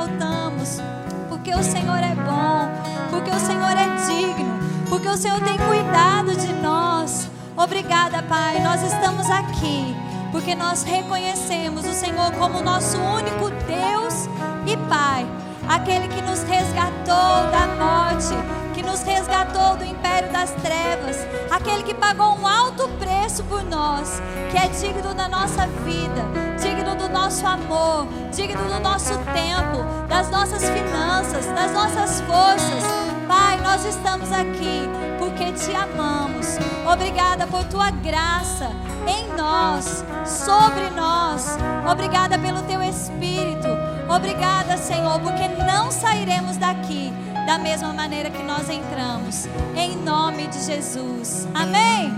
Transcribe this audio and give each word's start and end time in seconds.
exaltamos, 0.00 0.80
porque 1.28 1.54
o 1.54 1.62
Senhor 1.62 1.98
é 1.98 2.14
bom, 2.14 2.68
porque 3.10 3.30
o 3.30 3.38
Senhor 3.38 3.72
é 3.72 3.86
digno, 4.06 4.58
porque 4.88 5.08
o 5.08 5.16
Senhor 5.16 5.40
tem 5.40 5.58
cuidado 5.58 6.34
de 6.36 6.52
nós. 6.54 7.28
Obrigada, 7.56 8.22
Pai. 8.22 8.60
Nós 8.62 8.82
estamos 8.82 9.28
aqui 9.28 9.94
porque 10.32 10.54
nós 10.54 10.84
reconhecemos 10.84 11.84
o 11.84 11.92
Senhor 11.92 12.32
como 12.38 12.62
nosso 12.62 12.96
único 12.98 13.50
Deus 13.66 14.28
e 14.66 14.76
Pai, 14.88 15.26
aquele 15.68 16.08
que 16.08 16.22
nos 16.22 16.42
resgatou 16.44 17.50
da 17.50 17.66
morte, 17.78 18.34
que 18.80 18.86
nos 18.86 19.02
resgatou 19.02 19.76
do 19.76 19.84
império 19.84 20.32
das 20.32 20.52
trevas, 20.52 21.18
aquele 21.50 21.82
que 21.82 21.92
pagou 21.92 22.38
um 22.38 22.46
alto 22.46 22.88
preço 22.98 23.44
por 23.44 23.62
nós, 23.62 24.22
que 24.50 24.56
é 24.56 24.68
digno 24.68 25.12
da 25.12 25.28
nossa 25.28 25.66
vida, 25.84 26.24
digno 26.58 26.96
do 26.96 27.06
nosso 27.10 27.46
amor, 27.46 28.06
digno 28.32 28.64
do 28.64 28.80
nosso 28.80 29.12
tempo, 29.34 29.84
das 30.08 30.30
nossas 30.30 30.62
finanças, 30.64 31.44
das 31.44 31.72
nossas 31.72 32.22
forças. 32.22 32.82
Pai, 33.28 33.60
nós 33.60 33.84
estamos 33.84 34.32
aqui 34.32 34.88
porque 35.18 35.52
te 35.52 35.76
amamos. 35.76 36.56
Obrigada 36.90 37.46
por 37.46 37.62
tua 37.64 37.90
graça 37.90 38.70
em 39.06 39.28
nós, 39.36 40.02
sobre 40.24 40.88
nós. 40.96 41.58
Obrigada 41.86 42.38
pelo 42.38 42.62
teu 42.62 42.82
espírito. 42.82 43.68
Obrigada, 44.08 44.78
Senhor, 44.78 45.20
porque 45.20 45.48
não 45.66 45.90
sairemos 45.90 46.56
daqui 46.56 47.12
da 47.46 47.58
mesma 47.58 47.92
maneira 47.92 48.30
que 48.30 48.42
nós 48.42 48.68
entramos. 48.68 49.46
Em 49.76 49.96
nome 49.96 50.46
de 50.48 50.60
Jesus. 50.64 51.46
Amém. 51.54 52.12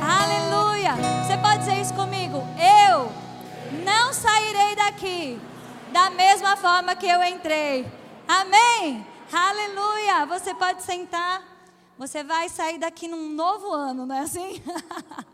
Aleluia. 0.00 0.92
Você 1.24 1.36
pode 1.38 1.58
dizer 1.58 1.80
isso 1.80 1.94
comigo? 1.94 2.38
Eu 2.58 3.10
não 3.84 4.12
sairei 4.12 4.76
daqui 4.76 5.40
da 5.92 6.10
mesma 6.10 6.56
forma 6.56 6.96
que 6.96 7.06
eu 7.06 7.22
entrei. 7.22 7.86
Amém. 8.26 9.06
Aleluia. 9.32 10.26
Você 10.26 10.54
pode 10.54 10.82
sentar. 10.82 11.42
Você 11.96 12.24
vai 12.24 12.48
sair 12.48 12.78
daqui 12.78 13.06
num 13.06 13.30
novo 13.30 13.72
ano, 13.72 14.04
não 14.04 14.16
é 14.16 14.20
assim? 14.20 14.60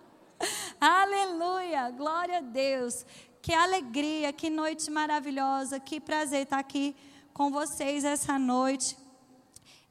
Aleluia, 0.78 1.90
glória 1.90 2.38
a 2.38 2.42
Deus. 2.42 3.04
Que 3.40 3.54
alegria, 3.54 4.32
que 4.32 4.50
noite 4.50 4.90
maravilhosa, 4.90 5.80
que 5.80 5.98
prazer 5.98 6.42
estar 6.42 6.58
aqui 6.58 6.94
com 7.32 7.50
vocês 7.50 8.04
essa 8.04 8.38
noite. 8.38 8.96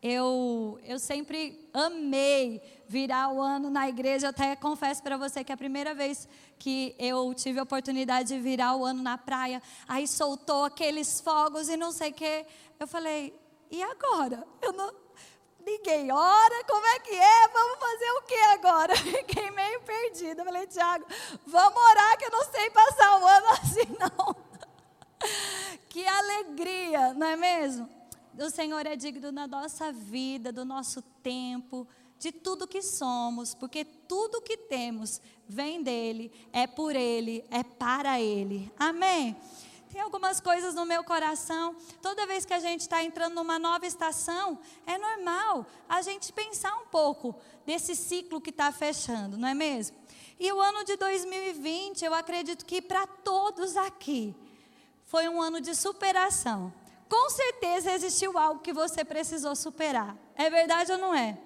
Eu, 0.01 0.79
eu 0.85 0.97
sempre 0.97 1.69
amei 1.73 2.61
virar 2.87 3.33
o 3.33 3.41
ano 3.41 3.69
na 3.69 3.89
igreja. 3.89 4.27
Eu 4.27 4.29
até 4.29 4.55
confesso 4.55 5.03
para 5.03 5.17
você 5.17 5.43
que 5.43 5.51
é 5.51 5.55
a 5.55 5.57
primeira 5.57 5.93
vez 5.93 6.27
que 6.57 6.95
eu 6.97 7.33
tive 7.33 7.59
a 7.59 7.63
oportunidade 7.63 8.29
de 8.29 8.39
virar 8.39 8.75
o 8.75 8.85
ano 8.85 9.01
na 9.01 9.17
praia, 9.17 9.61
aí 9.87 10.07
soltou 10.07 10.65
aqueles 10.65 11.21
fogos 11.21 11.69
e 11.69 11.77
não 11.77 11.91
sei 11.91 12.11
o 12.11 12.13
quê. 12.13 12.45
Eu 12.79 12.87
falei, 12.87 13.33
e 13.69 13.81
agora? 13.83 14.45
Eu 14.61 14.73
não, 14.73 14.93
Ninguém 15.65 16.11
ora, 16.11 16.63
como 16.63 16.85
é 16.87 16.99
que 16.99 17.13
é? 17.13 17.47
Vamos 17.49 17.79
fazer 17.79 18.11
o 18.11 18.21
que 18.21 18.35
agora? 18.35 18.95
Fiquei 18.97 19.51
meio 19.51 19.81
perdida. 19.81 20.43
Falei, 20.43 20.65
Tiago, 20.65 21.05
vamos 21.45 21.81
orar 21.91 22.17
que 22.17 22.25
eu 22.25 22.31
não 22.31 22.43
sei 22.45 22.69
passar 22.69 23.21
o 23.21 23.27
ano 23.27 23.47
assim, 23.61 23.97
não. 23.99 24.35
Que 25.89 26.07
alegria, 26.07 27.13
não 27.13 27.27
é 27.27 27.35
mesmo? 27.35 27.98
O 28.39 28.49
Senhor 28.49 28.85
é 28.85 28.95
digno 28.95 29.33
da 29.33 29.45
nossa 29.45 29.91
vida, 29.91 30.49
do 30.49 30.63
nosso 30.63 31.01
tempo, 31.21 31.85
de 32.17 32.31
tudo 32.31 32.67
que 32.67 32.81
somos, 32.81 33.53
porque 33.53 33.83
tudo 33.83 34.41
que 34.41 34.55
temos 34.55 35.21
vem 35.47 35.83
dele, 35.83 36.31
é 36.53 36.65
por 36.65 36.95
ele, 36.95 37.43
é 37.51 37.63
para 37.63 38.21
ele. 38.21 38.71
Amém? 38.79 39.35
Tem 39.91 39.99
algumas 39.99 40.39
coisas 40.39 40.73
no 40.73 40.85
meu 40.85 41.03
coração. 41.03 41.75
Toda 42.01 42.27
vez 42.27 42.45
que 42.45 42.53
a 42.53 42.59
gente 42.59 42.81
está 42.81 43.03
entrando 43.03 43.35
numa 43.35 43.59
nova 43.59 43.85
estação, 43.85 44.57
é 44.85 44.97
normal 44.97 45.65
a 45.89 46.01
gente 46.01 46.31
pensar 46.31 46.73
um 46.77 46.85
pouco 46.85 47.35
desse 47.65 47.93
ciclo 47.93 48.39
que 48.39 48.51
está 48.51 48.71
fechando, 48.71 49.37
não 49.37 49.47
é 49.47 49.53
mesmo? 49.53 49.97
E 50.39 50.49
o 50.53 50.61
ano 50.61 50.85
de 50.85 50.95
2020, 50.95 52.05
eu 52.05 52.13
acredito 52.13 52.65
que 52.65 52.81
para 52.81 53.05
todos 53.05 53.75
aqui, 53.75 54.33
foi 55.05 55.27
um 55.27 55.41
ano 55.41 55.59
de 55.59 55.75
superação. 55.75 56.71
Com 57.09 57.29
certeza 57.31 57.91
existiu 57.91 58.37
algo 58.37 58.61
que 58.61 58.71
você 58.71 59.03
precisou 59.03 59.55
superar. 59.55 60.15
É 60.35 60.49
verdade 60.49 60.91
ou 60.91 60.97
não 60.97 61.13
é? 61.13 61.37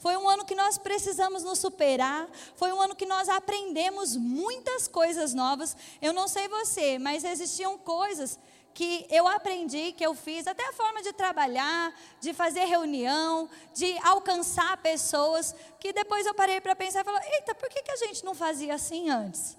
Foi 0.00 0.16
um 0.16 0.28
ano 0.28 0.44
que 0.44 0.54
nós 0.54 0.76
precisamos 0.76 1.44
nos 1.44 1.60
superar. 1.60 2.28
Foi 2.56 2.72
um 2.72 2.80
ano 2.80 2.96
que 2.96 3.06
nós 3.06 3.28
aprendemos 3.28 4.16
muitas 4.16 4.88
coisas 4.88 5.32
novas. 5.32 5.76
Eu 6.02 6.12
não 6.12 6.26
sei 6.26 6.48
você, 6.48 6.98
mas 6.98 7.24
existiam 7.24 7.78
coisas 7.78 8.38
que 8.74 9.06
eu 9.08 9.26
aprendi, 9.28 9.92
que 9.92 10.04
eu 10.04 10.14
fiz, 10.16 10.48
até 10.48 10.68
a 10.68 10.72
forma 10.72 11.00
de 11.00 11.12
trabalhar, 11.12 11.94
de 12.20 12.34
fazer 12.34 12.64
reunião, 12.64 13.48
de 13.72 13.96
alcançar 13.98 14.76
pessoas, 14.78 15.54
que 15.78 15.92
depois 15.92 16.26
eu 16.26 16.34
parei 16.34 16.60
para 16.60 16.74
pensar 16.74 17.02
e 17.02 17.04
falei: 17.04 17.22
eita, 17.34 17.54
por 17.54 17.68
que, 17.68 17.82
que 17.82 17.92
a 17.92 17.96
gente 17.96 18.24
não 18.24 18.34
fazia 18.34 18.74
assim 18.74 19.08
antes? 19.08 19.56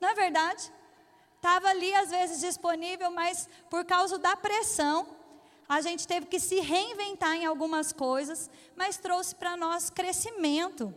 Não 0.00 0.08
é 0.08 0.14
verdade? 0.14 0.72
Estava 1.40 1.68
ali 1.70 1.94
às 1.94 2.10
vezes 2.10 2.38
disponível, 2.38 3.10
mas 3.10 3.48
por 3.70 3.82
causa 3.82 4.18
da 4.18 4.36
pressão, 4.36 5.06
a 5.66 5.80
gente 5.80 6.06
teve 6.06 6.26
que 6.26 6.38
se 6.38 6.60
reinventar 6.60 7.34
em 7.34 7.46
algumas 7.46 7.94
coisas, 7.94 8.50
mas 8.76 8.98
trouxe 8.98 9.34
para 9.34 9.56
nós 9.56 9.88
crescimento. 9.88 10.94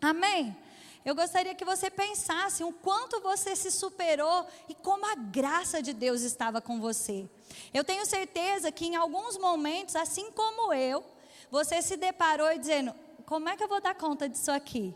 Amém? 0.00 0.56
Eu 1.04 1.12
gostaria 1.12 1.56
que 1.56 1.64
você 1.64 1.90
pensasse 1.90 2.62
o 2.62 2.72
quanto 2.72 3.20
você 3.20 3.56
se 3.56 3.68
superou 3.68 4.46
e 4.68 4.76
como 4.76 5.04
a 5.06 5.16
graça 5.16 5.82
de 5.82 5.92
Deus 5.92 6.20
estava 6.20 6.60
com 6.60 6.80
você. 6.80 7.28
Eu 7.74 7.82
tenho 7.82 8.06
certeza 8.06 8.70
que 8.70 8.86
em 8.86 8.94
alguns 8.94 9.36
momentos, 9.38 9.96
assim 9.96 10.30
como 10.30 10.72
eu, 10.72 11.04
você 11.50 11.82
se 11.82 11.96
deparou 11.96 12.56
dizendo: 12.56 12.94
como 13.26 13.48
é 13.48 13.56
que 13.56 13.64
eu 13.64 13.68
vou 13.68 13.80
dar 13.80 13.96
conta 13.96 14.28
disso 14.28 14.52
aqui? 14.52 14.94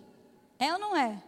É 0.56 0.72
ou 0.72 0.78
não 0.78 0.97
é? 0.97 1.21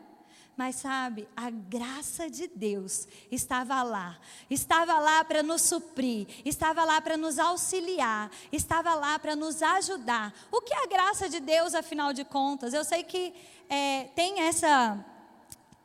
Mas 0.56 0.76
sabe, 0.76 1.28
a 1.36 1.50
graça 1.50 2.30
de 2.30 2.48
Deus 2.48 3.06
estava 3.30 3.82
lá. 3.82 4.18
Estava 4.48 4.98
lá 4.98 5.22
para 5.22 5.42
nos 5.42 5.60
suprir, 5.60 6.26
estava 6.46 6.82
lá 6.82 6.98
para 6.98 7.18
nos 7.18 7.38
auxiliar, 7.38 8.30
estava 8.50 8.94
lá 8.94 9.18
para 9.18 9.36
nos 9.36 9.62
ajudar. 9.62 10.32
O 10.50 10.62
que 10.62 10.72
é 10.72 10.82
a 10.82 10.86
graça 10.86 11.28
de 11.28 11.40
Deus, 11.40 11.74
afinal 11.74 12.14
de 12.14 12.24
contas? 12.24 12.72
Eu 12.72 12.84
sei 12.84 13.02
que 13.02 13.34
é, 13.68 14.04
tem 14.14 14.40
essa 14.40 15.04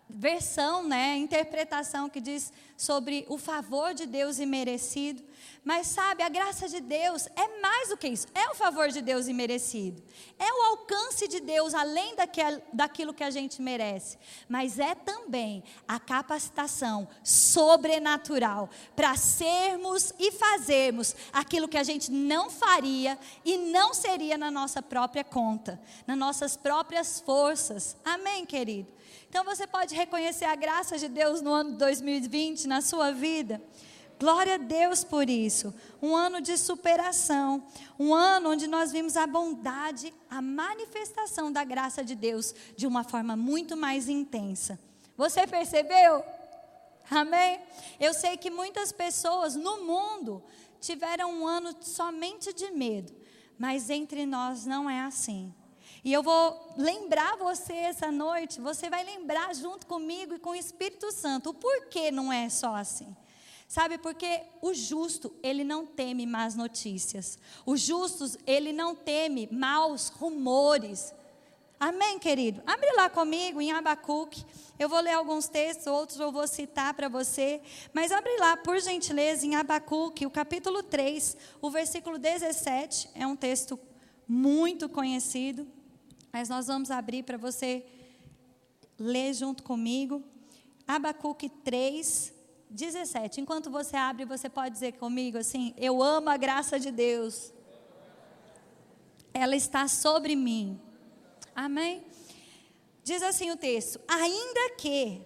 versão, 0.08 0.88
né, 0.88 1.18
interpretação 1.18 2.10
que 2.10 2.22
diz 2.22 2.54
sobre 2.78 3.26
o 3.28 3.38
favor 3.38 3.94
de 3.94 4.06
Deus 4.06 4.40
imerecido. 4.40 5.22
Mas 5.64 5.88
sabe, 5.88 6.24
a 6.24 6.30
graça 6.30 6.68
de 6.68 6.80
Deus 6.80 7.28
é 7.36 7.62
mais 7.62 7.90
do 7.90 7.98
que 7.98 8.08
isso. 8.08 8.26
É 8.34 8.50
o 8.50 8.56
favor 8.56 8.90
de 8.90 9.00
Deus 9.00 9.28
imerecido. 9.28 10.02
É 10.40 10.52
o 10.52 10.64
alcance 10.72 11.28
de 11.28 11.40
Deus 11.40 11.76
além 11.76 12.16
daquilo 12.74 13.14
que 13.14 13.24
a 13.24 13.30
gente 13.30 13.62
merece. 13.62 14.18
Mas 14.50 14.80
é 14.80 14.96
também 14.96 15.64
a 15.88 16.00
capacitação 16.00 17.08
sobrenatural 17.24 18.72
para 18.96 19.16
sermos 19.16 20.12
e 20.18 20.32
fazermos 20.32 21.16
aquilo 21.32 21.68
que 21.68 21.78
a 21.78 21.84
gente 21.84 22.12
não 22.12 22.50
faria 22.50 23.20
e 23.46 23.56
não 23.58 23.94
seria 23.94 24.40
na 24.40 24.50
nossa 24.50 24.82
própria 24.82 25.24
conta, 25.24 25.80
nas 26.08 26.18
nossas 26.18 26.58
próprias 26.58 27.20
forças. 27.20 27.96
Amém, 28.04 28.48
querido? 28.48 28.92
Então 29.30 29.46
você 29.46 29.68
pode 29.68 29.94
reconhecer 29.94 30.46
a 30.46 30.56
graça 30.56 30.98
de 30.98 31.08
Deus 31.08 31.40
no 31.40 31.54
ano 31.54 31.78
2020 31.78 32.68
na 32.68 32.82
sua 32.82 33.12
vida. 33.12 33.62
Glória 34.22 34.54
a 34.54 34.58
Deus 34.58 35.04
por 35.04 35.28
isso. 35.28 35.74
Um 36.00 36.16
ano 36.16 36.42
de 36.42 36.56
superação. 36.56 37.64
Um 37.98 38.14
ano 38.14 38.52
onde 38.52 38.68
nós 38.68 38.92
vimos 38.92 39.18
a 39.18 39.26
bondade, 39.26 40.14
a 40.30 40.40
manifestação 40.40 41.52
da 41.52 41.64
graça 41.64 42.04
de 42.04 42.14
Deus 42.14 42.54
de 42.78 42.86
uma 42.86 43.04
forma 43.04 43.36
muito 43.36 43.76
mais 43.76 44.08
intensa. 44.08 44.80
Você 45.18 45.48
percebeu? 45.48 46.24
Amém? 47.10 47.62
Eu 48.00 48.14
sei 48.14 48.38
que 48.38 48.52
muitas 48.52 48.92
pessoas 48.92 49.56
no 49.56 49.84
mundo 49.86 50.44
tiveram 50.80 51.34
um 51.34 51.48
ano 51.48 51.76
somente 51.82 52.54
de 52.54 52.70
medo, 52.70 53.12
mas 53.58 53.90
entre 53.90 54.28
nós 54.28 54.68
não 54.68 54.88
é 54.88 55.02
assim. 55.02 55.52
E 56.04 56.14
eu 56.14 56.22
vou 56.22 56.76
lembrar 56.78 57.38
você 57.38 57.74
essa 57.74 58.12
noite, 58.12 58.62
você 58.62 58.88
vai 58.88 59.04
lembrar 59.04 59.56
junto 59.56 59.88
comigo 59.88 60.36
e 60.36 60.40
com 60.40 60.52
o 60.52 60.56
Espírito 60.56 61.12
Santo 61.12 61.50
o 61.50 61.54
porquê 61.56 62.12
não 62.12 62.32
é 62.32 62.50
só 62.50 62.76
assim. 62.76 63.16
Sabe, 63.72 63.98
porque 63.98 64.42
o 64.62 64.74
justo, 64.74 65.34
ele 65.42 65.64
não 65.64 65.86
teme 65.86 66.26
más 66.26 66.56
notícias. 66.56 67.40
O 67.66 67.78
justo, 67.78 68.30
ele 68.46 68.74
não 68.74 68.94
teme 68.94 69.48
maus 69.50 70.10
rumores. 70.10 71.14
Amém, 71.80 72.20
querido? 72.20 72.62
Abre 72.66 72.92
lá 72.92 73.10
comigo 73.10 73.62
em 73.62 73.72
Abacuque. 73.72 74.46
Eu 74.78 74.90
vou 74.90 75.00
ler 75.00 75.14
alguns 75.14 75.48
textos, 75.48 75.88
outros 75.88 76.20
eu 76.20 76.34
vou 76.34 76.46
citar 76.50 76.94
para 76.94 77.08
você. 77.08 77.62
Mas 77.94 78.12
abre 78.12 78.36
lá, 78.40 78.58
por 78.58 78.78
gentileza, 78.78 79.46
em 79.46 79.56
Abacuque, 79.56 80.26
o 80.26 80.30
capítulo 80.30 80.84
3, 80.84 81.38
o 81.62 81.72
versículo 81.72 82.18
17. 82.18 83.10
É 83.16 83.26
um 83.26 83.38
texto 83.38 83.80
muito 84.28 84.90
conhecido. 84.90 85.66
Mas 86.34 86.50
nós 86.50 86.68
vamos 86.68 86.92
abrir 86.92 87.24
para 87.24 87.38
você 87.38 87.86
ler 89.00 89.34
junto 89.34 89.64
comigo. 89.64 90.22
Abacuque 90.86 91.48
3, 91.48 92.41
17. 92.72 93.42
Enquanto 93.42 93.70
você 93.70 93.98
abre, 93.98 94.26
você 94.26 94.50
pode 94.50 94.74
dizer 94.74 94.94
comigo 94.94 95.38
assim: 95.38 95.74
Eu 95.78 96.02
amo 96.02 96.30
a 96.30 96.38
graça 96.38 96.80
de 96.80 96.90
Deus. 96.90 97.54
Ela 99.34 99.56
está 99.56 99.88
sobre 99.88 100.36
mim. 100.36 100.80
Amém? 101.56 102.04
Diz 103.04 103.22
assim 103.22 103.52
o 103.52 103.58
texto: 103.58 104.00
Ainda 104.08 104.76
que, 104.78 105.22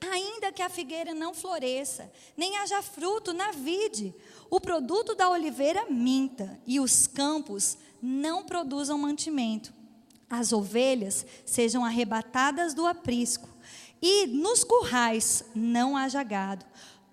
ainda 0.00 0.50
que 0.50 0.62
a 0.62 0.70
figueira 0.70 1.12
não 1.12 1.34
floresça, 1.34 2.10
nem 2.36 2.56
haja 2.56 2.80
fruto 2.80 3.32
na 3.34 3.52
vide, 3.52 4.14
o 4.50 4.58
produto 4.58 5.14
da 5.14 5.28
oliveira 5.28 5.86
minta 5.90 6.58
e 6.66 6.80
os 6.80 7.06
campos 7.06 7.76
não 8.00 8.44
produzam 8.44 8.96
mantimento, 8.96 9.74
as 10.30 10.52
ovelhas 10.52 11.26
sejam 11.44 11.84
arrebatadas 11.84 12.72
do 12.72 12.86
aprisco 12.86 13.57
e 14.00 14.26
nos 14.26 14.64
currais 14.64 15.44
não 15.54 15.96
haja 15.96 16.22
gado. 16.22 16.64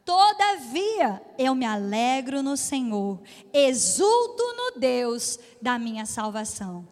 Todavia 0.04 1.22
eu 1.38 1.56
me 1.56 1.66
alegro 1.66 2.44
no 2.44 2.56
Senhor, 2.56 3.20
exulto 3.52 4.44
no 4.56 4.80
Deus 4.80 5.40
da 5.62 5.80
minha 5.80 6.06
salvação. 6.06 6.88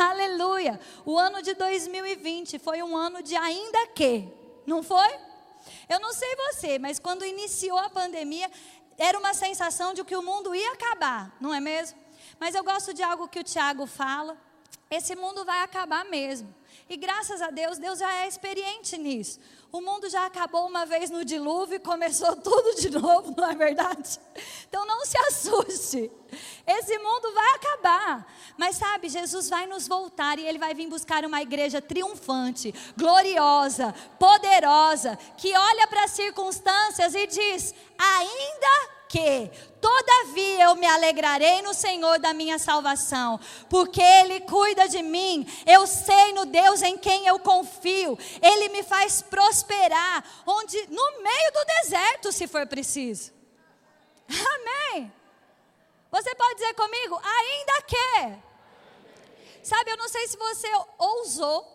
Aleluia! 0.00 0.80
O 1.04 1.18
ano 1.18 1.42
de 1.42 1.52
2020 1.54 2.58
foi 2.58 2.82
um 2.82 2.96
ano 2.96 3.22
de 3.22 3.36
ainda 3.36 3.86
que, 3.88 4.26
não 4.66 4.82
foi? 4.82 5.14
Eu 5.88 6.00
não 6.00 6.12
sei 6.12 6.34
você, 6.36 6.78
mas 6.78 6.98
quando 6.98 7.24
iniciou 7.24 7.78
a 7.78 7.90
pandemia, 7.90 8.50
era 8.96 9.18
uma 9.18 9.34
sensação 9.34 9.92
de 9.92 10.02
que 10.04 10.16
o 10.16 10.22
mundo 10.22 10.54
ia 10.54 10.72
acabar, 10.72 11.36
não 11.40 11.52
é 11.52 11.60
mesmo? 11.60 11.98
Mas 12.40 12.54
eu 12.54 12.64
gosto 12.64 12.94
de 12.94 13.02
algo 13.02 13.28
que 13.28 13.40
o 13.40 13.44
Tiago 13.44 13.86
fala. 13.86 14.36
Esse 14.90 15.14
mundo 15.14 15.44
vai 15.44 15.62
acabar 15.62 16.04
mesmo. 16.04 16.54
E 16.88 16.96
graças 16.98 17.40
a 17.40 17.50
Deus, 17.50 17.78
Deus 17.78 17.98
já 17.98 18.22
é 18.22 18.28
experiente 18.28 18.98
nisso. 18.98 19.40
O 19.72 19.80
mundo 19.80 20.08
já 20.08 20.26
acabou 20.26 20.68
uma 20.68 20.84
vez 20.84 21.10
no 21.10 21.24
dilúvio 21.24 21.76
e 21.76 21.80
começou 21.80 22.36
tudo 22.38 22.78
de 22.78 22.90
novo, 22.90 23.34
não 23.36 23.50
é 23.50 23.54
verdade? 23.54 24.20
Então 24.68 24.86
não 24.86 25.04
se 25.04 25.16
assuste. 25.18 26.12
Esse 26.66 26.98
mundo 26.98 27.32
vai 27.32 27.54
acabar. 27.54 28.26
Mas 28.56 28.76
sabe, 28.76 29.08
Jesus 29.08 29.48
vai 29.48 29.66
nos 29.66 29.88
voltar 29.88 30.38
e 30.38 30.46
ele 30.46 30.58
vai 30.58 30.74
vir 30.74 30.86
buscar 30.86 31.24
uma 31.24 31.40
igreja 31.40 31.80
triunfante, 31.80 32.74
gloriosa, 32.96 33.94
poderosa, 34.18 35.16
que 35.38 35.56
olha 35.56 35.88
para 35.88 36.04
as 36.04 36.10
circunstâncias 36.12 37.14
e 37.14 37.26
diz: 37.26 37.74
ainda 37.98 38.93
todavia 39.80 40.64
eu 40.64 40.74
me 40.76 40.86
alegrarei 40.86 41.62
no 41.62 41.74
Senhor 41.74 42.18
da 42.18 42.32
minha 42.32 42.58
salvação, 42.58 43.38
porque 43.68 44.00
Ele 44.00 44.40
cuida 44.40 44.88
de 44.88 45.02
mim, 45.02 45.46
eu 45.66 45.86
sei 45.86 46.32
no 46.32 46.46
Deus 46.46 46.82
em 46.82 46.96
quem 46.96 47.26
eu 47.26 47.38
confio, 47.38 48.18
Ele 48.40 48.68
me 48.70 48.82
faz 48.82 49.22
prosperar, 49.22 50.24
onde, 50.46 50.76
no 50.88 51.22
meio 51.22 51.52
do 51.52 51.64
deserto, 51.82 52.32
se 52.32 52.46
for 52.46 52.66
preciso. 52.66 53.32
Amém. 54.28 55.12
Você 56.10 56.34
pode 56.34 56.54
dizer 56.54 56.74
comigo, 56.74 57.20
ainda 57.22 57.82
que. 57.82 59.64
Sabe, 59.64 59.90
eu 59.90 59.96
não 59.96 60.08
sei 60.08 60.28
se 60.28 60.36
você 60.36 60.68
ousou 60.98 61.74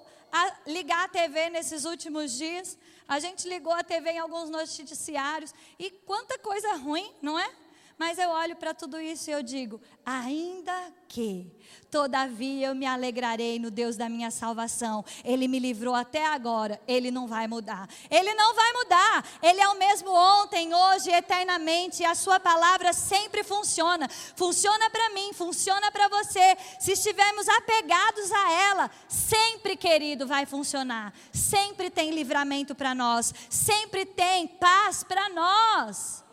ligar 0.66 1.06
a 1.06 1.08
TV 1.10 1.50
nesses 1.50 1.86
últimos 1.86 2.38
dias, 2.38 2.78
a 3.10 3.20
gente 3.20 3.50
ligou 3.50 3.74
a 3.74 3.84
TV 3.84 4.12
em 4.12 4.20
alguns 4.20 4.52
noticiários 4.52 5.52
e 5.80 5.90
quanta 5.90 6.38
coisa 6.38 6.76
ruim, 6.76 7.12
não 7.24 7.40
é? 7.40 7.50
Mas 8.00 8.18
eu 8.18 8.30
olho 8.30 8.56
para 8.56 8.74
tudo 8.74 8.98
isso 8.98 9.30
e 9.30 9.34
eu 9.34 9.44
digo: 9.44 9.82
ainda 10.06 10.74
que, 11.10 11.52
todavia 11.92 12.68
eu 12.68 12.74
me 12.74 12.86
alegrarei 12.86 13.60
no 13.60 13.70
Deus 13.70 13.98
da 13.98 14.08
minha 14.08 14.32
salvação. 14.32 15.04
Ele 15.22 15.50
me 15.50 15.60
livrou 15.60 15.94
até 15.94 16.26
agora, 16.26 16.80
ele 16.88 17.12
não 17.12 17.28
vai 17.28 17.46
mudar. 17.46 17.90
Ele 18.10 18.34
não 18.36 18.56
vai 18.56 18.72
mudar. 18.72 19.26
Ele 19.44 19.60
é 19.60 19.68
o 19.68 19.78
mesmo 19.78 20.12
ontem, 20.12 20.74
hoje, 20.74 21.12
eternamente. 21.12 22.02
E 22.02 22.06
a 22.06 22.16
sua 22.16 22.40
palavra 22.40 22.94
sempre 22.94 23.44
funciona. 23.44 24.08
Funciona 24.34 24.90
para 24.90 25.10
mim, 25.10 25.34
funciona 25.34 25.92
para 25.92 26.08
você. 26.08 26.56
Se 26.80 26.94
estivermos 26.94 27.50
apegados 27.50 28.32
a 28.32 28.52
ela, 28.54 28.92
sempre, 29.10 29.76
querido, 29.76 30.26
vai 30.26 30.46
funcionar. 30.46 31.14
Sempre 31.34 31.90
tem 31.90 32.12
livramento 32.12 32.74
para 32.74 32.96
nós. 32.96 33.34
Sempre 33.50 34.06
tem 34.06 34.48
paz 34.48 35.04
para 35.04 35.28
nós. 35.28 36.29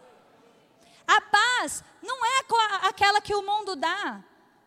A 1.07 1.21
paz 1.21 1.85
não 2.03 2.25
é 2.25 2.45
aquela 2.83 3.21
que 3.21 3.35
o 3.35 3.43
mundo 3.43 3.77
dá. 3.77 4.23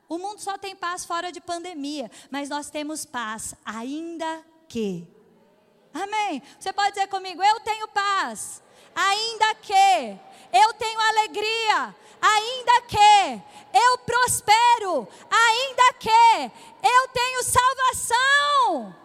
O 0.08 0.18
mundo 0.18 0.40
só 0.40 0.58
tem 0.58 0.76
paz 0.76 1.06
fora 1.06 1.32
de 1.32 1.40
pandemia, 1.40 2.10
mas 2.32 2.50
nós 2.50 2.70
temos 2.70 3.06
paz, 3.06 3.54
ainda 3.64 4.44
que. 4.68 5.08
Amém? 5.94 6.42
Você 6.60 6.74
pode 6.74 6.94
dizer 6.94 7.08
comigo: 7.08 7.44
eu 7.44 7.60
tenho 7.60 7.88
paz, 7.90 8.64
ainda 8.96 9.54
que. 9.56 10.20
Eu 10.52 10.74
tenho 10.74 11.00
alegria, 11.00 11.96
ainda 12.20 12.82
que. 12.88 13.42
Eu 13.72 13.98
prospero, 14.00 15.08
ainda 15.30 15.94
que. 16.00 16.52
Eu 16.82 17.08
tenho 17.10 17.44
salvação. 17.44 18.96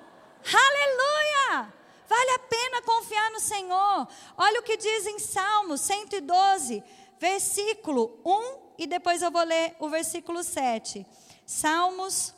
Aleluia! 0.47 1.73
Vale 2.07 2.31
a 2.31 2.39
pena 2.39 2.83
confiar 2.83 3.31
no 3.31 3.41
Senhor. 3.41 4.09
Olha 4.37 4.61
o 4.61 4.63
que 4.63 4.77
diz 4.77 5.07
em 5.07 5.19
Salmos 5.19 5.81
112 5.83 6.83
versículo 7.25 8.21
1 8.23 8.75
e 8.77 8.87
depois 8.87 9.23
eu 9.23 9.31
vou 9.31 9.43
ler 9.45 9.75
o 9.81 9.89
versículo 9.89 10.45
7. 10.45 11.07
Salmos 11.47 12.35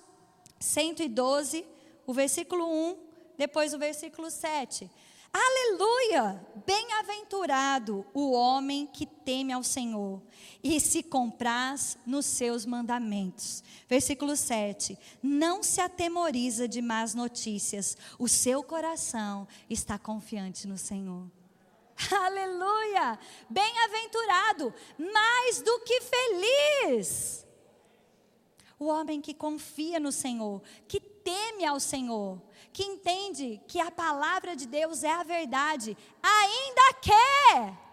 112, 0.61 1.67
o 2.06 2.15
versículo 2.15 2.65
1, 2.65 2.97
depois 3.37 3.75
o 3.75 3.79
versículo 3.81 4.31
7. 4.31 4.88
Aleluia! 5.33 6.41
Bem-aventurado 6.65 8.06
o 8.15 8.31
homem 8.31 8.87
que 8.87 9.05
teme 9.05 9.53
ao 9.53 9.65
Senhor 9.65 10.23
e 10.62 10.79
se 10.79 11.03
compraz 11.03 11.99
nos 12.06 12.25
seus 12.25 12.65
mandamentos. 12.65 13.65
Versículo 13.88 14.37
7. 14.37 14.97
Não 15.21 15.65
se 15.65 15.81
atemoriza 15.81 16.69
de 16.69 16.81
más 16.81 17.12
notícias, 17.12 17.99
o 18.21 18.29
seu 18.29 18.62
coração 18.62 19.49
está 19.69 19.99
confiante 19.99 20.69
no 20.69 20.79
Senhor. 20.79 21.36
Aleluia! 22.13 23.19
Bem-aventurado, 23.49 24.75
mais 24.99 25.63
do 25.63 25.81
que 25.81 26.01
feliz. 26.01 27.47
O 28.79 28.87
homem 28.87 29.21
que 29.21 29.33
confia 29.33 29.99
no 29.99 30.13
Senhor, 30.13 30.63
que 30.87 31.01
teme 31.01 31.65
ao 31.65 31.81
Senhor, 31.81 32.41
que 32.73 32.85
entende 32.85 33.61
que 33.67 33.81
a 33.81 33.91
palavra 33.91 34.55
de 34.55 34.67
Deus 34.67 35.03
é 35.03 35.11
a 35.11 35.23
verdade, 35.23 35.97
ainda 36.23 36.93
quer. 37.01 37.87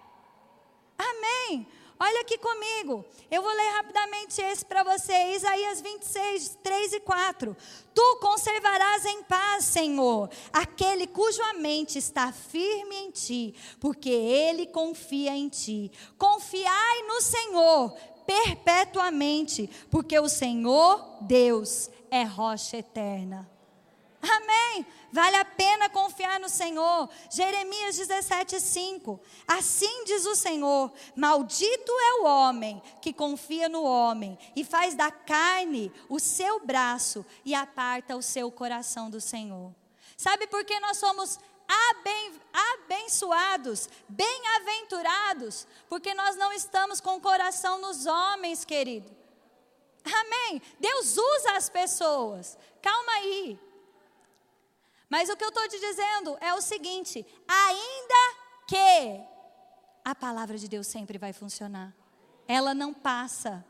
Amém. 0.98 1.66
Olha 2.00 2.22
aqui 2.22 2.38
comigo. 2.38 3.06
Eu 3.30 3.42
vou 3.42 3.52
ler 3.54 3.70
rapidamente 3.74 4.42
esse 4.42 4.66
para 4.66 4.84
você. 4.84 5.36
Isaías 5.36 5.82
26, 5.82 6.58
3 6.64 6.94
e 6.94 7.00
4. 7.00 7.56
Tu 7.94 8.18
conservarás 8.20 9.06
em 9.06 9.24
paz, 9.24 9.66
Senhor, 9.66 10.30
aquele 10.52 11.08
cuja 11.08 11.54
mente 11.54 11.98
está 11.98 12.32
firme 12.32 12.96
em 12.96 13.12
ti, 13.12 13.56
porque 13.80 14.10
ele 14.10 14.68
confia 14.68 15.36
em 15.36 15.48
ti. 15.48 15.92
Confiai 16.18 17.04
no 17.04 17.22
Senhor 17.22 17.96
perpetuamente, 18.26 19.70
porque 19.92 20.18
o 20.20 20.30
Senhor, 20.30 21.18
Deus, 21.22 21.90
é 22.10 22.24
rocha 22.24 22.78
eterna. 22.78 23.53
Amém. 24.24 24.86
Vale 25.12 25.36
a 25.36 25.44
pena 25.44 25.90
confiar 25.90 26.40
no 26.40 26.48
Senhor. 26.48 27.10
Jeremias 27.30 27.98
17, 27.98 28.60
5. 28.60 29.20
Assim 29.46 30.06
diz 30.06 30.26
o 30.26 30.36
Senhor: 30.36 30.92
Maldito 31.16 31.92
é 31.92 32.14
o 32.22 32.26
homem 32.26 32.82
que 33.02 33.12
confia 33.12 33.68
no 33.68 33.84
homem 33.84 34.38
e 34.56 34.64
faz 34.64 34.96
da 34.96 35.12
carne 35.12 35.92
o 36.08 36.20
seu 36.20 36.66
braço 36.66 37.26
e 37.44 37.54
aparta 37.54 38.16
o 38.16 38.22
seu 38.22 38.50
coração 38.50 39.10
do 39.10 39.20
Senhor. 39.20 39.74
Sabe 40.16 40.48
por 40.48 40.64
que 40.64 40.80
nós 40.80 40.98
somos 40.98 41.38
aben, 41.68 42.42
abençoados, 42.54 43.90
bem-aventurados? 44.08 45.68
Porque 45.90 46.14
nós 46.14 46.38
não 46.38 46.54
estamos 46.54 47.02
com 47.02 47.18
o 47.18 47.22
coração 47.22 47.82
nos 47.82 48.06
homens, 48.06 48.64
querido. 48.64 49.12
Amém. 50.06 50.62
Deus 50.80 51.18
usa 51.18 51.58
as 51.58 51.70
pessoas. 51.70 52.58
Calma 52.82 53.12
aí. 53.14 53.60
Mas 55.14 55.30
o 55.30 55.38
que 55.38 55.44
eu 55.44 55.50
estou 55.50 55.68
te 55.68 55.80
dizendo 55.80 56.36
é 56.42 56.56
o 56.56 56.60
seguinte: 56.60 57.24
ainda 57.48 58.22
que 58.68 59.22
a 60.04 60.16
palavra 60.16 60.58
de 60.58 60.68
Deus 60.68 60.88
sempre 60.88 61.20
vai 61.20 61.32
funcionar, 61.32 61.94
ela 62.48 62.74
não 62.74 62.92
passa. 62.92 63.64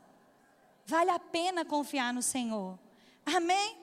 Vale 0.86 1.10
a 1.10 1.18
pena 1.18 1.62
confiar 1.62 2.14
no 2.14 2.22
Senhor. 2.22 2.78
Amém? 3.26 3.76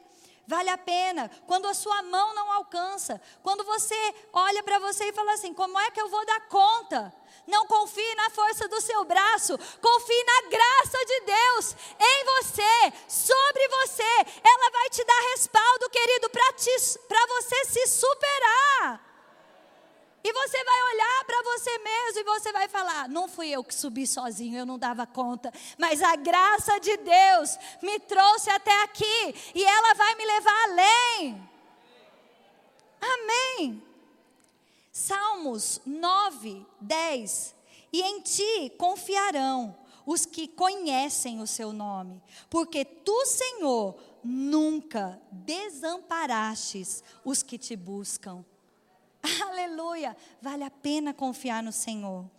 Vale 0.47 0.71
a 0.71 0.77
pena. 0.77 1.29
Quando 1.45 1.67
a 1.67 1.75
sua 1.75 2.01
mão 2.01 2.33
não 2.33 2.51
alcança, 2.51 3.21
quando 3.43 3.63
você 3.63 4.15
olha 4.33 4.63
para 4.63 4.79
você 4.79 5.09
e 5.09 5.13
fala 5.13 5.33
assim: 5.33 5.53
como 5.53 5.77
é 5.77 5.91
que 5.91 6.01
eu 6.01 6.09
vou 6.09 6.25
dar 6.25 6.47
conta? 6.47 7.13
Não 7.47 7.65
confie 7.65 8.15
na 8.15 8.29
força 8.29 8.67
do 8.67 8.79
seu 8.79 9.03
braço, 9.03 9.57
confie 9.81 10.23
na 10.23 10.49
graça 10.49 11.05
de 11.05 11.19
Deus 11.21 11.75
em 11.99 12.25
você, 12.25 12.93
sobre 13.07 13.67
você. 13.67 14.13
Ela 14.43 14.71
vai 14.71 14.89
te 14.89 15.03
dar 15.03 15.21
respaldo, 15.31 15.89
querido, 15.89 16.29
para 16.29 17.27
você 17.27 17.65
se 17.65 17.87
superar. 17.87 19.11
E 20.23 20.31
você 20.31 20.63
vai 20.63 20.83
olhar 20.83 21.25
para 21.25 21.41
você 21.41 21.77
mesmo 21.79 22.19
e 22.19 22.23
você 22.23 22.51
vai 22.51 22.67
falar: 22.67 23.09
não 23.09 23.27
fui 23.27 23.49
eu 23.49 23.63
que 23.63 23.73
subi 23.73 24.05
sozinho, 24.05 24.59
eu 24.59 24.65
não 24.65 24.77
dava 24.77 25.07
conta, 25.07 25.51
mas 25.79 26.01
a 26.01 26.15
graça 26.15 26.79
de 26.79 26.95
Deus 26.97 27.57
me 27.81 27.99
trouxe 27.99 28.49
até 28.51 28.83
aqui 28.83 29.35
e 29.55 29.63
ela 29.63 29.93
vai 29.95 30.15
me 30.15 30.25
levar 30.25 30.63
além. 30.63 31.49
Amém. 33.01 33.90
Salmos 35.01 35.81
9, 35.83 36.63
10. 36.79 37.55
E 37.91 38.01
em 38.03 38.21
ti 38.21 38.71
confiarão 38.77 39.75
os 40.05 40.27
que 40.27 40.47
conhecem 40.47 41.41
o 41.41 41.47
seu 41.47 41.73
nome, 41.73 42.21
porque 42.49 42.85
tu, 42.85 43.25
Senhor, 43.25 43.95
nunca 44.23 45.19
desamparastes 45.31 47.03
os 47.25 47.41
que 47.41 47.57
te 47.57 47.75
buscam. 47.75 48.45
Aleluia! 49.49 50.15
Vale 50.39 50.63
a 50.63 50.69
pena 50.69 51.15
confiar 51.15 51.63
no 51.63 51.71
Senhor. 51.71 52.29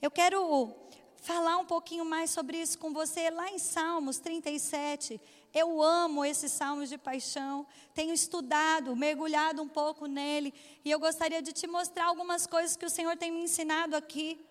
Eu 0.00 0.10
quero 0.10 0.72
falar 1.16 1.56
um 1.56 1.66
pouquinho 1.66 2.04
mais 2.04 2.30
sobre 2.30 2.56
isso 2.56 2.78
com 2.78 2.92
você 2.92 3.30
lá 3.30 3.50
em 3.50 3.58
Salmos 3.58 4.18
37. 4.18 5.20
Eu 5.54 5.82
amo 5.82 6.24
esses 6.24 6.50
salmos 6.50 6.88
de 6.88 6.96
paixão, 6.96 7.66
tenho 7.94 8.14
estudado, 8.14 8.96
mergulhado 8.96 9.60
um 9.60 9.68
pouco 9.68 10.06
nele, 10.06 10.54
e 10.84 10.90
eu 10.90 10.98
gostaria 10.98 11.42
de 11.42 11.52
te 11.52 11.66
mostrar 11.66 12.06
algumas 12.06 12.46
coisas 12.46 12.76
que 12.76 12.86
o 12.86 12.90
Senhor 12.90 13.16
tem 13.16 13.30
me 13.30 13.42
ensinado 13.42 13.94
aqui. 13.94 14.44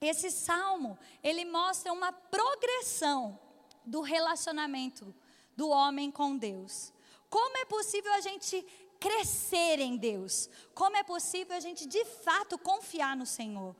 Esse 0.00 0.30
salmo, 0.30 0.98
ele 1.22 1.44
mostra 1.44 1.92
uma 1.92 2.12
progressão 2.12 3.38
do 3.84 4.00
relacionamento 4.00 5.14
do 5.56 5.68
homem 5.68 6.10
com 6.10 6.36
Deus. 6.36 6.92
Como 7.30 7.56
é 7.58 7.64
possível 7.64 8.12
a 8.14 8.20
gente 8.20 8.64
crescer 8.98 9.78
em 9.78 9.96
Deus? 9.96 10.50
Como 10.74 10.96
é 10.96 11.02
possível 11.02 11.56
a 11.56 11.60
gente 11.60 11.86
de 11.86 12.04
fato 12.04 12.58
confiar 12.58 13.16
no 13.16 13.24
Senhor? 13.24 13.74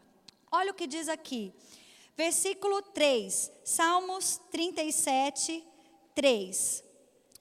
Olha 0.51 0.71
o 0.71 0.75
que 0.75 0.87
diz 0.87 1.09
aqui. 1.09 1.53
Versículo 2.17 2.81
3, 2.81 3.53
Salmos 3.63 4.41
37, 4.51 5.63
3. 6.15 6.85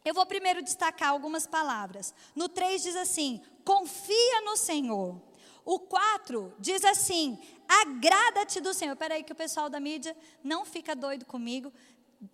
Eu 0.04 0.14
vou 0.14 0.26
primeiro 0.26 0.62
destacar 0.62 1.10
algumas 1.10 1.48
palavras. 1.48 2.14
No 2.36 2.50
3 2.50 2.84
diz 2.84 2.96
assim: 2.96 3.42
confia 3.64 4.42
no 4.42 4.58
Senhor. 4.58 5.20
O 5.64 5.80
4 5.80 6.54
diz 6.60 6.84
assim: 6.84 7.40
agrada-te 7.68 8.60
do 8.60 8.74
Senhor. 8.74 8.94
Espera 8.94 9.16
aí 9.16 9.24
que 9.24 9.32
o 9.32 9.36
pessoal 9.36 9.70
da 9.70 9.80
mídia 9.80 10.16
não 10.44 10.66
fica 10.66 10.96
doido 10.96 11.26
comigo. 11.26 11.74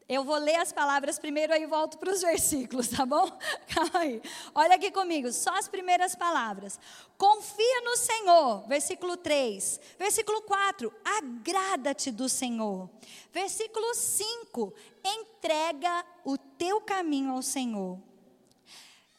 Eu 0.07 0.23
vou 0.23 0.37
ler 0.37 0.55
as 0.55 0.71
palavras 0.71 1.17
primeiro, 1.17 1.53
aí 1.53 1.65
volto 1.65 1.97
para 1.97 2.11
os 2.11 2.21
versículos, 2.21 2.89
tá 2.89 3.05
bom? 3.05 3.29
Calma 3.73 3.99
aí. 3.99 4.21
Olha 4.53 4.75
aqui 4.75 4.91
comigo, 4.91 5.31
só 5.31 5.57
as 5.57 5.67
primeiras 5.67 6.15
palavras. 6.15 6.79
Confia 7.17 7.81
no 7.81 7.95
Senhor, 7.97 8.67
versículo 8.67 9.17
3. 9.17 9.79
Versículo 9.97 10.41
4, 10.43 10.93
agrada-te 11.03 12.11
do 12.11 12.27
Senhor. 12.27 12.89
Versículo 13.31 13.93
5, 13.93 14.73
entrega 15.03 16.05
o 16.25 16.37
teu 16.37 16.81
caminho 16.81 17.33
ao 17.33 17.41
Senhor. 17.41 17.99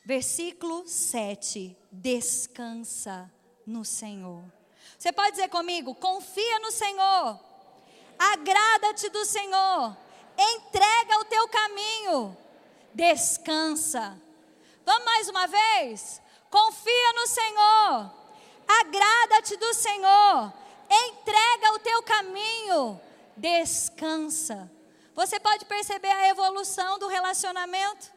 Versículo 0.04 0.86
7, 0.86 1.76
descansa 1.90 3.30
no 3.66 3.84
Senhor. 3.84 4.42
Você 4.98 5.12
pode 5.12 5.32
dizer 5.32 5.48
comigo? 5.48 5.94
Confia 5.94 6.58
no 6.60 6.70
Senhor. 6.70 7.40
Agrada-te 8.18 9.08
do 9.08 9.24
Senhor. 9.24 9.96
Entrega 10.38 11.18
o 11.18 11.24
teu 11.24 11.48
caminho. 11.48 12.36
Descansa. 12.94 14.20
Vamos 14.84 15.04
mais 15.04 15.28
uma 15.28 15.46
vez? 15.46 16.20
Confia 16.50 17.12
no 17.14 17.26
Senhor. 17.26 18.12
Agrada-te 18.68 19.56
do 19.56 19.74
Senhor. 19.74 20.52
Entrega 20.90 21.72
o 21.74 21.78
teu 21.78 22.02
caminho. 22.02 23.00
Descansa. 23.36 24.70
Você 25.14 25.38
pode 25.38 25.64
perceber 25.64 26.10
a 26.10 26.28
evolução 26.28 26.98
do 26.98 27.08
relacionamento? 27.08 28.10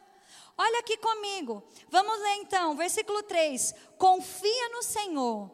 Olha 0.58 0.80
aqui 0.80 0.96
comigo. 0.96 1.62
Vamos 1.88 2.18
ler 2.20 2.36
então, 2.36 2.76
versículo 2.76 3.22
3. 3.22 3.74
Confia 3.98 4.68
no 4.70 4.82
Senhor 4.82 5.50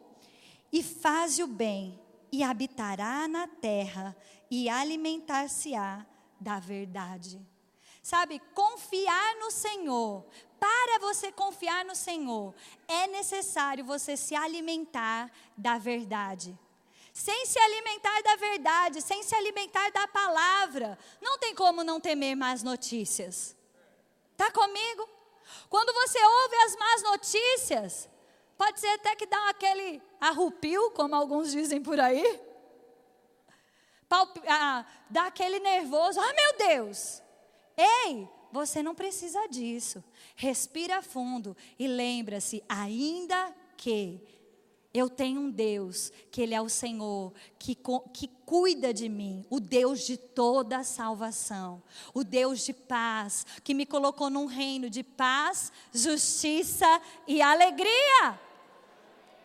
e 0.71 0.81
faze 0.81 1.43
o 1.43 1.47
bem, 1.47 1.99
e 2.31 2.41
habitará 2.43 3.27
na 3.27 3.47
terra, 3.47 4.15
e 4.49 4.67
alimentar-se-á 4.67 6.03
da 6.43 6.59
verdade. 6.59 7.41
Sabe, 8.01 8.39
confiar 8.53 9.35
no 9.37 9.49
Senhor. 9.49 10.25
Para 10.59 10.99
você 10.99 11.31
confiar 11.31 11.83
no 11.85 11.95
Senhor, 11.95 12.53
é 12.87 13.07
necessário 13.07 13.83
você 13.83 14.15
se 14.15 14.35
alimentar 14.35 15.31
da 15.57 15.77
verdade. 15.77 16.57
Sem 17.13 17.45
se 17.45 17.57
alimentar 17.57 18.21
da 18.23 18.35
verdade, 18.35 19.01
sem 19.01 19.23
se 19.23 19.33
alimentar 19.35 19.89
da 19.91 20.07
palavra, 20.07 20.97
não 21.21 21.37
tem 21.37 21.55
como 21.55 21.83
não 21.83 21.99
temer 21.99 22.35
más 22.35 22.61
notícias. 22.61 23.55
Tá 24.35 24.51
comigo? 24.51 25.07
Quando 25.69 25.93
você 25.93 26.23
ouve 26.23 26.55
as 26.55 26.75
más 26.75 27.03
notícias, 27.03 28.09
Pode 28.57 28.79
ser 28.79 28.87
até 28.87 29.15
que 29.15 29.25
dá 29.25 29.49
aquele 29.49 30.01
arrupio, 30.21 30.91
como 30.91 31.15
alguns 31.15 31.51
dizem 31.51 31.81
por 31.81 31.99
aí. 31.99 32.39
Ah, 34.47 34.85
dá 35.09 35.27
aquele 35.27 35.59
nervoso. 35.59 36.19
Ah, 36.19 36.33
meu 36.33 36.67
Deus! 36.67 37.21
Ei, 37.77 38.27
você 38.51 38.83
não 38.83 38.93
precisa 38.93 39.47
disso. 39.47 40.03
Respira 40.35 41.01
fundo 41.01 41.55
e 41.77 41.87
lembra-se, 41.87 42.63
ainda 42.69 43.53
que 43.75 44.21
eu 44.93 45.09
tenho 45.09 45.41
um 45.41 45.49
Deus, 45.49 46.11
que 46.31 46.39
Ele 46.39 46.53
é 46.53 46.61
o 46.61 46.69
Senhor, 46.69 47.33
que, 47.57 47.75
que 48.13 48.27
cuida 48.45 48.93
de 48.93 49.09
mim, 49.09 49.43
o 49.49 49.59
Deus 49.59 50.05
de 50.05 50.17
toda 50.17 50.77
a 50.77 50.83
salvação, 50.83 51.81
o 52.13 52.23
Deus 52.23 52.63
de 52.63 52.73
paz, 52.73 53.43
que 53.63 53.73
me 53.73 53.87
colocou 53.87 54.29
num 54.29 54.45
reino 54.45 54.91
de 54.91 55.01
paz, 55.01 55.71
justiça 55.91 57.01
e 57.27 57.41
alegria. 57.41 58.39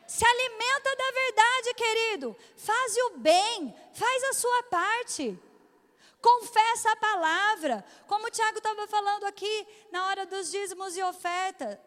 Se 0.09 0.25
alimenta 0.25 0.97
da 0.97 1.11
verdade, 1.13 1.75
querido. 1.75 2.37
Faz 2.57 2.97
o 2.97 3.11
bem, 3.19 3.75
faz 3.93 4.25
a 4.25 4.33
sua 4.33 4.63
parte. 4.65 5.39
Confessa 6.19 6.91
a 6.91 6.97
palavra. 6.97 7.85
Como 8.07 8.27
o 8.27 8.31
Tiago 8.31 8.57
estava 8.57 8.87
falando 8.87 9.25
aqui 9.25 9.67
na 9.93 10.07
hora 10.07 10.25
dos 10.25 10.51
dízimos 10.51 10.97
e 10.97 11.03
ofertas. 11.03 11.79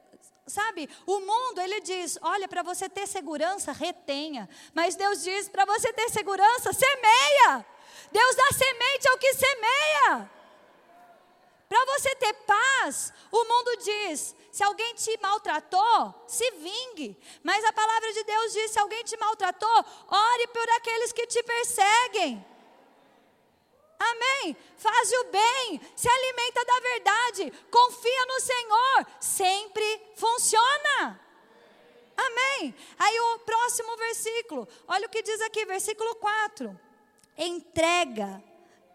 Sabe, 0.46 0.88
o 1.08 1.20
mundo 1.20 1.62
ele 1.62 1.82
diz: 1.82 2.20
olha, 2.22 2.48
para 2.48 2.62
você 2.62 2.88
ter 2.88 3.08
segurança, 3.08 3.72
retenha. 3.72 4.48
Mas 4.72 4.96
Deus 4.96 5.24
diz: 5.24 5.50
para 5.50 5.66
você 5.66 5.92
ter 5.92 6.10
segurança, 6.12 6.72
semeia. 6.72 7.66
Deus 8.12 8.36
dá 8.36 8.50
semente 8.52 9.08
ao 9.10 9.18
que 9.18 9.34
semeia. 9.34 10.41
Para 11.72 11.86
você 11.86 12.14
ter 12.18 12.34
paz, 12.34 13.14
o 13.32 13.46
mundo 13.46 13.78
diz: 13.78 14.36
se 14.52 14.62
alguém 14.62 14.94
te 14.94 15.18
maltratou, 15.22 16.14
se 16.28 16.52
vingue. 16.52 17.18
Mas 17.42 17.64
a 17.64 17.72
palavra 17.72 18.12
de 18.12 18.26
Deus 18.26 18.52
diz: 18.52 18.72
se 18.72 18.80
alguém 18.80 19.02
te 19.06 19.16
maltratou, 19.16 19.86
ore 20.10 20.48
por 20.48 20.70
aqueles 20.72 21.14
que 21.14 21.26
te 21.28 21.42
perseguem. 21.42 22.46
Amém. 23.98 24.58
Faz 24.76 25.12
o 25.14 25.24
bem, 25.32 25.80
se 25.96 26.10
alimenta 26.10 26.66
da 26.66 26.80
verdade, 26.82 27.54
confia 27.72 28.26
no 28.26 28.42
Senhor, 28.42 29.08
sempre 29.22 30.02
funciona. 30.18 31.22
Amém. 32.18 32.76
Aí 33.00 33.18
o 33.18 33.40
próximo 33.40 33.96
versículo, 33.96 34.68
olha 34.90 35.08
o 35.08 35.10
que 35.10 35.24
diz 35.24 35.40
aqui, 35.40 35.64
versículo 35.64 36.16
4. 36.16 36.78
Entrega, 37.38 38.44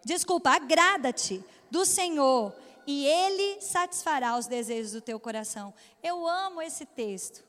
desculpa, 0.05 0.51
agrada-te 0.51 1.43
do 1.71 1.87
Senhor 1.87 2.66
e 2.87 3.07
Ele 3.07 3.61
satisfará 3.61 4.37
os 4.39 4.47
desejos 4.47 4.93
do 4.93 5.01
teu 5.01 5.19
coração. 5.19 5.75
Eu 6.03 6.27
amo 6.27 6.63
esse 6.63 6.87
texto. 6.87 7.45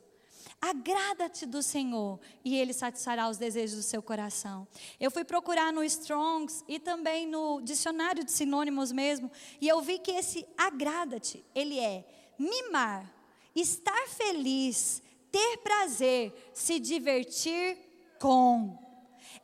Agrada-te 0.59 1.45
do 1.45 1.61
Senhor 1.61 2.19
e 2.43 2.57
Ele 2.57 2.73
satisfará 2.73 3.29
os 3.29 3.37
desejos 3.37 3.75
do 3.75 3.83
seu 3.83 4.01
coração. 4.01 4.67
Eu 4.99 5.11
fui 5.11 5.23
procurar 5.23 5.71
no 5.71 5.83
Strongs 5.83 6.63
e 6.67 6.79
também 6.79 7.27
no 7.27 7.61
dicionário 7.61 8.23
de 8.23 8.31
sinônimos 8.31 8.91
mesmo, 8.91 9.31
e 9.61 9.67
eu 9.67 9.81
vi 9.81 9.99
que 9.99 10.11
esse 10.11 10.47
agrada-te, 10.57 11.45
ele 11.53 11.79
é 11.79 12.03
mimar, 12.39 13.13
estar 13.55 14.07
feliz, 14.07 15.01
ter 15.31 15.57
prazer, 15.57 16.33
se 16.53 16.79
divertir 16.79 17.77
com. 18.19 18.77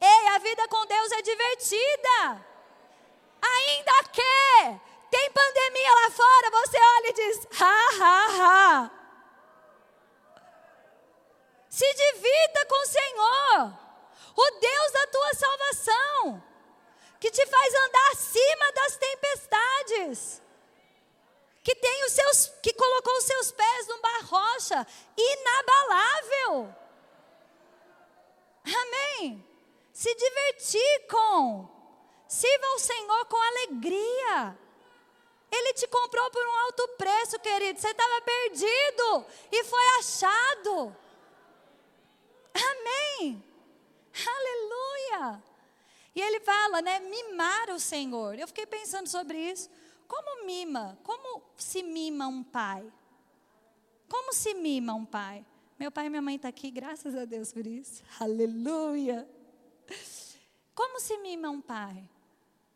Ei, 0.02 0.28
a 0.30 0.40
vida 0.40 0.68
com 0.68 0.86
Deus 0.86 1.12
é 1.12 1.22
divertida. 1.22 2.46
Ainda 3.42 4.10
que 4.12 4.93
tem 5.14 5.30
pandemia 5.30 5.92
lá 5.92 6.10
fora, 6.10 6.50
você 6.50 6.78
olha 6.78 7.10
e 7.10 7.14
diz: 7.14 7.48
ha, 7.62 7.90
ha, 8.02 8.28
ha. 8.40 8.92
Se 11.70 11.94
divirta 11.94 12.66
com 12.66 12.76
o 12.76 12.88
Senhor, 12.88 13.80
o 14.36 14.60
Deus 14.60 14.92
da 14.92 15.08
tua 15.08 15.34
salvação, 15.36 16.44
que 17.20 17.30
te 17.30 17.46
faz 17.46 17.76
andar 17.76 18.12
acima 18.12 18.72
das 18.72 18.98
tempestades, 18.98 20.42
que 21.64 21.76
tem 21.76 22.06
os 22.06 22.12
seus, 22.14 22.48
que 22.64 22.74
colocou 22.74 23.16
os 23.18 23.26
seus 23.26 23.52
pés 23.52 23.88
numa 23.88 24.22
rocha 24.24 24.88
inabalável. 25.16 26.76
Amém? 28.66 29.48
Se 29.94 30.16
divertir 30.16 31.08
com. 31.08 31.70
Sirva 32.28 32.66
ao 32.66 32.80
Senhor 32.80 33.26
com 33.26 33.38
alegria. 33.38 34.63
Ele 35.56 35.74
te 35.74 35.88
comprou 35.88 36.32
por 36.32 36.44
um 36.44 36.56
alto 36.66 36.88
preço, 36.98 37.40
querido. 37.40 37.80
Você 37.80 37.90
estava 37.90 38.22
perdido 38.22 39.26
e 39.52 39.64
foi 39.66 39.86
achado. 40.00 40.96
Amém. 42.56 43.44
Aleluia. 44.26 45.44
E 46.16 46.22
ele 46.22 46.40
fala, 46.40 46.82
né? 46.82 47.00
Mimar 47.00 47.70
o 47.70 47.80
Senhor. 47.80 48.38
Eu 48.40 48.48
fiquei 48.48 48.66
pensando 48.66 49.08
sobre 49.08 49.38
isso. 49.38 49.70
Como 50.08 50.46
mima? 50.46 50.98
Como 51.04 51.44
se 51.56 51.84
mima 51.84 52.28
um 52.28 52.44
pai? 52.44 52.92
Como 54.10 54.34
se 54.34 54.56
mima 54.56 54.94
um 54.94 55.06
pai? 55.06 55.46
Meu 55.78 55.92
pai 55.92 56.08
e 56.08 56.10
minha 56.10 56.22
mãe 56.22 56.36
estão 56.36 56.52
tá 56.52 56.56
aqui, 56.56 56.72
graças 56.72 57.16
a 57.16 57.26
Deus 57.26 57.54
por 57.54 57.66
isso. 57.66 58.04
Aleluia. 58.20 59.28
Como 60.74 61.00
se 61.00 61.18
mima 61.18 61.50
um 61.50 61.62
pai? 61.62 62.08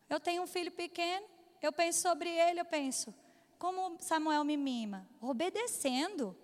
Eu 0.09 0.19
tenho 0.19 0.43
um 0.43 0.47
filho 0.47 0.71
pequeno, 0.71 1.25
eu 1.65 1.71
penso 1.71 2.01
sobre 2.01 2.29
ele, 2.29 2.59
eu 2.59 2.65
penso, 2.65 3.13
como 3.57 3.97
Samuel 3.99 4.43
me 4.43 4.55
mima? 4.55 5.07
Obedecendo. 5.21 6.35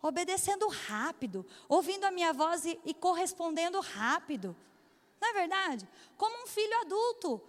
Obedecendo 0.00 0.66
rápido, 0.66 1.46
ouvindo 1.68 2.04
a 2.04 2.10
minha 2.10 2.32
voz 2.32 2.64
e, 2.64 2.80
e 2.84 2.92
correspondendo 2.92 3.78
rápido. 3.80 4.56
Não 5.20 5.28
é 5.28 5.32
verdade? 5.32 5.88
Como 6.16 6.42
um 6.42 6.46
filho 6.48 6.80
adulto, 6.80 7.40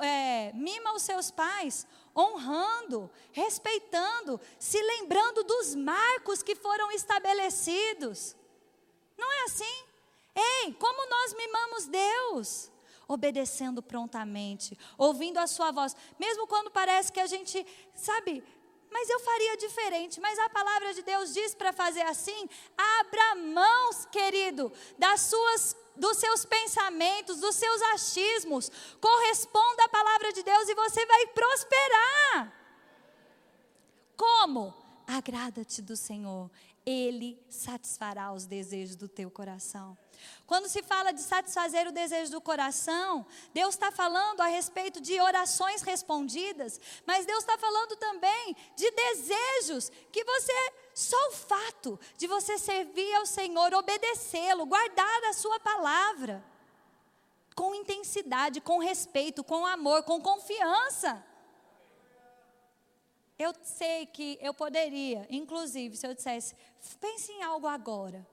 é, 0.00 0.52
mima 0.54 0.92
os 0.92 1.02
seus 1.02 1.30
pais, 1.30 1.86
honrando, 2.16 3.08
respeitando, 3.30 4.40
se 4.58 4.82
lembrando 4.82 5.44
dos 5.44 5.76
marcos 5.76 6.42
que 6.42 6.56
foram 6.56 6.90
estabelecidos. 6.90 8.34
Não 9.16 9.32
é 9.32 9.44
assim? 9.44 9.84
Ei, 10.34 10.72
como 10.74 11.08
nós 11.08 11.34
mimamos 11.34 11.86
Deus? 11.86 12.71
Obedecendo 13.08 13.82
prontamente, 13.82 14.78
ouvindo 14.96 15.38
a 15.38 15.46
sua 15.46 15.70
voz, 15.70 15.96
mesmo 16.18 16.46
quando 16.46 16.70
parece 16.70 17.12
que 17.12 17.20
a 17.20 17.26
gente, 17.26 17.66
sabe, 17.94 18.42
mas 18.90 19.08
eu 19.08 19.18
faria 19.20 19.56
diferente. 19.56 20.20
Mas 20.20 20.38
a 20.38 20.48
palavra 20.50 20.92
de 20.94 21.02
Deus 21.02 21.32
diz 21.32 21.54
para 21.54 21.72
fazer 21.72 22.02
assim: 22.02 22.48
abra 22.76 23.34
mãos, 23.36 24.06
querido, 24.06 24.72
das 24.98 25.22
suas 25.22 25.76
dos 25.96 26.16
seus 26.16 26.44
pensamentos, 26.44 27.40
dos 27.40 27.56
seus 27.56 27.82
achismos. 27.94 28.70
Corresponda 29.00 29.84
à 29.84 29.88
palavra 29.88 30.32
de 30.32 30.42
Deus 30.42 30.68
e 30.68 30.74
você 30.74 31.04
vai 31.06 31.26
prosperar. 31.28 32.52
Como? 34.16 34.74
Agrada-te 35.06 35.82
do 35.82 35.96
Senhor, 35.96 36.50
Ele 36.86 37.38
satisfará 37.48 38.32
os 38.32 38.46
desejos 38.46 38.96
do 38.96 39.08
teu 39.08 39.30
coração. 39.30 39.96
Quando 40.46 40.68
se 40.68 40.82
fala 40.82 41.12
de 41.12 41.22
satisfazer 41.22 41.86
o 41.88 41.92
desejo 41.92 42.32
do 42.32 42.40
coração, 42.40 43.24
Deus 43.54 43.74
está 43.74 43.90
falando 43.90 44.40
a 44.40 44.46
respeito 44.46 45.00
de 45.00 45.20
orações 45.20 45.82
respondidas, 45.82 46.80
mas 47.06 47.24
Deus 47.24 47.40
está 47.40 47.56
falando 47.56 47.96
também 47.96 48.54
de 48.76 48.90
desejos 48.90 49.90
que 50.10 50.24
você, 50.24 50.72
só 50.94 51.16
o 51.28 51.32
fato 51.32 51.98
de 52.18 52.26
você 52.26 52.58
servir 52.58 53.14
ao 53.14 53.24
Senhor, 53.24 53.72
obedecê-lo, 53.72 54.66
guardar 54.66 55.24
a 55.24 55.32
Sua 55.32 55.58
palavra, 55.60 56.44
com 57.54 57.74
intensidade, 57.74 58.60
com 58.60 58.78
respeito, 58.78 59.42
com 59.42 59.64
amor, 59.64 60.02
com 60.02 60.20
confiança. 60.20 61.24
Eu 63.38 63.54
sei 63.62 64.06
que 64.06 64.38
eu 64.40 64.52
poderia, 64.52 65.26
inclusive, 65.30 65.96
se 65.96 66.06
eu 66.06 66.14
dissesse, 66.14 66.54
pense 67.00 67.32
em 67.32 67.42
algo 67.42 67.66
agora 67.66 68.26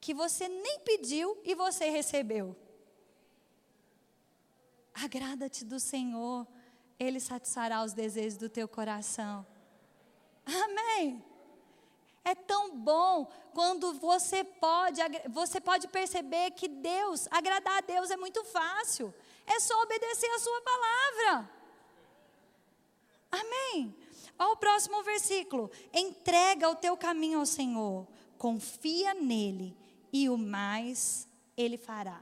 que 0.00 0.14
você 0.14 0.48
nem 0.48 0.80
pediu 0.80 1.38
e 1.44 1.54
você 1.54 1.90
recebeu. 1.90 2.56
Agrada-te 4.94 5.64
do 5.64 5.78
Senhor, 5.78 6.46
Ele 6.98 7.20
satisfará 7.20 7.84
os 7.84 7.92
desejos 7.92 8.38
do 8.38 8.48
teu 8.48 8.66
coração. 8.66 9.46
Amém. 10.46 11.22
É 12.24 12.34
tão 12.34 12.76
bom 12.76 13.30
quando 13.52 13.92
você 13.94 14.42
pode, 14.42 15.00
você 15.28 15.60
pode 15.60 15.88
perceber 15.88 16.52
que 16.52 16.68
Deus, 16.68 17.28
agradar 17.30 17.78
a 17.78 17.80
Deus 17.80 18.10
é 18.10 18.16
muito 18.16 18.42
fácil. 18.44 19.12
É 19.46 19.58
só 19.60 19.80
obedecer 19.82 20.30
a 20.30 20.38
sua 20.38 20.60
palavra. 20.62 21.50
Amém. 23.32 23.94
Olha 24.38 24.52
o 24.52 24.56
próximo 24.56 25.02
versículo. 25.02 25.70
Entrega 25.92 26.68
o 26.68 26.76
teu 26.76 26.96
caminho 26.96 27.40
ao 27.40 27.46
Senhor, 27.46 28.06
confia 28.38 29.14
nele 29.14 29.79
e 30.12 30.28
o 30.28 30.36
mais 30.36 31.28
ele 31.56 31.76
fará. 31.76 32.20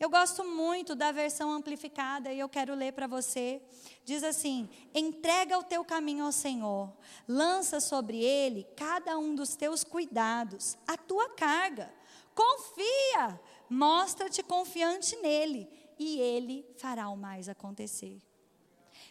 Eu 0.00 0.08
gosto 0.08 0.44
muito 0.44 0.94
da 0.94 1.10
versão 1.10 1.50
amplificada 1.50 2.32
e 2.32 2.38
eu 2.38 2.48
quero 2.48 2.74
ler 2.74 2.92
para 2.92 3.08
você. 3.08 3.60
Diz 4.04 4.22
assim: 4.22 4.68
entrega 4.94 5.58
o 5.58 5.64
teu 5.64 5.84
caminho 5.84 6.24
ao 6.24 6.32
Senhor, 6.32 6.92
lança 7.26 7.80
sobre 7.80 8.22
ele 8.22 8.64
cada 8.76 9.18
um 9.18 9.34
dos 9.34 9.56
teus 9.56 9.82
cuidados, 9.82 10.78
a 10.86 10.96
tua 10.96 11.28
carga. 11.30 11.92
Confia, 12.32 13.40
mostra-te 13.68 14.42
confiante 14.44 15.16
nele 15.16 15.68
e 15.98 16.20
ele 16.20 16.64
fará 16.76 17.08
o 17.08 17.16
mais 17.16 17.48
acontecer. 17.48 18.22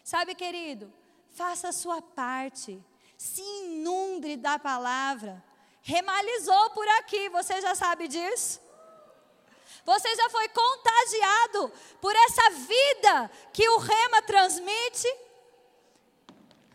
Sabe, 0.01 0.33
querido, 0.33 0.93
faça 1.31 1.67
a 1.67 1.73
sua 1.73 2.01
parte, 2.01 2.81
se 3.17 3.41
inunde 3.41 4.37
da 4.37 4.57
palavra, 4.57 5.43
remalizou 5.87 6.69
por 6.71 6.85
aqui, 6.99 7.29
você 7.29 7.61
já 7.61 7.73
sabe 7.73 8.09
disso? 8.09 8.59
Você 9.85 10.13
já 10.17 10.29
foi 10.29 10.49
contagiado 10.49 11.71
por 12.01 12.13
essa 12.13 12.49
vida 12.49 13.31
que 13.53 13.67
o 13.69 13.77
rema 13.77 14.21
transmite? 14.21 15.07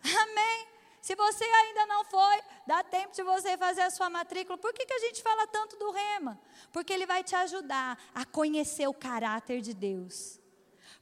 Amém. 0.03 0.67
Se 1.03 1.15
você 1.15 1.45
ainda 1.45 1.85
não 1.87 2.05
foi, 2.07 2.41
dá 2.67 2.83
tempo 2.83 3.15
de 3.15 3.23
você 3.23 3.59
fazer 3.59 3.83
a 3.83 3.91
sua 3.91 4.09
matrícula. 4.09 4.57
Por 4.57 4.73
que, 4.73 4.87
que 4.87 4.95
a 4.95 5.01
gente 5.01 5.23
fala 5.23 5.47
tanto 5.47 5.77
do 5.77 5.91
rema? 5.91 6.41
Porque 6.73 6.91
ele 6.91 7.05
vai 7.05 7.23
te 7.23 7.35
ajudar 7.35 8.03
a 8.15 8.25
conhecer 8.25 8.89
o 8.89 8.95
caráter 8.95 9.61
de 9.61 9.75
Deus. 9.75 10.41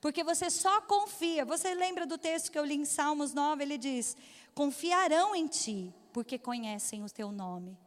Porque 0.01 0.25
você 0.25 0.51
só 0.51 0.81
confia. 0.81 1.45
Você 1.45 1.75
lembra 1.75 2.07
do 2.07 2.19
texto 2.19 2.51
que 2.51 2.59
eu 2.59 2.65
li 2.65 2.75
em 2.75 2.85
Salmos 2.85 3.33
9? 3.33 3.63
Ele 3.63 3.79
diz: 3.79 4.17
Confiarão 4.53 5.33
em 5.37 5.47
ti, 5.47 5.95
porque 6.13 6.39
conhecem 6.39 7.05
o 7.05 7.11
teu 7.11 7.31
nome. 7.31 7.79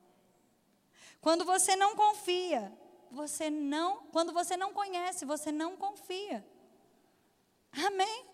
Quando 1.23 1.45
você 1.45 1.73
não 1.77 1.95
confia, 1.95 2.69
você 3.09 3.49
não, 3.49 4.03
quando 4.11 4.33
você 4.33 4.57
não 4.57 4.73
conhece, 4.73 5.23
você 5.23 5.53
não 5.53 5.77
confia. 5.77 6.45
Amém? 7.71 8.25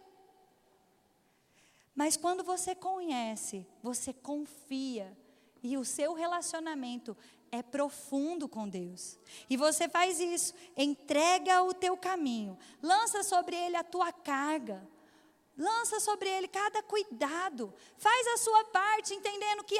Mas 1.93 2.17
quando 2.17 2.43
você 2.43 2.73
conhece, 2.73 3.63
você 3.83 4.11
confia 4.11 5.15
e 5.61 5.77
o 5.77 5.85
seu 5.85 6.15
relacionamento 6.15 7.15
é 7.51 7.61
profundo 7.61 8.49
com 8.49 8.67
Deus. 8.67 9.19
E 9.47 9.55
você 9.55 9.87
faz 9.87 10.19
isso, 10.19 10.55
entrega 10.75 11.61
o 11.61 11.75
teu 11.75 11.95
caminho, 11.95 12.57
lança 12.81 13.21
sobre 13.21 13.55
ele 13.55 13.75
a 13.75 13.83
tua 13.83 14.11
carga. 14.11 14.83
Lança 15.55 15.99
sobre 15.99 16.29
ele 16.29 16.47
cada 16.47 16.81
cuidado. 16.81 17.73
Faz 17.97 18.27
a 18.27 18.37
sua 18.37 18.63
parte, 18.65 19.13
entendendo 19.13 19.61
que 19.65 19.77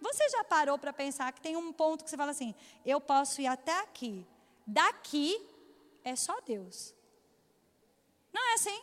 você 0.00 0.28
já 0.30 0.42
parou 0.44 0.78
para 0.78 0.92
pensar 0.92 1.32
que 1.32 1.40
tem 1.40 1.56
um 1.56 1.72
ponto 1.72 2.02
que 2.04 2.10
você 2.10 2.16
fala 2.16 2.30
assim: 2.30 2.54
eu 2.84 3.00
posso 3.00 3.40
ir 3.40 3.46
até 3.46 3.80
aqui, 3.80 4.26
daqui 4.66 5.40
é 6.02 6.16
só 6.16 6.40
Deus. 6.40 6.94
Não 8.32 8.50
é 8.50 8.54
assim? 8.54 8.82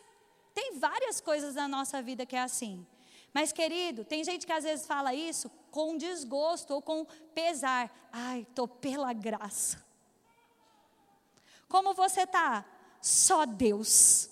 Tem 0.54 0.78
várias 0.78 1.20
coisas 1.20 1.54
na 1.54 1.66
nossa 1.66 2.02
vida 2.02 2.26
que 2.26 2.36
é 2.36 2.40
assim. 2.40 2.86
Mas, 3.32 3.52
querido, 3.52 4.04
tem 4.04 4.24
gente 4.24 4.46
que 4.46 4.52
às 4.52 4.64
vezes 4.64 4.86
fala 4.86 5.14
isso 5.14 5.50
com 5.70 5.96
desgosto 5.96 6.74
ou 6.74 6.82
com 6.82 7.04
pesar. 7.34 7.90
Ai, 8.12 8.40
estou 8.40 8.66
pela 8.66 9.12
graça. 9.12 9.84
Como 11.68 11.94
você 11.94 12.22
está? 12.22 12.64
Só 13.00 13.44
Deus. 13.44 14.30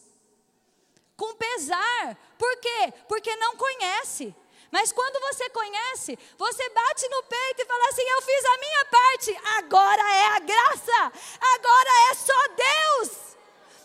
Com 1.16 1.37
pesar. 1.37 2.16
Por 2.38 2.61
quê? 2.61 2.92
Porque 3.07 3.35
não 3.37 3.57
conhece. 3.57 4.35
Mas 4.70 4.92
quando 4.92 5.20
você 5.20 5.48
conhece, 5.50 6.18
você 6.37 6.68
bate 6.70 7.09
no 7.09 7.22
peito 7.22 7.62
e 7.62 7.64
fala 7.66 7.88
assim: 7.88 8.02
Eu 8.02 8.22
fiz 8.22 8.44
a 8.44 8.59
minha 8.59 8.85
parte, 8.87 9.40
agora 9.59 10.02
é 10.02 10.26
a 10.26 10.38
graça, 10.40 11.12
agora 11.55 11.90
é 12.11 12.14
só 12.14 12.48
Deus. 12.48 13.26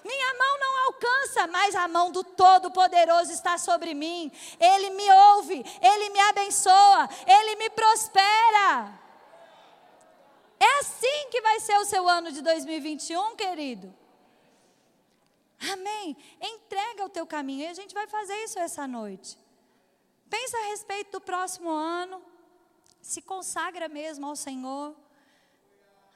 Minha 0.03 0.33
mão 0.33 0.59
não 0.59 0.85
alcança, 0.85 1.47
mas 1.47 1.75
a 1.75 1.87
mão 1.87 2.11
do 2.11 2.23
Todo-Poderoso 2.23 3.31
está 3.31 3.57
sobre 3.57 3.93
mim. 3.93 4.31
Ele 4.59 4.89
me 4.91 5.11
ouve, 5.11 5.63
ele 5.81 6.09
me 6.09 6.19
abençoa, 6.19 7.07
ele 7.27 7.55
me 7.55 7.69
prospera. 7.69 8.99
É 10.59 10.79
assim 10.79 11.29
que 11.29 11.41
vai 11.41 11.59
ser 11.59 11.77
o 11.77 11.85
seu 11.85 12.07
ano 12.07 12.31
de 12.31 12.41
2021, 12.41 13.35
querido. 13.35 13.93
Amém. 15.71 16.17
Entrega 16.39 17.05
o 17.05 17.09
teu 17.09 17.25
caminho 17.25 17.63
e 17.63 17.67
a 17.67 17.73
gente 17.73 17.93
vai 17.93 18.07
fazer 18.07 18.35
isso 18.43 18.57
essa 18.59 18.87
noite. 18.87 19.40
Pensa 20.31 20.57
a 20.57 20.67
respeito 20.67 21.11
do 21.11 21.21
próximo 21.21 21.69
ano. 21.69 22.23
Se 23.01 23.21
consagra 23.21 23.89
mesmo 23.89 24.25
ao 24.25 24.35
Senhor. 24.35 24.95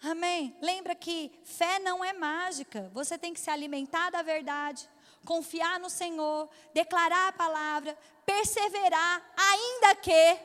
Amém? 0.01 0.56
Lembra 0.62 0.95
que 0.95 1.38
fé 1.43 1.80
não 1.80 2.04
é 2.04 2.13
mágica. 2.13 2.89
Você 2.93 3.17
tem 3.17 3.34
que 3.34 3.41
se 3.41 3.49
alimentar 3.49 4.10
da 4.12 4.21
verdade, 4.21 4.88
confiar 5.25 5.82
no 5.82 5.89
Senhor, 5.89 6.49
declarar 6.73 7.28
a 7.28 7.34
palavra, 7.34 7.97
perseverar, 8.25 9.21
ainda 9.36 9.95
que. 9.95 10.39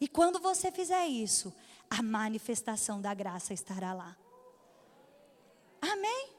E 0.00 0.08
quando 0.08 0.40
você 0.40 0.72
fizer 0.72 1.06
isso, 1.06 1.54
a 1.90 2.02
manifestação 2.02 3.02
da 3.02 3.12
graça 3.12 3.52
estará 3.52 3.92
lá. 3.92 4.16
Amém? 5.82 6.30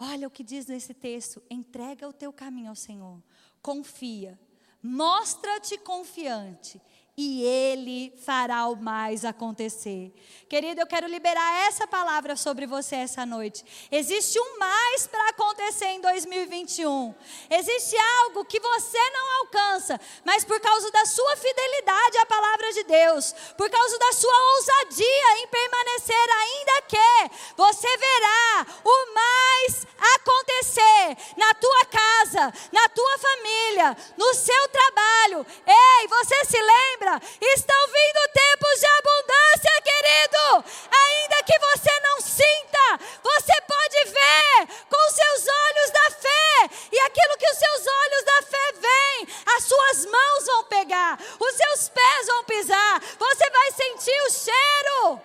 Olha 0.00 0.26
o 0.26 0.30
que 0.30 0.42
diz 0.42 0.66
nesse 0.66 0.94
texto: 0.94 1.42
entrega 1.50 2.08
o 2.08 2.12
teu 2.12 2.32
caminho 2.32 2.70
ao 2.70 2.74
Senhor, 2.74 3.22
confia, 3.62 4.38
mostra-te 4.82 5.78
confiante 5.78 6.80
e 7.22 7.42
Ele 7.42 8.14
fará 8.24 8.66
o 8.68 8.76
mais 8.76 9.26
acontecer. 9.26 10.10
Querido, 10.48 10.80
eu 10.80 10.86
quero 10.86 11.06
liberar 11.06 11.66
essa 11.66 11.86
palavra 11.86 12.34
sobre 12.34 12.66
você 12.66 12.96
essa 12.96 13.26
noite. 13.26 13.62
Existe 13.92 14.40
um 14.40 14.58
mais 14.58 15.06
para 15.06 15.28
acontecer 15.28 15.88
em 15.88 16.00
2021. 16.00 17.14
Existe 17.50 17.94
algo 18.22 18.42
que 18.46 18.58
você 18.58 18.98
não 19.10 19.38
alcança, 19.40 20.00
mas 20.24 20.44
por 20.44 20.58
causa 20.60 20.90
da 20.90 21.04
sua 21.04 21.36
fidelidade 21.36 22.18
à 22.18 22.26
palavra 22.26 22.72
de 22.72 22.84
Deus, 22.84 23.34
por 23.54 23.68
causa 23.68 23.98
da 23.98 24.12
sua 24.12 24.54
ousadia 24.54 25.38
em 25.42 25.46
permanecer, 25.48 26.26
ainda 26.40 26.82
que 26.88 27.36
você 27.54 27.96
verá 27.98 28.66
o 28.82 29.14
mais 29.14 29.86
acontecer 30.16 31.34
na 31.36 31.52
tua 31.52 31.84
casa, 31.84 32.52
na 32.72 32.88
tua 32.88 33.18
família, 33.18 33.96
no 34.16 34.32
seu 34.32 34.68
trabalho. 34.68 35.46
Ei, 35.66 36.08
você 36.08 36.44
se 36.46 36.58
lembra? 36.62 37.09
Estão 37.40 37.86
vindo 37.86 38.28
tempos 38.32 38.80
de 38.80 38.86
abundância, 38.86 39.82
querido. 39.82 40.64
Ainda 40.90 41.42
que 41.42 41.58
você 41.58 42.00
não 42.00 42.20
sinta, 42.20 43.00
você 43.22 43.60
pode 43.62 44.04
ver 44.04 44.66
com 44.88 45.10
seus 45.10 45.46
olhos 45.48 45.90
da 45.90 46.10
fé. 46.10 46.70
E 46.92 47.00
aquilo 47.00 47.38
que 47.38 47.50
os 47.50 47.58
seus 47.58 47.86
olhos 47.86 48.24
da 48.24 48.42
fé 48.42 48.72
veem, 48.80 49.28
as 49.56 49.64
suas 49.64 50.06
mãos 50.06 50.46
vão 50.46 50.64
pegar, 50.64 51.18
os 51.38 51.54
seus 51.54 51.88
pés 51.88 52.26
vão 52.26 52.44
pisar. 52.44 53.00
Você 53.00 53.50
vai 53.50 53.70
sentir 53.72 54.22
o 54.22 54.30
cheiro. 54.30 55.20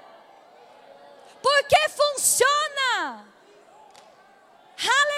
Porque 1.42 1.90
funciona. 1.90 3.26
Aleluia! 4.78 5.15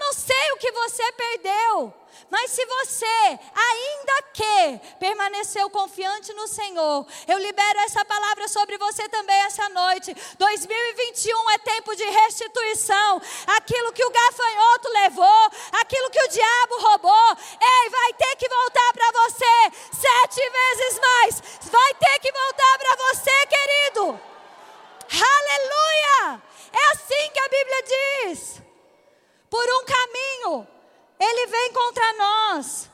Não 0.00 0.14
sei 0.14 0.52
o 0.52 0.56
que 0.56 0.72
você 0.72 1.12
perdeu. 1.12 1.94
Mas 2.30 2.52
se 2.52 2.64
você, 2.64 3.38
ainda 3.54 4.22
que 4.32 4.80
permaneceu 4.98 5.68
confiante 5.68 6.32
no 6.32 6.46
Senhor, 6.46 7.06
eu 7.26 7.38
libero 7.38 7.80
essa 7.80 8.04
palavra 8.04 8.46
sobre 8.48 8.78
você 8.78 9.08
também 9.08 9.36
essa 9.42 9.68
noite. 9.68 10.14
2021 10.38 11.50
é 11.50 11.58
tempo 11.58 11.94
de 11.94 12.04
restituição. 12.04 13.20
Aquilo 13.46 13.92
que 13.92 14.04
o 14.04 14.10
gafanhoto 14.10 14.88
levou, 14.88 15.50
aquilo 15.72 16.10
que 16.10 16.22
o 16.22 16.28
diabo 16.28 16.80
roubou, 16.80 17.36
ei, 17.60 17.90
vai 17.90 18.12
ter 18.14 18.36
que 18.36 18.48
voltar 18.48 18.92
para 18.92 19.12
você 19.12 19.72
sete 19.92 20.50
vezes 20.50 21.00
mais. 21.00 21.42
Vai 21.70 21.94
ter 21.94 22.18
que 22.20 22.32
voltar 22.32 22.78
para 22.78 22.96
você, 22.96 23.46
querido. 23.46 24.20
Aleluia! 25.12 26.42
É 26.72 26.90
assim 26.92 27.30
que 27.32 27.40
a 27.40 27.48
Bíblia 27.48 27.82
diz. 27.82 28.69
Por 29.50 29.64
um 29.64 29.84
caminho 29.84 30.68
ele 31.20 31.46
vem 31.48 31.72
contra 31.74 32.12
nós. 32.14 32.90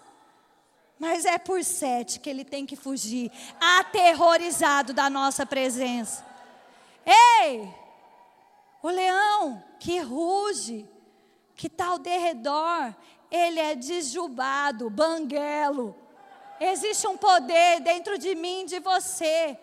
Mas 0.99 1.25
é 1.25 1.39
por 1.39 1.63
sete 1.63 2.19
que 2.19 2.29
ele 2.29 2.45
tem 2.45 2.67
que 2.67 2.75
fugir, 2.75 3.31
aterrorizado 3.61 4.93
da 4.93 5.09
nossa 5.09 5.47
presença. 5.47 6.27
Ei! 7.05 7.73
O 8.83 8.89
leão 8.89 9.63
que 9.79 10.01
ruge, 10.01 10.89
que 11.55 11.67
está 11.67 11.89
ao 11.89 11.99
derredor, 11.99 12.95
ele 13.31 13.61
é 13.61 13.75
desjubado, 13.75 14.91
banguelo. 14.91 15.95
Existe 16.59 17.07
um 17.07 17.17
poder 17.17 17.81
dentro 17.81 18.19
de 18.19 18.35
mim, 18.35 18.65
de 18.65 18.81
você. 18.81 19.57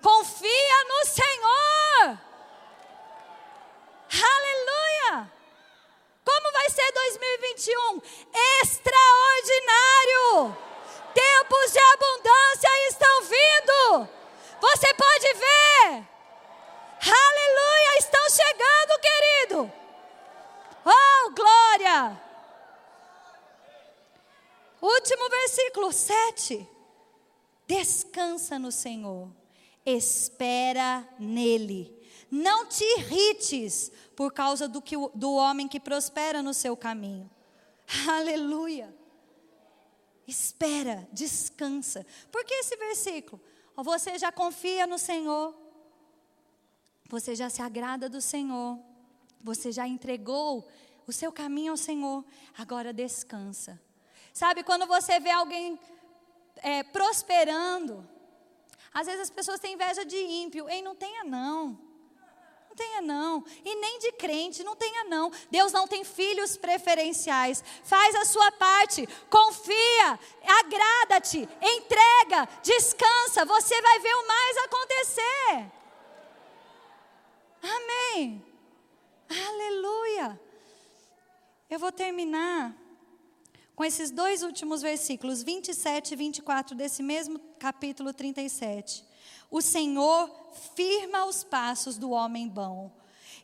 Confia 0.00 0.84
no 0.88 1.06
Senhor. 1.06 2.18
Aleluia! 4.12 5.39
Como 6.30 6.52
vai 6.52 6.70
ser 6.70 6.92
2021? 6.92 8.02
Extraordinário! 8.62 10.56
Tempos 11.12 11.72
de 11.72 11.78
abundância 11.80 12.70
estão 12.88 13.22
vindo. 13.22 14.08
Você 14.60 14.94
pode 14.94 15.34
ver. 15.34 16.06
Aleluia! 17.02 17.98
Estão 17.98 18.30
chegando, 18.30 19.00
querido. 19.00 19.72
Oh, 20.84 21.30
glória! 21.34 22.22
Último 24.80 25.28
versículo 25.28 25.90
7. 25.90 26.64
Descansa 27.66 28.56
no 28.56 28.70
Senhor, 28.70 29.28
espera 29.84 31.04
nele. 31.18 31.99
Não 32.30 32.66
te 32.66 32.84
irrites 32.98 33.90
por 34.14 34.32
causa 34.32 34.68
do, 34.68 34.80
que, 34.80 34.96
do 35.14 35.32
homem 35.32 35.66
que 35.66 35.80
prospera 35.80 36.42
no 36.42 36.54
seu 36.54 36.76
caminho. 36.76 37.28
Aleluia. 38.08 38.94
Espera, 40.26 41.08
descansa. 41.12 42.06
Por 42.30 42.44
que 42.44 42.54
esse 42.54 42.76
versículo? 42.76 43.42
Você 43.76 44.18
já 44.18 44.30
confia 44.30 44.86
no 44.86 44.98
Senhor, 44.98 45.54
você 47.08 47.34
já 47.34 47.48
se 47.50 47.62
agrada 47.62 48.08
do 48.08 48.20
Senhor, 48.20 48.78
você 49.40 49.72
já 49.72 49.88
entregou 49.88 50.68
o 51.06 51.12
seu 51.12 51.32
caminho 51.32 51.72
ao 51.72 51.76
Senhor, 51.76 52.24
agora 52.56 52.92
descansa. 52.92 53.80
Sabe, 54.32 54.62
quando 54.62 54.86
você 54.86 55.18
vê 55.18 55.30
alguém 55.30 55.80
é, 56.58 56.82
prosperando, 56.84 58.08
às 58.92 59.06
vezes 59.06 59.22
as 59.22 59.30
pessoas 59.30 59.58
têm 59.58 59.74
inveja 59.74 60.04
de 60.04 60.16
ímpio, 60.16 60.68
ei, 60.68 60.82
não 60.82 60.94
tenha 60.94 61.24
não. 61.24 61.89
Não 62.70 62.76
tenha 62.76 63.00
não. 63.02 63.44
E 63.64 63.74
nem 63.74 63.98
de 63.98 64.12
crente, 64.12 64.62
não 64.62 64.76
tenha 64.76 65.02
não. 65.04 65.32
Deus 65.50 65.72
não 65.72 65.88
tem 65.88 66.04
filhos 66.04 66.56
preferenciais. 66.56 67.64
Faz 67.82 68.14
a 68.14 68.24
sua 68.24 68.52
parte, 68.52 69.08
confia, 69.28 70.18
agrada-te, 70.60 71.48
entrega, 71.60 72.48
descansa. 72.62 73.44
Você 73.44 73.82
vai 73.82 73.98
ver 73.98 74.14
o 74.14 74.28
mais 74.28 74.56
acontecer. 74.58 75.72
Amém. 77.60 78.44
Aleluia. 79.28 80.40
Eu 81.68 81.78
vou 81.80 81.90
terminar 81.90 82.72
com 83.74 83.84
esses 83.84 84.12
dois 84.12 84.44
últimos 84.44 84.80
versículos, 84.80 85.42
27 85.42 86.12
e 86.12 86.16
24 86.16 86.76
desse 86.76 87.02
mesmo 87.02 87.40
capítulo 87.58 88.14
37. 88.14 89.09
O 89.50 89.60
Senhor 89.60 90.30
firma 90.74 91.24
os 91.24 91.42
passos 91.42 91.98
do 91.98 92.10
homem 92.10 92.48
bom, 92.48 92.90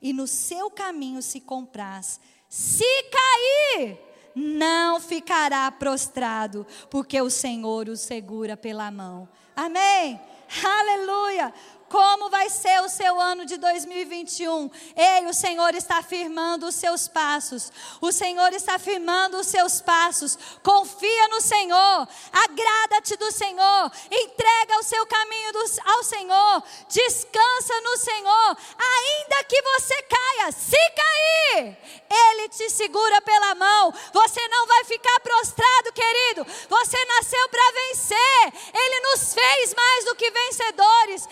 e 0.01 0.13
no 0.13 0.27
seu 0.27 0.71
caminho 0.71 1.23
se 1.23 1.41
compraz. 1.41 2.21
Se 2.49 2.85
cair, 3.11 3.99
não 4.35 5.01
ficará 5.01 5.71
prostrado, 5.73 6.67
porque 6.91 7.21
o 7.21 7.31
Senhor 7.31 7.89
o 7.89 7.97
segura 7.97 8.57
pela 8.57 8.91
mão. 8.91 9.29
Amém? 9.55 10.21
Aleluia! 10.65 11.53
Como 11.89 12.29
vai 12.29 12.51
ser 12.51 12.81
o 12.83 12.89
seu 12.89 13.21
ano 13.21 13.45
de 13.45 13.57
2021? 13.57 14.71
Ei, 14.97 15.27
o 15.27 15.33
Senhor 15.33 15.75
está 15.75 16.03
firmando 16.03 16.67
os 16.67 16.75
seus 16.75 17.07
passos. 17.07 17.71
O 18.01 18.11
Senhor 18.11 18.53
está 18.53 18.77
firmando 18.79 19.39
os 19.39 19.47
seus 19.47 19.81
passos. 19.81 20.37
Confia 20.65 21.29
no 21.29 21.41
Senhor. 21.41 22.09
Agrada-te 22.33 23.17
do 23.17 23.31
Senhor. 23.31 23.93
Entrega 24.11 24.79
o 24.81 24.83
seu 24.83 25.07
caminho 25.07 25.53
ao 25.85 26.03
Senhor. 26.03 26.63
Descansa 26.89 27.81
no 27.83 27.97
Senhor. 27.97 28.57
Ainda 28.79 29.45
que 29.45 29.63
você 29.63 30.03
caia, 30.03 30.53
se 30.53 30.77
cair, 30.77 31.79
Ele 32.11 32.49
te 32.49 32.69
segura 32.69 33.21
pela 33.23 33.55
mão. 33.55 33.95
Você 34.13 34.49
não 34.49 34.67
vai 34.67 34.85
ficar 34.85 35.21
prostrado, 35.21 35.93
querido. 35.93 36.45
Você 36.69 37.05
nasceu 37.05 37.49
para 37.49 37.73
vencer. 37.73 38.53
Ele 38.75 39.01
nos 39.09 39.35
fez 39.35 39.75
mais 39.75 40.05
do 40.05 40.17
que 40.17 40.31
vencedores. 40.31 41.29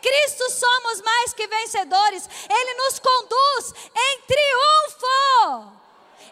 Cristo 0.00 0.50
somos 0.50 1.00
mais 1.02 1.32
que 1.32 1.46
vencedores. 1.46 2.28
Ele 2.48 2.74
nos 2.74 2.98
conduz 2.98 3.74
em 3.94 4.20
triunfo. 4.22 5.76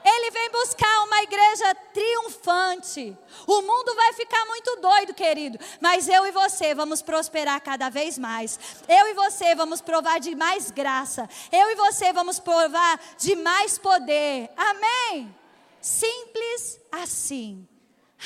Ele 0.04 0.30
vem 0.30 0.50
buscar 0.50 1.04
uma 1.04 1.22
igreja 1.22 1.74
triunfante. 1.94 3.16
O 3.46 3.62
mundo 3.62 3.94
vai 3.94 4.12
ficar 4.12 4.44
muito 4.44 4.76
doido, 4.76 5.14
querido, 5.14 5.58
mas 5.80 6.08
eu 6.08 6.26
e 6.26 6.30
você 6.30 6.74
vamos 6.74 7.00
prosperar 7.00 7.58
cada 7.62 7.88
vez 7.88 8.18
mais. 8.18 8.60
Eu 8.86 9.08
e 9.08 9.14
você 9.14 9.54
vamos 9.54 9.80
provar 9.80 10.20
de 10.20 10.34
mais 10.34 10.70
graça. 10.70 11.26
Eu 11.50 11.70
e 11.70 11.74
você 11.74 12.12
vamos 12.12 12.38
provar 12.38 13.00
de 13.16 13.34
mais 13.34 13.78
poder. 13.78 14.50
Amém? 14.54 15.34
Simples 15.80 16.78
assim. 16.92 17.66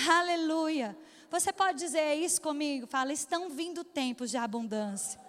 Aleluia. 0.09 0.97
Você 1.31 1.53
pode 1.53 1.79
dizer 1.79 2.15
isso 2.15 2.41
comigo? 2.41 2.89
Fala, 2.89 3.13
estão 3.13 3.51
vindo 3.51 3.85
tempos 3.85 4.31
de 4.31 4.37
abundância. 4.37 5.28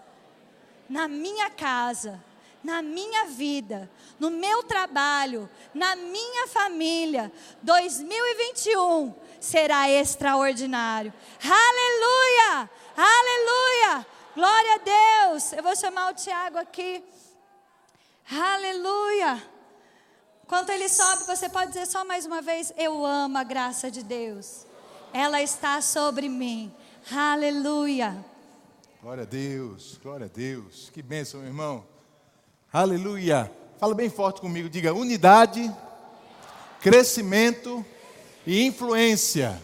Na 0.90 1.08
minha 1.08 1.50
casa, 1.52 2.20
na 2.64 2.82
minha 2.82 3.26
vida, 3.26 3.90
no 4.20 4.30
meu 4.30 4.64
trabalho, 4.64 5.50
na 5.74 5.96
minha 5.96 6.48
família. 6.48 7.32
2021 7.62 9.14
será 9.40 9.90
extraordinário. 9.90 11.14
Aleluia! 11.42 12.70
Aleluia! 12.98 14.08
Glória 14.36 14.76
a 14.76 15.28
Deus! 15.30 15.54
Eu 15.54 15.64
vou 15.64 15.76
chamar 15.76 16.12
o 16.12 16.16
Tiago 16.16 16.58
aqui. 16.58 17.04
Aleluia! 18.30 19.42
Quando 20.48 20.72
ele 20.72 20.90
sobe, 20.90 21.26
você 21.26 21.48
pode 21.48 21.68
dizer 21.68 21.86
só 21.86 22.04
mais 22.04 22.26
uma 22.26 22.42
vez: 22.42 22.74
Eu 22.76 23.06
amo 23.06 23.38
a 23.38 23.44
graça 23.44 23.90
de 23.90 24.04
Deus. 24.04 24.66
Ela 25.14 25.42
está 25.42 25.82
sobre 25.82 26.28
mim. 26.28 26.76
Aleluia. 27.12 28.26
Glória 29.02 29.24
a 29.24 29.26
Deus, 29.26 29.98
glória 30.04 30.26
a 30.26 30.30
Deus. 30.30 30.90
Que 30.94 31.02
bênção, 31.02 31.40
meu 31.40 31.48
irmão. 31.48 31.86
Aleluia. 32.72 33.50
Fala 33.78 33.96
bem 33.96 34.10
forte 34.10 34.42
comigo, 34.42 34.68
diga 34.68 34.94
unidade, 34.94 35.74
crescimento 36.82 37.86
e 38.46 38.62
influência. 38.66 39.58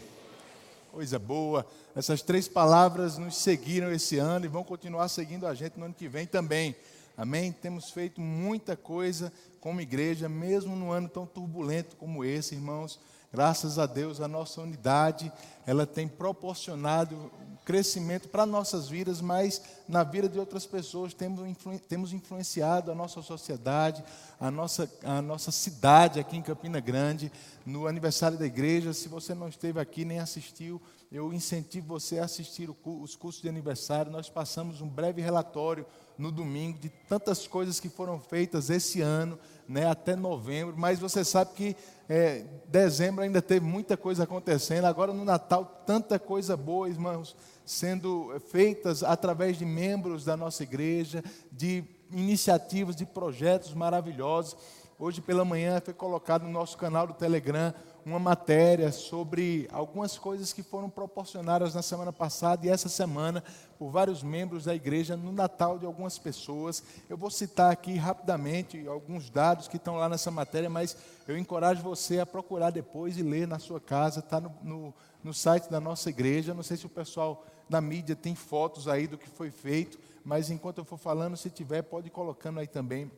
Coisa 0.90 1.20
boa. 1.20 1.68
Essas 1.94 2.22
três 2.22 2.48
palavras 2.48 3.18
nos 3.18 3.36
seguiram 3.36 3.92
esse 3.92 4.18
ano 4.18 4.46
e 4.46 4.48
vão 4.48 4.64
continuar 4.64 5.10
seguindo 5.10 5.46
a 5.46 5.54
gente 5.54 5.78
no 5.78 5.84
ano 5.84 5.94
que 5.94 6.08
vem 6.08 6.26
também. 6.26 6.74
Amém? 7.18 7.52
Temos 7.52 7.90
feito 7.90 8.22
muita 8.22 8.78
coisa 8.78 9.34
como 9.60 9.82
igreja, 9.82 10.30
mesmo 10.30 10.78
num 10.78 10.94
ano 10.94 11.10
tão 11.10 11.26
turbulento 11.26 11.98
como 11.98 12.24
esse, 12.24 12.56
irmãos. 12.56 12.98
Graças 13.36 13.78
a 13.78 13.86
Deus, 13.86 14.22
a 14.22 14.30
nossa 14.30 14.62
unidade, 14.62 15.30
ela 15.68 15.86
tem 15.86 16.08
proporcionado 16.08 17.30
crescimento 17.66 18.30
para 18.30 18.46
nossas 18.46 18.88
vidas, 18.88 19.20
mas 19.20 19.62
na 19.90 20.04
vida 20.04 20.30
de 20.30 20.40
outras 20.40 20.66
pessoas 20.66 21.14
temos, 21.14 21.46
influ, 21.46 21.78
temos 21.78 22.14
influenciado 22.14 22.94
a 22.94 22.96
nossa 22.96 23.22
sociedade, 23.22 24.02
a 24.40 24.50
nossa, 24.50 24.90
a 25.04 25.22
nossa 25.22 25.52
cidade 25.52 26.18
aqui 26.18 26.38
em 26.38 26.42
Campina 26.42 26.80
Grande, 26.80 27.30
no 27.66 27.88
aniversário 27.88 28.38
da 28.38 28.46
igreja. 28.46 28.94
Se 28.94 29.10
você 29.10 29.34
não 29.34 29.50
esteve 29.50 29.82
aqui 29.82 30.06
nem 30.06 30.20
assistiu, 30.20 30.82
eu 31.12 31.34
incentivo 31.34 31.88
você 31.88 32.20
a 32.20 32.24
assistir 32.24 32.70
os 32.86 33.18
cursos 33.18 33.42
de 33.42 33.50
aniversário. 33.50 34.14
Nós 34.14 34.30
passamos 34.30 34.80
um 34.80 34.88
breve 34.88 35.22
relatório 35.22 35.86
no 36.18 36.32
domingo 36.32 36.80
de 36.80 36.88
tantas 36.88 37.46
coisas 37.48 37.82
que 37.82 37.90
foram 37.90 38.18
feitas 38.18 38.70
esse 38.70 39.02
ano, 39.02 39.38
né, 39.68 39.88
até 39.88 40.16
novembro, 40.16 40.76
mas 40.78 41.00
você 41.00 41.24
sabe 41.24 41.52
que 41.56 41.76
é, 42.08 42.46
dezembro 42.68 43.24
ainda 43.24 43.42
teve 43.42 43.66
muita 43.66 43.98
coisa 43.98 44.24
acontecendo, 44.24 44.86
agora 44.86 45.12
no 45.12 45.26
Natal, 45.26 45.84
tanta 45.86 46.20
coisa 46.20 46.56
boa, 46.56 46.88
irmãos, 46.88 47.36
sendo 47.66 48.40
feitas 48.52 49.04
através 49.04 49.58
de 49.58 49.66
membros 49.66 50.24
da 50.24 50.38
nossa 50.38 50.64
igreja, 50.64 51.24
de 51.52 51.84
iniciativas, 52.12 52.96
de 52.96 53.06
projetos 53.06 53.74
maravilhosos. 53.74 54.56
Hoje 54.98 55.20
pela 55.20 55.44
manhã 55.44 55.82
foi 55.84 55.94
colocado 55.94 56.44
no 56.44 56.50
nosso 56.50 56.78
canal 56.78 57.06
do 57.06 57.14
Telegram 57.14 57.74
uma 58.06 58.18
matéria 58.18 58.94
sobre 58.94 59.68
algumas 59.70 60.18
coisas 60.18 60.54
que 60.54 60.64
foram 60.64 60.90
proporcionadas 60.90 61.76
na 61.76 61.82
semana 61.82 62.14
passada 62.14 62.66
e 62.66 62.70
essa 62.70 62.88
semana 62.88 63.44
por 63.78 63.90
vários 63.90 64.24
membros 64.24 64.64
da 64.64 64.74
igreja 64.74 65.18
no 65.18 65.34
Natal 65.34 65.78
de 65.78 65.86
algumas 65.86 66.18
pessoas. 66.18 66.82
Eu 67.10 67.18
vou 67.18 67.30
citar 67.30 67.74
aqui 67.74 67.98
rapidamente 67.98 68.88
alguns 68.88 69.30
dados 69.30 69.68
que 69.68 69.76
estão 69.76 69.98
lá 69.98 70.08
nessa 70.08 70.32
matéria, 70.32 70.70
mas 70.70 70.96
eu 71.28 71.38
encorajo 71.38 71.84
você 71.84 72.22
a 72.22 72.26
procurar 72.26 72.70
depois 72.70 73.18
e 73.18 73.22
ler 73.22 73.50
na 73.50 73.60
sua 73.60 73.82
casa, 73.82 74.22
está 74.22 74.40
no, 74.40 74.50
no, 74.64 74.94
no 75.22 75.34
site 75.34 75.70
da 75.70 75.82
nossa 75.82 76.10
igreja. 76.10 76.54
Não 76.54 76.64
sei 76.64 76.78
se 76.78 76.86
o 76.86 76.90
pessoal 76.90 77.46
da 77.70 77.82
mídia 77.82 78.16
tem 78.16 78.34
fotos 78.34 78.88
aí 78.88 79.08
do 79.08 79.18
que 79.18 79.28
foi 79.28 79.52
feito, 79.52 80.00
mas 80.24 80.50
enquanto 80.50 80.78
eu 80.78 80.86
for 80.86 80.98
falando, 80.98 81.36
se 81.36 81.50
tiver, 81.50 81.82
pode 81.82 82.08
ir 82.08 82.12
colocando 82.12 82.62
aí 82.62 82.68
também 82.68 83.12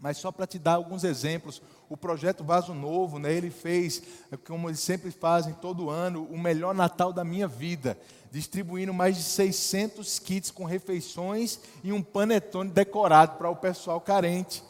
mas 0.00 0.18
só 0.18 0.30
para 0.30 0.46
te 0.46 0.58
dar 0.58 0.74
alguns 0.74 1.04
exemplos, 1.04 1.62
o 1.88 1.96
projeto 1.96 2.44
Vaso 2.44 2.74
Novo, 2.74 3.18
né, 3.18 3.32
ele 3.32 3.50
fez, 3.50 4.02
como 4.46 4.68
eles 4.68 4.80
sempre 4.80 5.10
fazem 5.10 5.54
todo 5.54 5.90
ano, 5.90 6.24
o 6.30 6.38
melhor 6.38 6.74
Natal 6.74 7.12
da 7.12 7.24
minha 7.24 7.48
vida, 7.48 7.98
distribuindo 8.30 8.92
mais 8.92 9.16
de 9.16 9.22
600 9.22 10.18
kits 10.18 10.50
com 10.50 10.64
refeições 10.64 11.58
e 11.82 11.92
um 11.92 12.02
panetone 12.02 12.70
decorado 12.70 13.38
para 13.38 13.48
o 13.48 13.56
pessoal 13.56 14.00
carente. 14.00 14.62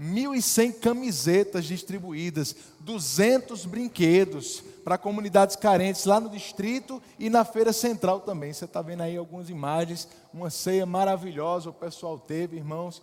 1.100 0.00 0.80
camisetas 0.80 1.66
distribuídas, 1.66 2.56
200 2.80 3.64
brinquedos 3.64 4.60
para 4.82 4.98
comunidades 4.98 5.54
carentes 5.54 6.04
lá 6.04 6.18
no 6.18 6.28
distrito 6.28 7.00
e 7.16 7.30
na 7.30 7.44
feira 7.44 7.72
central 7.72 8.20
também. 8.20 8.52
Você 8.52 8.64
está 8.64 8.82
vendo 8.82 9.02
aí 9.02 9.16
algumas 9.16 9.48
imagens, 9.48 10.08
uma 10.32 10.50
ceia 10.50 10.84
maravilhosa 10.84 11.70
o 11.70 11.72
pessoal 11.72 12.18
teve, 12.18 12.56
irmãos 12.56 13.00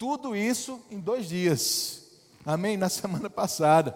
tudo 0.00 0.34
isso 0.34 0.80
em 0.90 0.98
dois 0.98 1.28
dias. 1.28 2.04
Amém? 2.46 2.78
Na 2.78 2.88
semana 2.88 3.28
passada. 3.28 3.94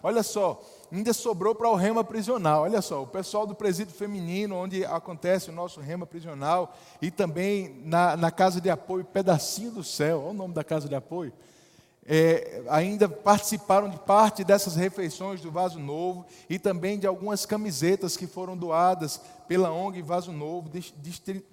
Olha 0.00 0.22
só, 0.22 0.62
ainda 0.92 1.12
sobrou 1.12 1.56
para 1.56 1.68
o 1.68 1.74
rema 1.74 2.04
prisional. 2.04 2.62
Olha 2.62 2.80
só, 2.80 3.02
o 3.02 3.06
pessoal 3.06 3.48
do 3.48 3.54
presídio 3.54 3.92
feminino, 3.92 4.54
onde 4.54 4.84
acontece 4.84 5.50
o 5.50 5.52
nosso 5.52 5.80
rema 5.80 6.06
prisional, 6.06 6.72
e 7.02 7.10
também 7.10 7.82
na, 7.84 8.16
na 8.16 8.30
casa 8.30 8.60
de 8.60 8.70
apoio 8.70 9.04
Pedacinho 9.04 9.72
do 9.72 9.82
Céu. 9.82 10.20
Olha 10.20 10.30
o 10.30 10.34
nome 10.34 10.54
da 10.54 10.62
casa 10.62 10.88
de 10.88 10.94
apoio. 10.94 11.32
É, 12.06 12.62
ainda 12.68 13.08
participaram 13.08 13.88
de 13.88 13.98
parte 13.98 14.44
dessas 14.44 14.76
refeições 14.76 15.40
do 15.40 15.50
Vaso 15.50 15.80
Novo 15.80 16.24
e 16.48 16.60
também 16.60 16.96
de 16.96 17.08
algumas 17.08 17.44
camisetas 17.44 18.16
que 18.16 18.26
foram 18.26 18.56
doadas 18.56 19.20
pela 19.48 19.72
ONG 19.72 20.00
Vaso 20.00 20.30
Novo, 20.30 20.70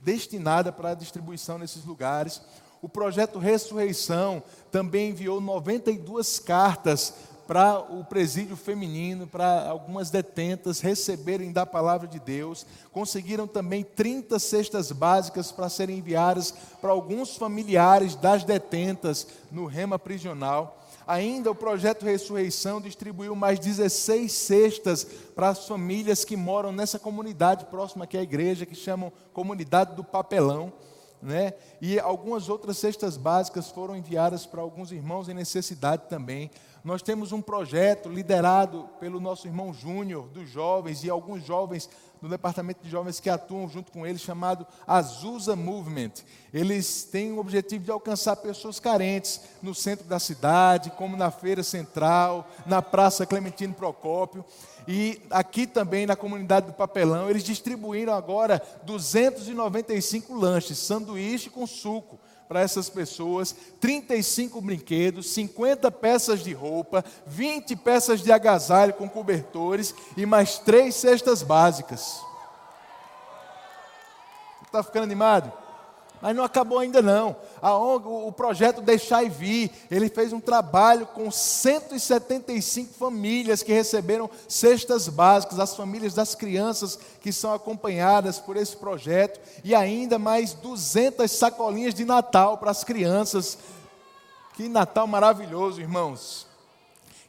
destinada 0.03 0.71
para 0.71 0.91
a 0.91 0.95
distribuição 0.95 1.57
nesses 1.57 1.83
lugares. 1.83 2.43
O 2.81 2.87
projeto 2.87 3.39
Ressurreição 3.39 4.43
também 4.71 5.09
enviou 5.09 5.41
92 5.41 6.39
cartas 6.39 7.13
para 7.47 7.79
o 7.79 8.03
presídio 8.03 8.57
feminino, 8.57 9.25
para 9.25 9.69
algumas 9.69 10.09
detentas 10.09 10.81
receberem 10.81 11.51
da 11.51 11.65
palavra 11.65 12.05
de 12.05 12.19
Deus. 12.19 12.65
Conseguiram 12.91 13.47
também 13.47 13.83
30 13.83 14.37
cestas 14.37 14.91
básicas 14.91 15.51
para 15.51 15.69
serem 15.69 15.99
enviadas 15.99 16.53
para 16.81 16.91
alguns 16.91 17.37
familiares 17.37 18.15
das 18.15 18.43
detentas 18.43 19.25
no 19.49 19.65
rema 19.65 19.97
prisional. 19.97 20.83
Ainda 21.07 21.49
o 21.49 21.55
projeto 21.55 22.03
Ressurreição 22.03 22.81
distribuiu 22.81 23.33
mais 23.33 23.59
16 23.59 24.29
cestas 24.29 25.05
para 25.33 25.47
as 25.47 25.65
famílias 25.65 26.25
que 26.25 26.35
moram 26.35 26.73
nessa 26.73 26.99
comunidade 26.99 27.63
próxima 27.65 28.03
aqui 28.03 28.17
à 28.17 28.21
igreja, 28.21 28.65
que 28.65 28.75
chamam 28.75 29.11
Comunidade 29.31 29.95
do 29.95 30.03
Papelão 30.03 30.73
né? 31.21 31.53
E 31.81 31.99
algumas 31.99 32.49
outras 32.49 32.77
cestas 32.77 33.17
básicas 33.17 33.69
foram 33.69 33.95
enviadas 33.95 34.45
para 34.45 34.61
alguns 34.61 34.91
irmãos 34.91 35.29
em 35.29 35.33
necessidade 35.33 36.03
também. 36.09 36.51
Nós 36.83 37.01
temos 37.01 37.31
um 37.31 37.41
projeto 37.41 38.07
liderado 38.07 38.87
pelo 38.99 39.19
nosso 39.19 39.47
irmão 39.47 39.73
Júnior, 39.73 40.27
dos 40.29 40.49
jovens, 40.49 41.03
e 41.03 41.09
alguns 41.09 41.43
jovens 41.43 41.89
do 42.21 42.29
departamento 42.29 42.83
de 42.83 42.89
jovens 42.89 43.19
que 43.19 43.29
atuam 43.29 43.67
junto 43.67 43.91
com 43.91 44.05
ele, 44.05 44.17
chamado 44.17 44.65
Azusa 44.85 45.55
Movement. 45.55 46.11
Eles 46.53 47.03
têm 47.03 47.33
o 47.33 47.39
objetivo 47.39 47.83
de 47.83 47.91
alcançar 47.91 48.37
pessoas 48.37 48.79
carentes 48.79 49.41
no 49.61 49.75
centro 49.75 50.05
da 50.05 50.19
cidade, 50.19 50.91
como 50.91 51.17
na 51.17 51.29
feira 51.29 51.61
central, 51.61 52.47
na 52.65 52.81
Praça 52.81 53.25
Clementino 53.25 53.73
Procópio. 53.73 54.45
E 54.87 55.21
aqui 55.29 55.67
também 55.67 56.05
na 56.05 56.15
comunidade 56.15 56.67
do 56.67 56.73
Papelão, 56.73 57.29
eles 57.29 57.43
distribuíram 57.43 58.13
agora 58.13 58.61
295 58.83 60.33
lanches, 60.33 60.77
sanduíche 60.77 61.49
com 61.49 61.67
suco 61.67 62.17
para 62.47 62.61
essas 62.61 62.89
pessoas, 62.89 63.53
35 63.81 64.61
brinquedos, 64.61 65.29
50 65.31 65.91
peças 65.91 66.39
de 66.41 66.53
roupa, 66.53 67.03
20 67.25 67.75
peças 67.75 68.21
de 68.21 68.31
agasalho 68.31 68.93
com 68.93 69.09
cobertores 69.09 69.93
e 70.15 70.25
mais 70.25 70.57
três 70.57 70.95
cestas 70.95 71.43
básicas. 71.43 72.21
Está 74.65 74.81
ficando 74.81 75.03
animado? 75.03 75.51
Mas 76.21 76.35
não 76.35 76.43
acabou 76.43 76.79
ainda 76.79 77.01
não. 77.01 77.35
A 77.61 77.77
ONG, 77.77 78.07
o 78.07 78.31
projeto 78.31 78.81
Deixar 78.81 79.23
e 79.23 79.29
Vir, 79.29 79.71
ele 79.91 80.09
fez 80.09 80.33
um 80.33 80.39
trabalho 80.39 81.05
com 81.05 81.29
175 81.29 82.93
famílias 82.93 83.61
que 83.61 83.71
receberam 83.71 84.29
cestas 84.47 85.07
básicas, 85.07 85.59
as 85.59 85.75
famílias 85.75 86.13
das 86.13 86.33
crianças 86.33 86.97
que 87.21 87.31
são 87.31 87.53
acompanhadas 87.53 88.39
por 88.39 88.57
esse 88.57 88.75
projeto, 88.75 89.39
e 89.63 89.75
ainda 89.75 90.17
mais 90.17 90.53
200 90.53 91.29
sacolinhas 91.29 91.93
de 91.93 92.03
Natal 92.03 92.57
para 92.57 92.71
as 92.71 92.83
crianças. 92.83 93.57
Que 94.55 94.67
Natal 94.67 95.05
maravilhoso, 95.05 95.79
irmãos. 95.79 96.46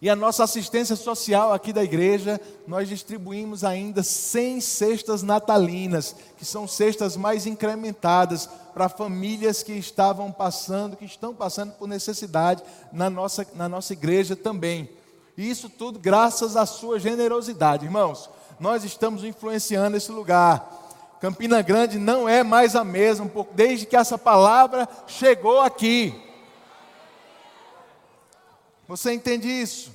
E 0.00 0.08
a 0.08 0.14
nossa 0.14 0.44
assistência 0.44 0.94
social 0.94 1.52
aqui 1.52 1.72
da 1.72 1.82
igreja, 1.82 2.40
nós 2.68 2.88
distribuímos 2.88 3.64
ainda 3.64 4.02
100 4.02 4.60
cestas 4.60 5.22
natalinas, 5.24 6.14
que 6.36 6.44
são 6.44 6.68
cestas 6.68 7.16
mais 7.16 7.46
incrementadas 7.46 8.48
para 8.72 8.88
famílias 8.88 9.64
que 9.64 9.72
estavam 9.72 10.30
passando, 10.30 10.96
que 10.96 11.04
estão 11.04 11.34
passando 11.34 11.72
por 11.72 11.88
necessidade 11.88 12.62
na 12.92 13.10
nossa, 13.10 13.44
na 13.56 13.68
nossa 13.68 13.92
igreja 13.92 14.36
também. 14.36 14.88
E 15.36 15.50
isso 15.50 15.68
tudo 15.68 15.98
graças 15.98 16.56
à 16.56 16.64
sua 16.64 17.00
generosidade, 17.00 17.84
irmãos. 17.84 18.30
nós 18.60 18.84
estamos 18.84 19.24
influenciando 19.24 19.96
esse 19.96 20.12
lugar. 20.12 20.76
Campina 21.20 21.60
Grande 21.60 21.98
não 21.98 22.28
é 22.28 22.44
mais 22.44 22.76
a 22.76 22.84
mesma, 22.84 23.28
desde 23.52 23.84
que 23.84 23.96
essa 23.96 24.16
palavra 24.16 24.88
chegou 25.08 25.60
aqui. 25.60 26.27
Você 28.88 29.12
entende 29.12 29.46
isso? 29.46 29.92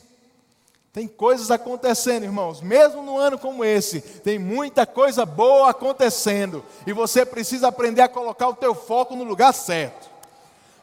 Tem 0.93 1.07
coisas 1.07 1.49
acontecendo, 1.49 2.23
irmãos, 2.23 2.61
mesmo 2.61 3.01
num 3.01 3.17
ano 3.17 3.39
como 3.39 3.65
esse, 3.65 3.99
tem 3.99 4.37
muita 4.37 4.85
coisa 4.85 5.25
boa 5.25 5.71
acontecendo, 5.71 6.63
e 6.85 6.93
você 6.93 7.25
precisa 7.25 7.67
aprender 7.67 8.03
a 8.03 8.07
colocar 8.07 8.47
o 8.47 8.53
teu 8.53 8.75
foco 8.75 9.15
no 9.15 9.23
lugar 9.23 9.51
certo. 9.51 10.13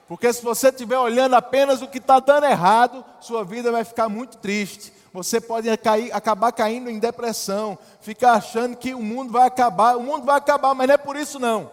Porque 0.09 0.33
se 0.33 0.43
você 0.43 0.71
estiver 0.71 0.99
olhando 0.99 1.37
apenas 1.37 1.81
o 1.81 1.87
que 1.87 1.99
está 1.99 2.19
dando 2.19 2.47
errado, 2.47 3.05
sua 3.21 3.45
vida 3.45 3.71
vai 3.71 3.85
ficar 3.85 4.09
muito 4.09 4.39
triste. 4.39 4.93
Você 5.13 5.41
pode 5.41 5.75
cair, 5.77 6.13
acabar 6.13 6.51
caindo 6.51 6.91
em 6.91 6.99
depressão, 6.99 7.79
ficar 8.01 8.33
achando 8.33 8.77
que 8.77 8.93
o 8.93 9.01
mundo 9.01 9.31
vai 9.31 9.47
acabar. 9.47 9.97
O 9.97 10.03
mundo 10.03 10.25
vai 10.25 10.37
acabar, 10.37 10.75
mas 10.75 10.89
não 10.89 10.95
é 10.95 10.99
por 10.99 11.15
isso 11.15 11.39
não. 11.39 11.71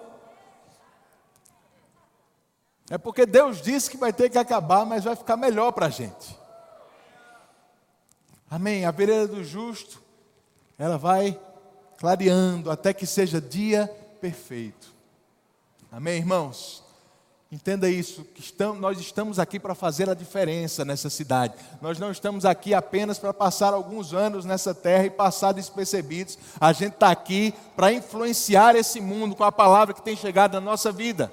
É 2.90 2.98
porque 2.98 3.26
Deus 3.26 3.62
disse 3.62 3.90
que 3.90 3.98
vai 3.98 4.14
ter 4.14 4.30
que 4.30 4.38
acabar, 4.38 4.86
mas 4.86 5.04
vai 5.04 5.16
ficar 5.16 5.36
melhor 5.36 5.72
para 5.72 5.88
a 5.88 5.90
gente. 5.90 6.38
Amém. 8.50 8.86
A 8.86 8.92
vereda 8.92 9.28
do 9.28 9.44
justo, 9.44 10.02
ela 10.78 10.98
vai 10.98 11.38
clareando 11.98 12.72
até 12.72 12.94
que 12.94 13.06
seja 13.06 13.42
dia 13.42 13.88
perfeito. 14.22 14.94
Amém, 15.92 16.18
irmãos? 16.18 16.84
Entenda 17.50 17.90
isso, 17.90 18.26
que 18.26 18.42
estamos, 18.42 18.82
nós 18.82 19.00
estamos 19.00 19.40
aqui 19.40 19.58
para 19.58 19.74
fazer 19.74 20.10
a 20.10 20.14
diferença 20.14 20.84
nessa 20.84 21.10
cidade. 21.10 21.54
Nós 21.82 21.98
não 21.98 22.12
estamos 22.12 22.44
aqui 22.44 22.74
apenas 22.74 23.18
para 23.18 23.34
passar 23.34 23.74
alguns 23.74 24.14
anos 24.14 24.44
nessa 24.44 24.76
terra 24.76 25.06
e 25.06 25.10
passar 25.10 25.54
despercebidos. 25.54 26.38
A 26.60 26.74
gente 26.74 26.96
está 26.96 27.10
aqui 27.10 27.54
para 27.74 27.94
influenciar 27.94 28.76
esse 28.76 29.00
mundo 29.00 29.34
com 29.34 29.46
a 29.46 29.52
palavra 29.52 29.94
que 29.94 30.02
tem 30.02 30.16
chegado 30.16 30.54
na 30.56 30.62
nossa 30.62 30.92
vida. 30.92 31.32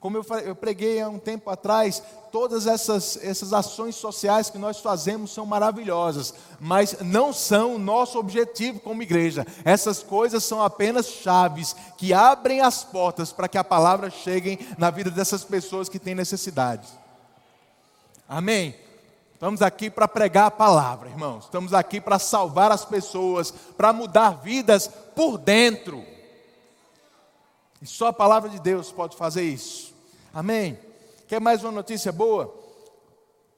Como 0.00 0.16
eu, 0.16 0.24
eu 0.44 0.54
preguei 0.54 1.00
há 1.00 1.08
um 1.08 1.18
tempo 1.18 1.50
atrás, 1.50 2.00
todas 2.30 2.68
essas, 2.68 3.18
essas 3.22 3.52
ações 3.52 3.96
sociais 3.96 4.48
que 4.48 4.58
nós 4.58 4.78
fazemos 4.78 5.32
são 5.32 5.44
maravilhosas, 5.44 6.32
mas 6.60 7.00
não 7.00 7.32
são 7.32 7.74
o 7.74 7.78
nosso 7.78 8.16
objetivo 8.16 8.78
como 8.78 9.02
igreja. 9.02 9.44
Essas 9.64 10.00
coisas 10.00 10.44
são 10.44 10.62
apenas 10.62 11.06
chaves 11.06 11.74
que 11.96 12.12
abrem 12.12 12.60
as 12.60 12.84
portas 12.84 13.32
para 13.32 13.48
que 13.48 13.58
a 13.58 13.64
palavra 13.64 14.08
chegue 14.08 14.68
na 14.78 14.88
vida 14.88 15.10
dessas 15.10 15.42
pessoas 15.42 15.88
que 15.88 15.98
têm 15.98 16.14
necessidade. 16.14 16.86
Amém? 18.28 18.76
Estamos 19.34 19.62
aqui 19.62 19.90
para 19.90 20.06
pregar 20.06 20.46
a 20.46 20.50
palavra, 20.50 21.08
irmãos. 21.08 21.44
Estamos 21.44 21.72
aqui 21.72 22.00
para 22.00 22.18
salvar 22.18 22.70
as 22.70 22.84
pessoas, 22.84 23.52
para 23.76 23.92
mudar 23.92 24.42
vidas 24.42 24.88
por 25.14 25.38
dentro. 25.38 26.04
E 27.80 27.86
só 27.86 28.08
a 28.08 28.12
palavra 28.12 28.48
de 28.48 28.58
Deus 28.60 28.92
pode 28.92 29.16
fazer 29.16 29.42
isso. 29.42 29.87
Amém? 30.38 30.78
Quer 31.26 31.40
mais 31.40 31.64
uma 31.64 31.72
notícia 31.72 32.12
boa? 32.12 32.54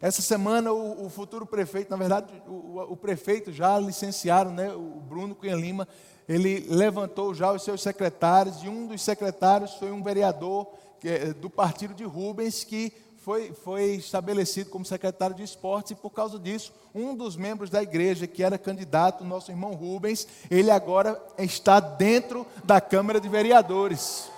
Essa 0.01 0.23
semana 0.23 0.73
o, 0.73 1.05
o 1.05 1.11
futuro 1.11 1.45
prefeito, 1.45 1.91
na 1.91 1.97
verdade, 1.99 2.33
o, 2.49 2.93
o, 2.93 2.97
prefeito 2.97 3.53
já 3.53 3.79
licenciaram, 3.79 4.51
né, 4.51 4.73
o 4.73 4.99
Bruno 5.07 5.35
Cunha 5.35 5.55
Lima, 5.55 5.87
ele 6.27 6.67
levantou 6.71 7.35
já 7.35 7.53
os 7.53 7.65
seus 7.65 7.83
secretários, 7.83 8.63
e 8.63 8.69
um 8.71 8.87
dos 8.87 9.03
secretários 9.03 9.75
foi 9.75 9.93
um 9.93 10.03
vereador 10.03 10.69
que, 10.99 11.07
é, 11.11 11.35
do 11.35 11.51
partido 11.51 11.93
de 11.93 12.05
Rubens, 12.05 12.65
que 12.65 12.91
foi, 13.19 13.53
foi 13.53 13.97
estabelecido 13.97 14.71
como 14.71 14.83
secretário 14.83 15.37
de 15.37 15.43
esportes, 15.43 15.93
e 15.93 15.95
por 15.95 16.09
causa 16.09 16.39
disso, 16.39 16.73
um 16.95 17.15
dos 17.15 17.37
membros 17.37 17.69
da 17.69 17.83
igreja, 17.83 18.27
que 18.27 18.43
era 18.43 18.57
candidato, 18.57 19.23
nosso 19.23 19.51
irmão 19.51 19.75
Rubens, 19.75 20.27
ele 20.51 20.71
agora 20.71 21.23
está 21.37 21.79
dentro 21.79 22.47
da 22.65 22.81
Câmara 22.81 23.21
de 23.21 23.29
Vereadores. 23.29 24.31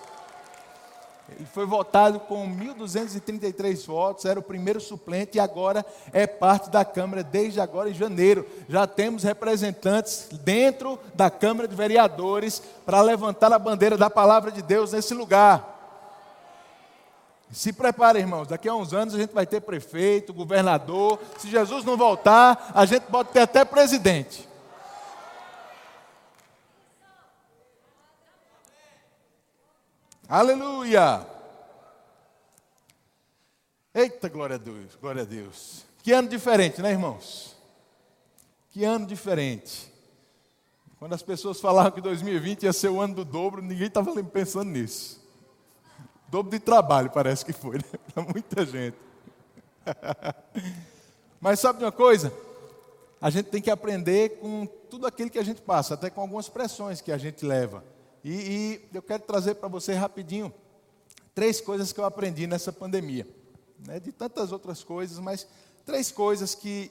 Ele 1.37 1.47
foi 1.47 1.67
votado 1.67 2.21
com 2.21 2.47
1.233 2.49 3.87
votos, 3.87 4.25
era 4.25 4.39
o 4.39 4.43
primeiro 4.43 4.81
suplente 4.81 5.37
e 5.37 5.41
agora 5.41 5.85
é 6.13 6.27
parte 6.27 6.71
da 6.71 6.85
Câmara 6.85 7.23
desde 7.23 7.61
agora 7.61 7.91
em 7.91 7.95
janeiro. 7.95 8.47
Já 8.69 8.87
temos 8.87 9.23
representantes 9.23 10.29
dentro 10.45 10.99
da 11.15 11.31
Câmara 11.31 11.67
de 11.67 11.75
Vereadores 11.75 12.63
para 12.85 13.01
levantar 13.01 13.53
a 13.53 13.59
bandeira 13.59 13.97
da 13.97 14.11
palavra 14.11 14.51
de 14.51 14.63
Deus 14.63 14.93
nesse 14.93 15.15
lugar. 15.15 15.73
Se 17.53 17.71
prepare, 17.71 18.19
irmãos, 18.19 18.49
daqui 18.49 18.67
a 18.67 18.75
uns 18.75 18.95
anos 18.95 19.15
a 19.15 19.19
gente 19.19 19.35
vai 19.35 19.47
ter 19.47 19.61
prefeito, 19.61 20.33
governador. 20.33 21.19
Se 21.39 21.51
Jesus 21.51 21.85
não 21.85 21.99
voltar, 21.99 22.73
a 22.75 22.87
gente 22.87 23.03
pode 23.03 23.29
ter 23.29 23.41
até 23.41 23.63
presidente. 23.63 24.49
Aleluia! 30.29 31.27
Eita, 33.95 34.29
glória 34.29 34.57
a 34.57 34.59
Deus, 34.59 34.97
glória 35.01 35.23
a 35.23 35.25
Deus. 35.25 35.85
Que 36.03 36.13
ano 36.13 36.29
diferente, 36.29 36.81
né, 36.81 36.91
irmãos? 36.91 37.57
Que 38.71 38.85
ano 38.85 39.07
diferente. 39.07 39.93
Quando 40.99 41.15
as 41.15 41.23
pessoas 41.23 41.61
falavam 41.61 41.93
que 41.93 42.01
2020 42.01 42.63
ia 42.63 42.73
ser 42.73 42.89
o 42.89 43.01
ano 43.01 43.15
do 43.17 43.25
dobro, 43.25 43.61
ninguém 43.61 43.89
estava 43.89 44.23
pensando 44.25 44.71
nisso. 44.71 45.21
Dobro 46.29 46.51
de 46.51 46.59
trabalho, 46.59 47.11
parece 47.11 47.45
que 47.45 47.53
foi, 47.53 47.77
né? 47.77 47.85
Para 48.15 48.23
muita 48.23 48.65
gente. 48.65 48.97
Mas 51.41 51.61
sabe 51.61 51.81
de 51.81 51.85
uma 51.85 51.93
coisa? 51.93 52.33
A 53.21 53.29
gente 53.29 53.47
tem 53.47 53.61
que 53.61 53.71
aprender 53.71 54.39
com 54.41 54.65
tudo 54.89 55.07
aquilo 55.07 55.29
que 55.29 55.39
a 55.39 55.45
gente 55.45 55.61
passa, 55.61 55.95
até 55.95 56.09
com 56.09 56.21
algumas 56.21 56.49
pressões 56.49 57.01
que 57.01 57.13
a 57.13 57.19
gente 57.19 57.45
leva. 57.45 57.85
E, 58.25 58.31
e 58.31 58.89
eu 58.95 59.03
quero 59.03 59.23
trazer 59.23 59.55
para 59.57 59.69
você 59.69 59.95
rapidinho 59.95 60.53
três 61.35 61.61
coisas 61.61 61.93
que 61.93 62.01
eu 62.01 62.05
aprendi 62.05 62.47
nessa 62.47 62.73
pandemia. 62.73 63.27
Né, 63.87 63.99
de 63.99 64.13
tantas 64.13 64.53
outras 64.53 64.85
coisas, 64.85 65.19
mas 65.19 65.47
três 65.85 66.13
coisas 66.13 66.55
que 66.55 66.91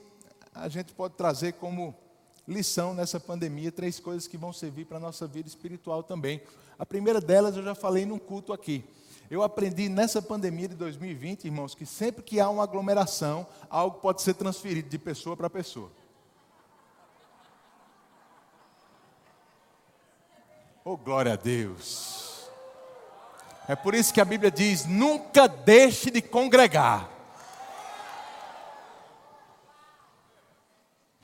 a 0.54 0.68
gente 0.68 0.94
pode 0.94 1.14
trazer 1.16 1.54
como 1.54 1.96
lição 2.48 2.94
nessa 2.94 3.20
pandemia, 3.20 3.72
três 3.72 4.00
coisas 4.00 4.28
que 4.28 4.38
vão 4.38 4.52
servir 4.52 4.86
para 4.86 4.98
a 4.98 5.00
nossa 5.00 5.26
vida 5.26 5.48
espiritual 5.48 6.04
também. 6.04 6.42
A 6.78 6.86
primeira 6.86 7.22
delas 7.22 7.56
eu 7.56 7.64
já 7.64 7.74
falei 7.74 8.06
num 8.06 8.20
culto 8.20 8.52
aqui. 8.52 8.84
Eu 9.30 9.44
aprendi 9.44 9.88
nessa 9.88 10.22
pandemia 10.22 10.68
de 10.68 10.76
2020, 10.76 11.46
irmãos, 11.46 11.74
que 11.74 11.86
sempre 11.86 12.22
que 12.22 12.38
há 12.42 12.50
uma 12.50 12.64
aglomeração, 12.64 13.48
algo 13.70 14.00
pode 14.00 14.22
ser 14.22 14.34
transferido 14.34 14.90
de 14.90 14.98
pessoa 14.98 15.38
para 15.38 15.50
pessoa. 15.50 15.90
Oh, 20.84 20.98
glória 20.98 21.34
a 21.34 21.36
Deus. 21.36 22.50
É 23.68 23.76
por 23.76 23.94
isso 23.94 24.14
que 24.14 24.20
a 24.20 24.26
Bíblia 24.26 24.50
diz: 24.50 24.86
nunca 24.86 25.48
deixe 25.48 26.10
de 26.10 26.22
congregar. 26.22 27.08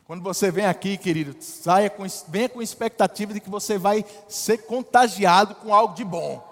Quando 0.06 0.24
você 0.24 0.50
vem 0.50 0.65
aqui, 0.65 0.96
querido, 0.96 1.36
saia 1.41 1.89
com, 1.89 2.06
venha 2.30 2.48
com 2.48 2.62
expectativa 2.62 3.34
de 3.34 3.41
que 3.41 3.50
você 3.50 3.78
vai 3.78 4.06
ser 4.30 4.60
contagiado 4.60 5.56
com 5.56 5.74
algo 5.74 5.96
de 5.96 6.06
bom. 6.06 6.46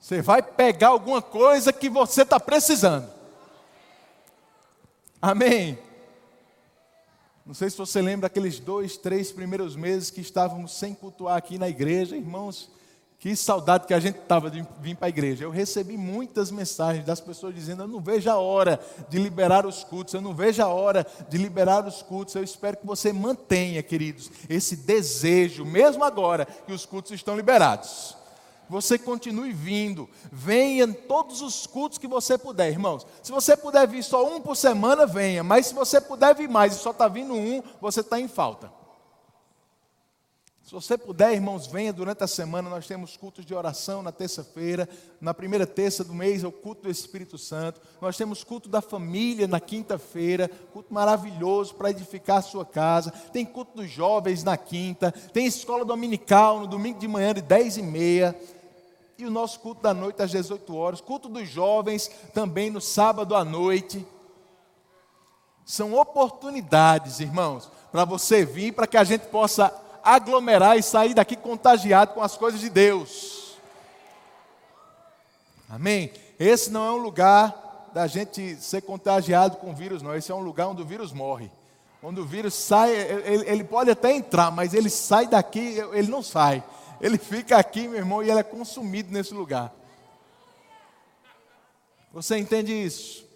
Você 0.00 0.20
vai 0.22 0.42
pegar 0.42 0.88
alguma 0.88 1.22
coisa 1.22 1.72
que 1.72 1.88
você 1.88 2.22
está 2.22 2.40
precisando. 2.40 3.08
Amém. 5.20 5.78
Não 7.46 7.54
sei 7.54 7.70
se 7.70 7.78
você 7.78 8.02
lembra 8.02 8.26
aqueles 8.26 8.58
dois, 8.58 8.96
três 8.96 9.30
primeiros 9.30 9.76
meses 9.76 10.10
que 10.10 10.20
estávamos 10.20 10.76
sem 10.76 10.92
cultuar 10.92 11.36
aqui 11.36 11.58
na 11.58 11.68
igreja, 11.68 12.16
irmãos. 12.16 12.68
Que 13.20 13.34
saudade 13.36 13.86
que 13.86 13.94
a 13.94 14.00
gente 14.00 14.18
estava 14.18 14.50
de 14.50 14.66
vir 14.80 14.96
para 14.96 15.06
a 15.06 15.08
igreja. 15.08 15.44
Eu 15.44 15.50
recebi 15.50 15.96
muitas 15.96 16.50
mensagens 16.50 17.06
das 17.06 17.20
pessoas 17.20 17.54
dizendo: 17.54 17.84
Eu 17.84 17.88
não 17.88 18.00
vejo 18.00 18.28
a 18.28 18.36
hora 18.36 18.80
de 19.08 19.18
liberar 19.18 19.64
os 19.64 19.84
cultos, 19.84 20.12
eu 20.12 20.20
não 20.20 20.34
vejo 20.34 20.60
a 20.60 20.66
hora 20.66 21.06
de 21.28 21.38
liberar 21.38 21.86
os 21.86 22.02
cultos. 22.02 22.34
Eu 22.34 22.42
espero 22.42 22.76
que 22.76 22.86
você 22.86 23.12
mantenha, 23.12 23.82
queridos, 23.82 24.30
esse 24.48 24.76
desejo, 24.76 25.64
mesmo 25.64 26.02
agora 26.02 26.44
que 26.44 26.72
os 26.72 26.84
cultos 26.84 27.12
estão 27.12 27.36
liberados 27.36 28.15
você 28.68 28.98
continue 28.98 29.52
vindo. 29.52 30.08
Venha 30.30 30.84
em 30.84 30.92
todos 30.92 31.40
os 31.40 31.66
cultos 31.66 31.98
que 31.98 32.06
você 32.06 32.36
puder, 32.36 32.70
irmãos. 32.70 33.06
Se 33.22 33.32
você 33.32 33.56
puder 33.56 33.86
vir 33.86 34.02
só 34.02 34.26
um 34.26 34.40
por 34.40 34.56
semana, 34.56 35.06
venha. 35.06 35.44
Mas 35.44 35.66
se 35.66 35.74
você 35.74 36.00
puder 36.00 36.34
vir 36.34 36.48
mais 36.48 36.74
e 36.74 36.78
só 36.78 36.90
está 36.90 37.08
vindo 37.08 37.34
um, 37.34 37.62
você 37.80 38.00
está 38.00 38.20
em 38.20 38.28
falta. 38.28 38.70
Se 40.66 40.72
você 40.72 40.98
puder, 40.98 41.32
irmãos, 41.32 41.68
venha 41.68 41.92
durante 41.92 42.24
a 42.24 42.26
semana. 42.26 42.68
Nós 42.68 42.88
temos 42.88 43.16
cultos 43.16 43.46
de 43.46 43.54
oração 43.54 44.02
na 44.02 44.10
terça-feira. 44.10 44.88
Na 45.20 45.32
primeira 45.32 45.64
terça 45.64 46.02
do 46.02 46.12
mês 46.12 46.42
é 46.42 46.46
o 46.48 46.50
culto 46.50 46.82
do 46.82 46.90
Espírito 46.90 47.38
Santo. 47.38 47.80
Nós 48.00 48.16
temos 48.16 48.42
culto 48.42 48.68
da 48.68 48.80
família 48.80 49.46
na 49.46 49.60
quinta-feira. 49.60 50.50
Culto 50.72 50.92
maravilhoso 50.92 51.76
para 51.76 51.92
edificar 51.92 52.38
a 52.38 52.42
sua 52.42 52.66
casa. 52.66 53.12
Tem 53.32 53.46
culto 53.46 53.76
dos 53.76 53.88
jovens 53.88 54.42
na 54.42 54.56
quinta. 54.56 55.12
Tem 55.12 55.46
escola 55.46 55.84
dominical 55.84 56.58
no 56.58 56.66
domingo 56.66 56.98
de 56.98 57.06
manhã 57.06 57.32
de 57.32 57.42
dez 57.42 57.76
e 57.76 57.82
meia 57.82 58.34
e 59.18 59.24
o 59.24 59.30
nosso 59.30 59.60
culto 59.60 59.82
da 59.82 59.94
noite 59.94 60.22
às 60.22 60.30
18 60.30 60.74
horas, 60.76 61.00
culto 61.00 61.28
dos 61.28 61.48
jovens 61.48 62.10
também 62.34 62.70
no 62.70 62.80
sábado 62.80 63.34
à 63.34 63.44
noite. 63.44 64.06
São 65.64 65.94
oportunidades, 65.94 67.20
irmãos, 67.20 67.70
para 67.90 68.04
você 68.04 68.44
vir, 68.44 68.72
para 68.72 68.86
que 68.86 68.96
a 68.96 69.04
gente 69.04 69.26
possa 69.28 69.72
aglomerar 70.04 70.78
e 70.78 70.82
sair 70.82 71.14
daqui 71.14 71.34
contagiado 71.34 72.14
com 72.14 72.22
as 72.22 72.36
coisas 72.36 72.60
de 72.60 72.68
Deus. 72.68 73.56
Amém? 75.68 76.12
Esse 76.38 76.70
não 76.70 76.86
é 76.86 76.92
um 76.92 77.02
lugar 77.02 77.90
da 77.92 78.06
gente 78.06 78.56
ser 78.56 78.82
contagiado 78.82 79.56
com 79.56 79.70
o 79.70 79.74
vírus, 79.74 80.02
não. 80.02 80.14
Esse 80.14 80.30
é 80.30 80.34
um 80.34 80.42
lugar 80.42 80.68
onde 80.68 80.82
o 80.82 80.86
vírus 80.86 81.12
morre. 81.12 81.50
Onde 82.02 82.20
o 82.20 82.26
vírus 82.26 82.54
sai, 82.54 82.92
ele, 82.92 83.48
ele 83.48 83.64
pode 83.64 83.90
até 83.90 84.12
entrar, 84.14 84.50
mas 84.52 84.74
ele 84.74 84.90
sai 84.90 85.26
daqui, 85.26 85.82
ele 85.92 86.08
não 86.08 86.22
sai. 86.22 86.62
Ele 87.00 87.18
fica 87.18 87.56
aqui, 87.56 87.86
meu 87.86 87.98
irmão, 87.98 88.22
e 88.22 88.30
ele 88.30 88.40
é 88.40 88.42
consumido 88.42 89.12
nesse 89.12 89.34
lugar. 89.34 89.72
Você 92.12 92.36
entende 92.38 92.72
isso? 92.72 93.26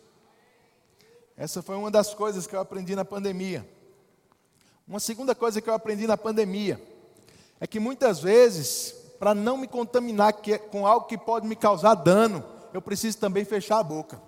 Essa 1.37 1.63
foi 1.63 1.77
uma 1.77 1.91
das 1.91 2.15
coisas 2.15 2.47
que 2.47 2.55
eu 2.55 2.61
aprendi 2.61 2.95
na 2.97 3.05
pandemia. 3.05 3.69
Uma 4.89 5.01
segunda 5.01 5.35
coisa 5.35 5.61
que 5.61 5.69
eu 5.69 5.75
aprendi 5.75 6.07
na 6.07 6.17
pandemia 6.17 6.81
é 7.61 7.67
que 7.67 7.79
muitas 7.79 8.21
vezes, 8.21 8.93
para 9.19 9.35
não 9.35 9.57
me 9.57 9.69
contaminar 9.69 10.33
com 10.71 10.87
algo 10.87 11.07
que 11.07 11.19
pode 11.19 11.47
me 11.47 11.55
causar 11.55 11.95
dano, 11.95 12.45
eu 12.73 12.81
preciso 12.81 13.19
também 13.19 13.45
fechar 13.45 13.79
a 13.79 13.83
boca. 13.83 14.21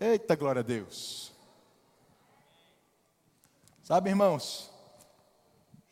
Eita 0.00 0.34
glória 0.34 0.60
a 0.60 0.64
Deus. 0.64 1.32
Sabe, 3.86 4.10
irmãos, 4.10 4.68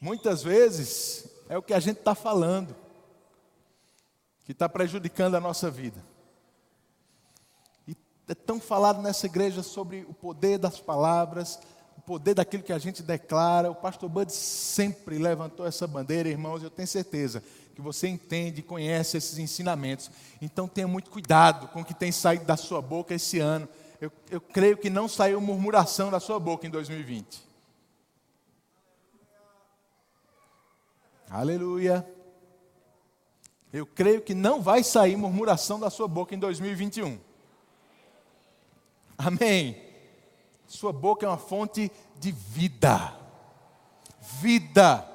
muitas 0.00 0.42
vezes 0.42 1.28
é 1.48 1.56
o 1.56 1.62
que 1.62 1.72
a 1.72 1.78
gente 1.78 2.00
está 2.00 2.12
falando 2.12 2.74
que 4.44 4.50
está 4.50 4.68
prejudicando 4.68 5.36
a 5.36 5.40
nossa 5.40 5.70
vida. 5.70 6.04
E 7.86 7.96
é 8.28 8.34
tão 8.34 8.58
falado 8.58 9.00
nessa 9.00 9.26
igreja 9.26 9.62
sobre 9.62 10.04
o 10.08 10.12
poder 10.12 10.58
das 10.58 10.80
palavras, 10.80 11.60
o 11.96 12.00
poder 12.00 12.34
daquilo 12.34 12.64
que 12.64 12.72
a 12.72 12.80
gente 12.80 13.00
declara. 13.00 13.70
O 13.70 13.76
pastor 13.76 14.08
Bud 14.08 14.32
sempre 14.32 15.16
levantou 15.16 15.64
essa 15.64 15.86
bandeira, 15.86 16.28
irmãos, 16.28 16.64
eu 16.64 16.70
tenho 16.70 16.88
certeza 16.88 17.44
que 17.76 17.80
você 17.80 18.08
entende 18.08 18.58
e 18.58 18.64
conhece 18.64 19.16
esses 19.16 19.38
ensinamentos. 19.38 20.10
Então 20.42 20.66
tenha 20.66 20.88
muito 20.88 21.12
cuidado 21.12 21.68
com 21.68 21.82
o 21.82 21.84
que 21.84 21.94
tem 21.94 22.10
saído 22.10 22.44
da 22.44 22.56
sua 22.56 22.82
boca 22.82 23.14
esse 23.14 23.38
ano. 23.38 23.68
Eu, 24.00 24.10
eu 24.32 24.40
creio 24.40 24.76
que 24.76 24.90
não 24.90 25.06
saiu 25.06 25.40
murmuração 25.40 26.10
da 26.10 26.18
sua 26.18 26.40
boca 26.40 26.66
em 26.66 26.70
2020. 26.70 27.53
Aleluia. 31.30 32.06
Eu 33.72 33.84
creio 33.84 34.22
que 34.22 34.34
não 34.34 34.62
vai 34.62 34.84
sair 34.84 35.16
murmuração 35.16 35.80
da 35.80 35.90
sua 35.90 36.06
boca 36.06 36.34
em 36.34 36.38
2021. 36.38 37.18
Amém. 39.18 39.76
Sua 40.66 40.92
boca 40.92 41.26
é 41.26 41.28
uma 41.28 41.38
fonte 41.38 41.90
de 42.18 42.30
vida. 42.30 43.14
Vida. 44.40 45.08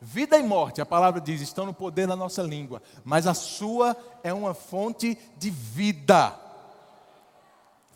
Vida 0.00 0.38
e 0.38 0.42
morte, 0.42 0.80
a 0.80 0.86
palavra 0.86 1.20
diz, 1.20 1.40
estão 1.40 1.64
no 1.64 1.72
poder 1.72 2.06
da 2.06 2.14
nossa 2.14 2.42
língua, 2.42 2.82
mas 3.02 3.26
a 3.26 3.32
sua 3.32 3.96
é 4.22 4.32
uma 4.32 4.52
fonte 4.52 5.18
de 5.38 5.50
vida. 5.50 6.38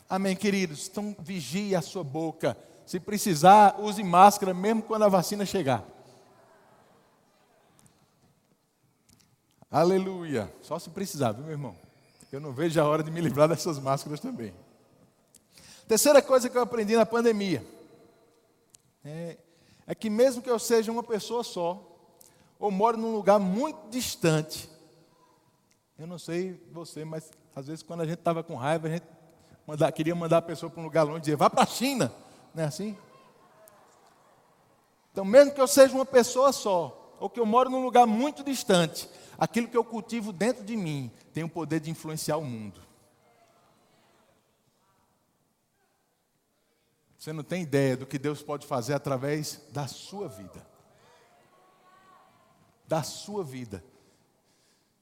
Amém, 0.09 0.35
queridos? 0.35 0.89
Então 0.89 1.15
vigie 1.19 1.75
a 1.75 1.81
sua 1.81 2.03
boca. 2.03 2.57
Se 2.85 2.99
precisar, 2.99 3.79
use 3.79 4.03
máscara 4.03 4.53
mesmo 4.53 4.81
quando 4.81 5.03
a 5.03 5.09
vacina 5.09 5.45
chegar. 5.45 5.85
Aleluia. 9.71 10.53
Só 10.61 10.77
se 10.77 10.89
precisar, 10.89 11.31
viu, 11.31 11.43
meu 11.45 11.53
irmão? 11.53 11.77
Eu 12.29 12.41
não 12.41 12.51
vejo 12.51 12.79
a 12.81 12.85
hora 12.85 13.01
de 13.01 13.09
me 13.09 13.21
livrar 13.21 13.47
dessas 13.47 13.79
máscaras 13.79 14.19
também. 14.19 14.53
Terceira 15.87 16.21
coisa 16.21 16.49
que 16.49 16.57
eu 16.57 16.61
aprendi 16.61 16.93
na 16.97 17.05
pandemia 17.05 17.65
é, 19.03 19.37
é 19.87 19.95
que, 19.95 20.09
mesmo 20.09 20.41
que 20.41 20.49
eu 20.49 20.59
seja 20.59 20.91
uma 20.91 21.03
pessoa 21.03 21.41
só, 21.41 21.81
ou 22.59 22.69
moro 22.69 22.97
num 22.97 23.13
lugar 23.13 23.39
muito 23.39 23.89
distante, 23.89 24.69
eu 25.97 26.05
não 26.05 26.19
sei 26.19 26.61
você, 26.71 27.05
mas 27.05 27.31
às 27.55 27.67
vezes 27.67 27.81
quando 27.81 28.01
a 28.01 28.05
gente 28.05 28.19
estava 28.19 28.43
com 28.43 28.55
raiva, 28.55 28.89
a 28.89 28.91
gente 28.91 29.05
queria 29.95 30.13
mandar 30.13 30.39
a 30.39 30.41
pessoa 30.41 30.69
para 30.69 30.81
um 30.81 30.85
lugar 30.85 31.03
longe 31.03 31.19
e 31.19 31.21
dizer, 31.21 31.37
vá 31.37 31.49
para 31.49 31.63
a 31.63 31.65
China. 31.67 32.11
Não 32.53 32.63
é 32.63 32.67
assim? 32.67 32.97
Então, 35.13 35.23
mesmo 35.23 35.53
que 35.53 35.61
eu 35.61 35.67
seja 35.67 35.95
uma 35.95 36.05
pessoa 36.05 36.51
só, 36.51 37.15
ou 37.19 37.29
que 37.29 37.39
eu 37.39 37.45
moro 37.45 37.69
num 37.69 37.83
lugar 37.83 38.05
muito 38.05 38.43
distante, 38.43 39.09
aquilo 39.41 39.67
que 39.67 39.75
eu 39.75 39.83
cultivo 39.83 40.31
dentro 40.31 40.63
de 40.63 40.77
mim 40.77 41.11
tem 41.33 41.43
o 41.43 41.49
poder 41.49 41.79
de 41.79 41.89
influenciar 41.89 42.37
o 42.37 42.45
mundo. 42.45 42.79
Você 47.17 47.33
não 47.33 47.43
tem 47.43 47.63
ideia 47.63 47.97
do 47.97 48.05
que 48.05 48.19
Deus 48.19 48.43
pode 48.43 48.67
fazer 48.67 48.93
através 48.93 49.59
da 49.71 49.87
sua 49.87 50.27
vida. 50.27 50.63
Da 52.87 53.01
sua 53.01 53.43
vida. 53.43 53.83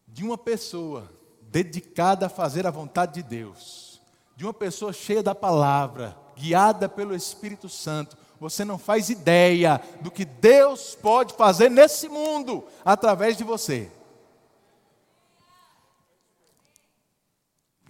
De 0.08 0.24
uma 0.24 0.38
pessoa 0.38 1.12
dedicada 1.42 2.28
a 2.28 2.30
fazer 2.30 2.66
a 2.66 2.72
vontade 2.72 3.16
de 3.16 3.24
Deus. 3.24 4.02
De 4.38 4.46
uma 4.46 4.54
pessoa 4.54 4.94
cheia 4.94 5.22
da 5.22 5.36
palavra, 5.36 6.18
guiada 6.38 6.88
pelo 6.88 7.14
Espírito 7.14 7.68
Santo. 7.68 8.18
Você 8.40 8.64
não 8.64 8.78
faz 8.78 9.10
ideia 9.10 9.82
do 10.00 10.10
que 10.10 10.24
Deus 10.24 10.96
pode 10.96 11.34
fazer 11.34 11.70
nesse 11.70 12.08
mundo 12.08 12.66
através 12.86 13.36
de 13.36 13.44
você. 13.44 13.92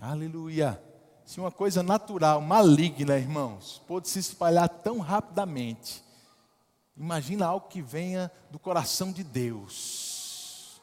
Aleluia. 0.02 0.82
Se 1.26 1.42
uma 1.42 1.52
coisa 1.52 1.84
natural, 1.84 2.40
maligna, 2.40 3.18
irmãos, 3.20 3.82
pode 3.86 4.08
se 4.08 4.18
espalhar 4.18 4.70
tão 4.70 5.00
rapidamente, 5.00 6.02
imagina 6.96 7.46
algo 7.46 7.68
que 7.68 7.82
venha 7.82 8.32
do 8.50 8.58
coração 8.58 9.12
de 9.12 9.24
Deus. 9.24 10.82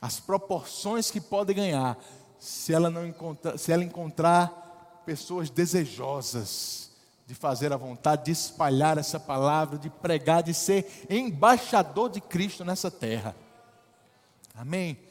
As 0.00 0.20
proporções 0.20 1.10
que 1.10 1.20
pode 1.20 1.52
ganhar 1.52 1.98
se 2.38 2.72
ela 2.72 2.88
não 2.88 3.06
encontrar, 3.06 3.58
se 3.58 3.72
ela 3.72 3.82
encontrar 3.82 5.02
pessoas 5.04 5.50
desejosas 5.50 6.92
de 7.26 7.34
fazer 7.34 7.72
a 7.72 7.76
vontade, 7.76 8.26
de 8.26 8.30
espalhar 8.30 8.98
essa 8.98 9.18
palavra, 9.18 9.78
de 9.78 9.90
pregar, 9.90 10.42
de 10.42 10.54
ser 10.54 11.06
embaixador 11.10 12.08
de 12.08 12.20
Cristo 12.20 12.64
nessa 12.64 12.90
terra. 12.90 13.34
Amém 14.54 15.03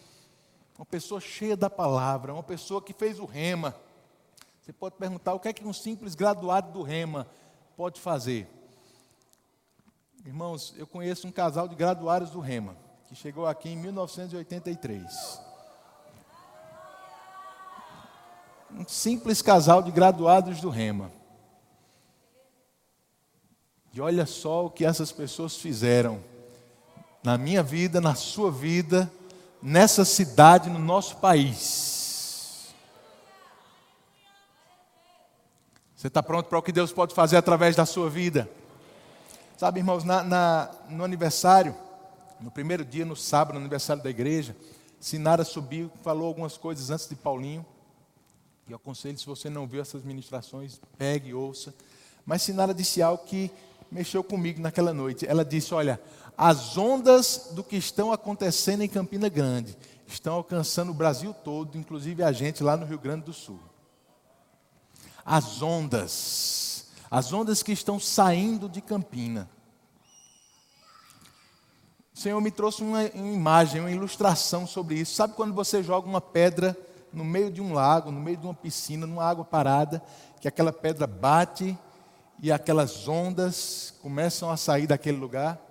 uma 0.84 0.86
pessoa 0.86 1.21
cheia 1.21 1.55
da 1.55 1.69
palavra, 1.69 2.34
uma 2.34 2.43
pessoa 2.43 2.81
que 2.81 2.91
fez 2.91 3.17
o 3.17 3.23
rema. 3.23 3.73
Você 4.61 4.73
pode 4.73 4.95
perguntar 4.95 5.34
o 5.34 5.39
que 5.39 5.47
é 5.47 5.53
que 5.53 5.65
um 5.65 5.71
simples 5.71 6.13
graduado 6.13 6.73
do 6.73 6.81
rema 6.81 7.25
pode 7.77 8.01
fazer. 8.01 8.49
Irmãos, 10.25 10.73
eu 10.77 10.86
conheço 10.86 11.25
um 11.25 11.31
casal 11.31 11.69
de 11.69 11.75
graduados 11.75 12.31
do 12.31 12.41
rema, 12.41 12.75
que 13.07 13.15
chegou 13.15 13.47
aqui 13.47 13.69
em 13.69 13.77
1983. 13.77 15.39
Um 18.71 18.86
simples 18.86 19.41
casal 19.41 19.81
de 19.81 19.89
graduados 19.89 20.59
do 20.59 20.69
rema. 20.69 21.09
E 23.93 24.01
olha 24.01 24.25
só 24.25 24.65
o 24.65 24.69
que 24.69 24.84
essas 24.84 25.13
pessoas 25.13 25.55
fizeram 25.55 26.21
na 27.23 27.38
minha 27.38 27.63
vida, 27.63 28.01
na 28.01 28.15
sua 28.15 28.51
vida, 28.51 29.09
nessa 29.64 30.03
cidade, 30.03 30.70
no 30.70 30.78
nosso 30.78 31.16
país. 31.18 32.74
Você 35.95 36.07
está 36.07 36.22
pronto 36.22 36.49
para 36.49 36.59
o 36.59 36.61
que 36.61 36.74
Deus 36.74 36.91
pode 36.91 37.16
fazer 37.16 37.38
através 37.38 37.74
da 37.74 37.86
sua 37.86 38.09
vida? 38.09 38.49
Sabe, 39.57 39.80
irmãos, 39.80 40.03
na, 40.03 40.22
na, 40.22 40.70
no 40.89 41.05
aniversário, 41.05 41.74
no 42.41 42.51
primeiro 42.51 42.84
dia, 42.84 43.05
no 43.05 43.16
sábado, 43.16 43.53
no 43.53 43.61
aniversário 43.61 44.03
da 44.03 44.09
igreja, 44.09 44.53
Sinara 44.99 45.45
subiu, 45.45 45.89
falou 46.03 46.28
algumas 46.28 46.57
coisas 46.57 46.89
antes 46.89 47.07
de 47.07 47.16
Paulinho. 47.16 47.66
E 48.68 48.72
eu 48.72 48.76
aconselho, 48.76 49.18
se 49.18 49.26
você 49.26 49.49
não 49.49 49.66
viu 49.66 49.82
essas 49.82 50.03
ministrações, 50.03 50.82
pegue 50.97 51.30
e 51.30 51.34
ouça. 51.34 51.74
Mas 52.26 52.41
Sinara 52.41 52.74
disse 52.74 53.01
algo 53.01 53.24
que 53.24 53.49
mexeu 53.89 54.24
comigo 54.24 54.59
naquela 54.59 54.93
noite. 54.93 55.26
Ela 55.26 55.45
disse: 55.45 55.74
Olha, 55.74 56.01
as 56.38 56.77
ondas 56.77 57.49
do 57.51 57.63
que 57.63 57.75
estão 57.75 58.11
acontecendo 58.11 58.81
em 58.81 58.89
Campina 58.89 59.29
Grande 59.29 59.77
estão 60.07 60.36
alcançando 60.36 60.91
o 60.91 60.95
Brasil 60.95 61.34
todo, 61.34 61.77
inclusive 61.77 62.23
a 62.23 62.31
gente 62.31 62.63
lá 62.63 62.75
no 62.75 62.86
Rio 62.86 62.99
Grande 62.99 63.25
do 63.25 63.34
Sul. 63.34 63.59
As 65.25 65.61
ondas, 65.61 66.88
as 67.09 67.31
ondas 67.31 67.63
que 67.63 67.71
estão 67.71 67.99
saindo 67.99 68.67
de 68.67 68.81
Campina. 68.81 69.49
O 72.13 72.19
Senhor 72.19 72.39
me 72.41 72.51
trouxe 72.51 72.84
uma, 72.84 72.99
uma 73.13 73.34
imagem, 73.34 73.81
uma 73.81 73.91
ilustração 73.91 74.67
sobre 74.67 74.95
isso. 74.95 75.15
Sabe 75.15 75.34
quando 75.34 75.53
você 75.53 75.81
joga 75.81 76.07
uma 76.07 76.21
pedra 76.21 76.77
no 77.11 77.23
meio 77.23 77.51
de 77.51 77.61
um 77.61 77.73
lago, 77.73 78.11
no 78.11 78.19
meio 78.19 78.38
de 78.38 78.45
uma 78.45 78.53
piscina, 78.53 79.07
numa 79.07 79.23
água 79.23 79.45
parada, 79.45 80.01
que 80.41 80.47
aquela 80.47 80.73
pedra 80.73 81.07
bate 81.07 81.77
e 82.41 82.51
aquelas 82.51 83.07
ondas 83.07 83.93
começam 84.01 84.49
a 84.49 84.57
sair 84.57 84.86
daquele 84.86 85.17
lugar? 85.17 85.62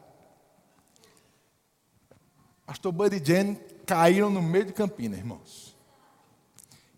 Pastor 2.66 2.92
Buddy 2.92 3.22
Jenny 3.24 3.56
caíram 3.84 4.30
no 4.30 4.40
meio 4.40 4.64
de 4.64 4.72
Campina, 4.72 5.16
irmãos. 5.16 5.76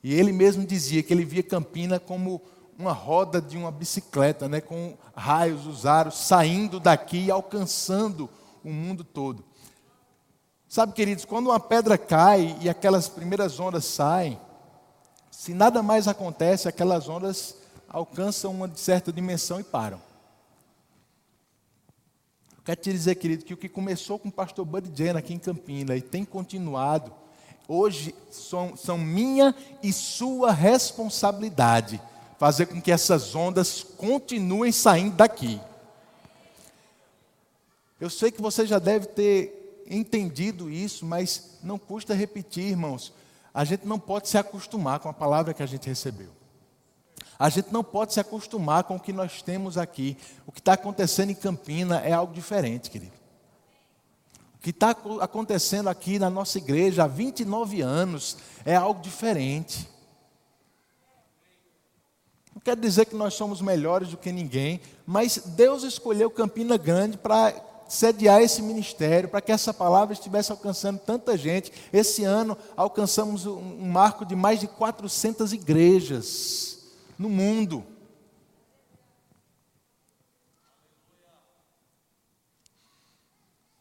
E 0.02 0.12
ele 0.12 0.32
mesmo 0.32 0.66
dizia 0.66 1.02
que 1.02 1.12
ele 1.12 1.24
via 1.24 1.42
Campina 1.42 1.98
como 1.98 2.42
uma 2.78 2.92
roda 2.92 3.40
de 3.40 3.56
uma 3.56 3.70
bicicleta, 3.70 4.48
né, 4.48 4.60
com 4.60 4.96
raios, 5.14 5.66
os 5.66 5.86
aros 5.86 6.18
saindo 6.18 6.78
daqui 6.78 7.26
e 7.26 7.30
alcançando 7.30 8.28
o 8.62 8.70
mundo 8.70 9.04
todo. 9.04 9.44
Sabe, 10.68 10.92
queridos, 10.92 11.24
quando 11.24 11.46
uma 11.46 11.60
pedra 11.60 11.96
cai 11.96 12.58
e 12.60 12.68
aquelas 12.68 13.08
primeiras 13.08 13.60
ondas 13.60 13.84
saem, 13.84 14.38
se 15.30 15.54
nada 15.54 15.82
mais 15.82 16.08
acontece, 16.08 16.68
aquelas 16.68 17.08
ondas 17.08 17.56
alcançam 17.88 18.50
uma 18.50 18.70
certa 18.74 19.12
dimensão 19.12 19.60
e 19.60 19.64
param. 19.64 20.00
Quero 22.64 22.80
te 22.80 22.90
dizer, 22.90 23.14
querido, 23.16 23.44
que 23.44 23.52
o 23.52 23.56
que 23.58 23.68
começou 23.68 24.18
com 24.18 24.28
o 24.28 24.32
pastor 24.32 24.64
Buddy 24.64 24.90
Jenner 24.96 25.16
aqui 25.16 25.34
em 25.34 25.38
Campina 25.38 25.94
e 25.94 26.00
tem 26.00 26.24
continuado, 26.24 27.12
hoje 27.68 28.14
são, 28.30 28.74
são 28.74 28.96
minha 28.96 29.54
e 29.82 29.92
sua 29.92 30.50
responsabilidade 30.50 32.00
fazer 32.38 32.66
com 32.66 32.80
que 32.80 32.90
essas 32.90 33.34
ondas 33.34 33.82
continuem 33.82 34.72
saindo 34.72 35.16
daqui. 35.16 35.60
Eu 38.00 38.10
sei 38.10 38.30
que 38.30 38.40
você 38.40 38.66
já 38.66 38.78
deve 38.78 39.06
ter 39.06 39.84
entendido 39.88 40.70
isso, 40.70 41.04
mas 41.04 41.58
não 41.62 41.78
custa 41.78 42.14
repetir, 42.14 42.64
irmãos. 42.64 43.12
A 43.52 43.64
gente 43.64 43.86
não 43.86 43.98
pode 43.98 44.28
se 44.28 44.36
acostumar 44.36 45.00
com 45.00 45.08
a 45.08 45.12
palavra 45.12 45.54
que 45.54 45.62
a 45.62 45.66
gente 45.66 45.88
recebeu. 45.88 46.30
A 47.38 47.48
gente 47.48 47.72
não 47.72 47.82
pode 47.82 48.12
se 48.12 48.20
acostumar 48.20 48.84
com 48.84 48.96
o 48.96 49.00
que 49.00 49.12
nós 49.12 49.42
temos 49.42 49.76
aqui. 49.76 50.16
O 50.46 50.52
que 50.52 50.60
está 50.60 50.74
acontecendo 50.74 51.30
em 51.30 51.34
Campina 51.34 51.98
é 52.00 52.12
algo 52.12 52.32
diferente, 52.32 52.90
querido. 52.90 53.12
O 54.54 54.58
que 54.58 54.70
está 54.70 54.90
acontecendo 55.20 55.88
aqui 55.88 56.18
na 56.18 56.30
nossa 56.30 56.58
igreja 56.58 57.04
há 57.04 57.06
29 57.06 57.82
anos 57.82 58.36
é 58.64 58.74
algo 58.74 59.00
diferente. 59.02 59.88
Não 62.54 62.60
quer 62.60 62.76
dizer 62.76 63.06
que 63.06 63.16
nós 63.16 63.34
somos 63.34 63.60
melhores 63.60 64.08
do 64.10 64.16
que 64.16 64.30
ninguém, 64.30 64.80
mas 65.04 65.38
Deus 65.44 65.82
escolheu 65.82 66.30
Campina 66.30 66.76
Grande 66.78 67.18
para 67.18 67.52
sediar 67.88 68.40
esse 68.40 68.62
ministério, 68.62 69.28
para 69.28 69.40
que 69.40 69.52
essa 69.52 69.74
palavra 69.74 70.14
estivesse 70.14 70.52
alcançando 70.52 70.98
tanta 71.00 71.36
gente. 71.36 71.72
Esse 71.92 72.24
ano 72.24 72.56
alcançamos 72.76 73.44
um 73.44 73.86
marco 73.90 74.24
de 74.24 74.36
mais 74.36 74.60
de 74.60 74.68
400 74.68 75.52
igrejas 75.52 76.73
no 77.18 77.28
mundo. 77.28 77.84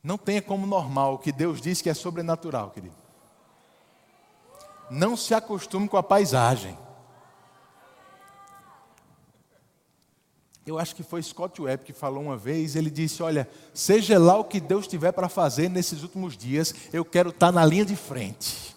Não 0.04 0.18
tenha 0.18 0.42
como 0.42 0.68
normal 0.68 1.14
o 1.14 1.18
que 1.18 1.32
Deus 1.32 1.62
diz 1.62 1.82
que 1.82 1.90
é 1.90 1.94
sobrenatural, 1.94 2.72
querido. 2.72 2.96
Não 4.92 5.16
se 5.16 5.34
acostume 5.34 5.88
com 5.88 5.96
a 5.96 6.04
paisagem. 6.04 6.78
Eu 10.66 10.80
acho 10.80 10.96
que 10.96 11.04
foi 11.04 11.22
Scott 11.22 11.62
Webb 11.62 11.84
que 11.84 11.94
falou 11.94 12.24
uma 12.24 12.38
vez, 12.38 12.76
ele 12.76 12.90
disse: 12.90 13.22
Olha, 13.22 13.50
seja 13.74 14.18
lá 14.18 14.38
o 14.38 14.46
que 14.46 14.60
Deus 14.60 14.88
tiver 14.88 15.12
para 15.12 15.28
fazer 15.28 15.70
nesses 15.70 16.04
últimos 16.04 16.38
dias, 16.38 16.74
eu 16.94 17.04
quero 17.04 17.30
estar 17.30 17.52
na 17.52 17.66
linha 17.66 17.86
de 17.86 17.96
frente. 17.96 18.73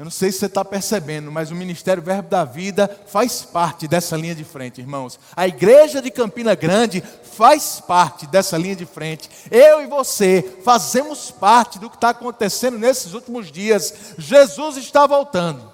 Eu 0.00 0.04
não 0.04 0.10
sei 0.10 0.32
se 0.32 0.38
você 0.38 0.46
está 0.46 0.64
percebendo, 0.64 1.30
mas 1.30 1.50
o 1.50 1.54
Ministério 1.54 2.02
Verbo 2.02 2.30
da 2.30 2.42
Vida 2.42 2.88
faz 3.08 3.42
parte 3.42 3.86
dessa 3.86 4.16
linha 4.16 4.34
de 4.34 4.44
frente, 4.44 4.80
irmãos. 4.80 5.20
A 5.36 5.46
igreja 5.46 6.00
de 6.00 6.10
Campina 6.10 6.54
Grande 6.54 7.02
faz 7.34 7.80
parte 7.86 8.26
dessa 8.26 8.56
linha 8.56 8.74
de 8.74 8.86
frente. 8.86 9.28
Eu 9.50 9.82
e 9.82 9.86
você 9.86 10.56
fazemos 10.64 11.30
parte 11.30 11.78
do 11.78 11.90
que 11.90 11.96
está 11.96 12.08
acontecendo 12.08 12.78
nesses 12.78 13.12
últimos 13.12 13.52
dias. 13.52 14.14
Jesus 14.16 14.78
está 14.78 15.06
voltando. 15.06 15.70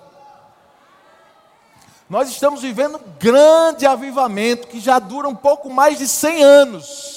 Nós 2.10 2.28
estamos 2.28 2.62
vivendo 2.62 2.96
um 2.96 3.18
grande 3.20 3.86
avivamento 3.86 4.66
que 4.66 4.80
já 4.80 4.98
dura 4.98 5.28
um 5.28 5.36
pouco 5.36 5.70
mais 5.70 5.98
de 5.98 6.08
100 6.08 6.42
anos. 6.42 7.15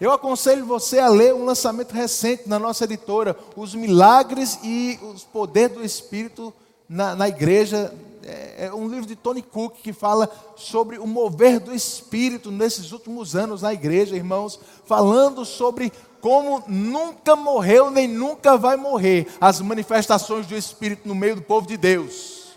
Eu 0.00 0.10
aconselho 0.10 0.66
você 0.66 0.98
a 0.98 1.08
ler 1.08 1.32
um 1.32 1.44
lançamento 1.44 1.92
recente 1.92 2.48
na 2.48 2.58
nossa 2.58 2.82
editora, 2.82 3.36
Os 3.56 3.74
Milagres 3.76 4.58
e 4.64 4.98
os 5.00 5.22
Poder 5.22 5.68
do 5.68 5.84
Espírito 5.84 6.52
na, 6.88 7.14
na 7.14 7.28
Igreja. 7.28 7.94
É, 8.24 8.66
é 8.66 8.74
um 8.74 8.88
livro 8.88 9.06
de 9.06 9.14
Tony 9.14 9.40
Cook 9.40 9.76
que 9.82 9.92
fala 9.92 10.28
sobre 10.56 10.98
o 10.98 11.06
mover 11.06 11.60
do 11.60 11.72
Espírito 11.72 12.50
nesses 12.50 12.90
últimos 12.90 13.36
anos 13.36 13.62
na 13.62 13.72
igreja, 13.72 14.16
irmãos, 14.16 14.58
falando 14.86 15.44
sobre 15.44 15.92
como 16.20 16.64
nunca 16.66 17.36
morreu 17.36 17.90
nem 17.90 18.08
nunca 18.08 18.56
vai 18.56 18.76
morrer 18.76 19.28
as 19.38 19.60
manifestações 19.60 20.46
do 20.46 20.56
Espírito 20.56 21.06
no 21.06 21.14
meio 21.14 21.36
do 21.36 21.42
povo 21.42 21.68
de 21.68 21.76
Deus. 21.76 22.56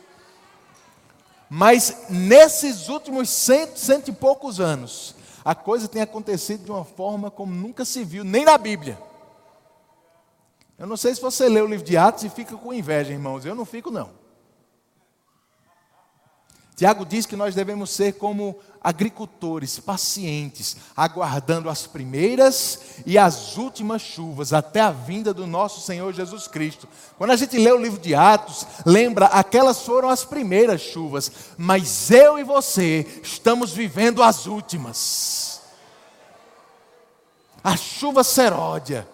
Mas 1.49 2.05
nesses 2.09 2.87
últimos 2.89 3.29
cento, 3.29 3.77
cento 3.77 4.07
e 4.07 4.13
poucos 4.13 4.59
anos, 4.59 5.16
a 5.47 5.55
coisa 5.55 5.87
tem 5.87 6.01
acontecido 6.01 6.65
de 6.65 6.71
uma 6.71 6.83
forma 6.83 7.31
como 7.31 7.55
nunca 7.55 7.85
se 7.85 8.03
viu, 8.03 8.25
nem 8.25 8.43
na 8.43 8.57
Bíblia. 8.57 9.01
Eu 10.77 10.85
não 10.85 10.97
sei 10.97 11.15
se 11.15 11.21
você 11.21 11.47
lê 11.47 11.61
o 11.61 11.65
livro 11.65 11.85
de 11.85 11.95
Atos 11.95 12.25
e 12.25 12.29
fica 12.29 12.57
com 12.57 12.73
inveja, 12.73 13.13
irmãos. 13.13 13.45
Eu 13.45 13.55
não 13.55 13.63
fico, 13.63 13.89
não. 13.89 14.09
Tiago 16.75 17.05
diz 17.05 17.25
que 17.25 17.37
nós 17.37 17.55
devemos 17.55 17.91
ser 17.91 18.15
como 18.15 18.59
agricultores 18.87 19.79
pacientes, 19.79 20.77
aguardando 20.95 21.69
as 21.69 21.85
primeiras 21.85 23.01
e 23.05 23.17
as 23.17 23.57
últimas 23.57 24.01
chuvas 24.01 24.53
até 24.53 24.79
a 24.79 24.91
vinda 24.91 25.33
do 25.33 25.45
nosso 25.45 25.81
Senhor 25.81 26.13
Jesus 26.13 26.47
Cristo. 26.47 26.87
Quando 27.17 27.31
a 27.31 27.35
gente 27.35 27.57
lê 27.57 27.71
o 27.71 27.81
livro 27.81 27.99
de 27.99 28.15
Atos, 28.15 28.65
lembra, 28.85 29.25
aquelas 29.25 29.81
foram 29.81 30.09
as 30.09 30.23
primeiras 30.23 30.81
chuvas, 30.81 31.31
mas 31.57 32.11
eu 32.11 32.39
e 32.39 32.43
você 32.43 33.05
estamos 33.23 33.71
vivendo 33.71 34.23
as 34.23 34.45
últimas 34.45 35.57
a 37.67 37.75
chuva 37.75 38.23
seródia. 38.23 39.05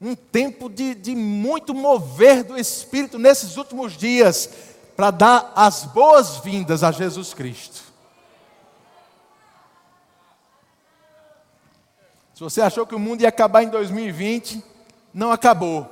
Um 0.00 0.14
tempo 0.14 0.70
de, 0.70 0.94
de 0.94 1.14
muito 1.14 1.74
mover 1.74 2.42
do 2.42 2.58
Espírito 2.58 3.18
nesses 3.18 3.58
últimos 3.58 3.94
dias, 3.94 4.48
para 4.96 5.10
dar 5.10 5.52
as 5.54 5.84
boas-vindas 5.84 6.82
a 6.82 6.90
Jesus 6.90 7.34
Cristo. 7.34 7.84
Se 12.34 12.40
você 12.40 12.60
achou 12.60 12.86
que 12.86 12.94
o 12.94 12.98
mundo 12.98 13.22
ia 13.22 13.28
acabar 13.28 13.62
em 13.62 13.68
2020, 13.68 14.64
não 15.12 15.30
acabou. 15.30 15.86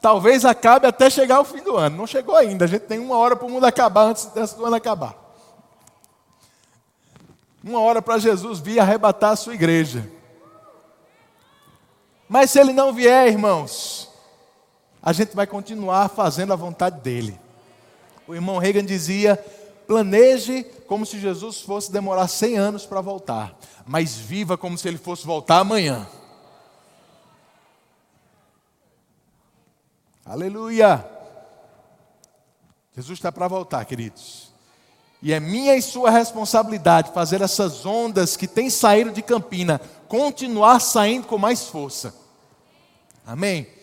Talvez 0.00 0.44
acabe 0.44 0.86
até 0.86 1.10
chegar 1.10 1.40
o 1.40 1.44
fim 1.44 1.62
do 1.62 1.76
ano. 1.76 1.96
Não 1.96 2.06
chegou 2.06 2.36
ainda. 2.36 2.64
A 2.64 2.68
gente 2.68 2.82
tem 2.82 2.98
uma 2.98 3.16
hora 3.16 3.34
para 3.34 3.46
o 3.46 3.50
mundo 3.50 3.64
acabar 3.64 4.02
antes, 4.02 4.26
do 4.54 4.64
ano 4.64 4.76
acabar 4.76 5.28
uma 7.62 7.80
hora 7.80 8.00
para 8.00 8.18
Jesus 8.18 8.60
vir 8.60 8.78
arrebatar 8.78 9.32
a 9.32 9.36
sua 9.36 9.54
igreja. 9.54 10.10
Mas 12.28 12.50
se 12.50 12.60
ele 12.60 12.72
não 12.72 12.92
vier, 12.92 13.28
irmãos, 13.28 14.08
a 15.02 15.12
gente 15.12 15.34
vai 15.34 15.46
continuar 15.46 16.08
fazendo 16.08 16.52
a 16.52 16.56
vontade 16.56 17.00
dele. 17.00 17.38
O 18.28 18.34
irmão 18.34 18.58
Reagan 18.58 18.84
dizia: 18.84 19.42
planeje 19.86 20.62
como 20.86 21.06
se 21.06 21.18
Jesus 21.18 21.62
fosse 21.62 21.90
demorar 21.90 22.28
100 22.28 22.58
anos 22.58 22.84
para 22.84 23.00
voltar, 23.00 23.58
mas 23.86 24.16
viva 24.16 24.58
como 24.58 24.76
se 24.76 24.86
ele 24.86 24.98
fosse 24.98 25.26
voltar 25.26 25.60
amanhã. 25.60 26.06
Aleluia! 30.26 31.08
Jesus 32.94 33.18
está 33.18 33.32
para 33.32 33.48
voltar, 33.48 33.82
queridos. 33.86 34.52
E 35.22 35.32
é 35.32 35.40
minha 35.40 35.74
e 35.74 35.80
sua 35.80 36.10
responsabilidade 36.10 37.12
fazer 37.12 37.40
essas 37.40 37.86
ondas 37.86 38.36
que 38.36 38.46
têm 38.46 38.68
saído 38.68 39.10
de 39.10 39.22
Campina 39.22 39.80
continuar 40.06 40.80
saindo 40.80 41.26
com 41.26 41.38
mais 41.38 41.64
força. 41.64 42.14
Amém? 43.26 43.77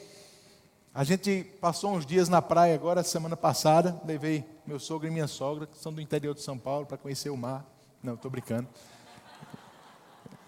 A 0.96 1.04
gente 1.04 1.44
passou 1.60 1.94
uns 1.94 2.06
dias 2.06 2.30
na 2.30 2.42
praia 2.42 2.74
agora, 2.74 3.04
semana 3.04 3.36
passada. 3.36 4.02
Levei 4.06 4.46
meu 4.66 4.80
sogro 4.80 5.08
e 5.08 5.12
minha 5.12 5.28
sogra, 5.28 5.68
que 5.68 5.78
são 5.78 5.94
do 5.94 6.00
interior 6.00 6.34
de 6.34 6.42
São 6.42 6.58
Paulo, 6.58 6.86
para 6.86 6.98
conhecer 6.98 7.30
o 7.30 7.36
mar. 7.36 7.66
Não, 8.02 8.14
estou 8.14 8.32
brincando. 8.32 8.70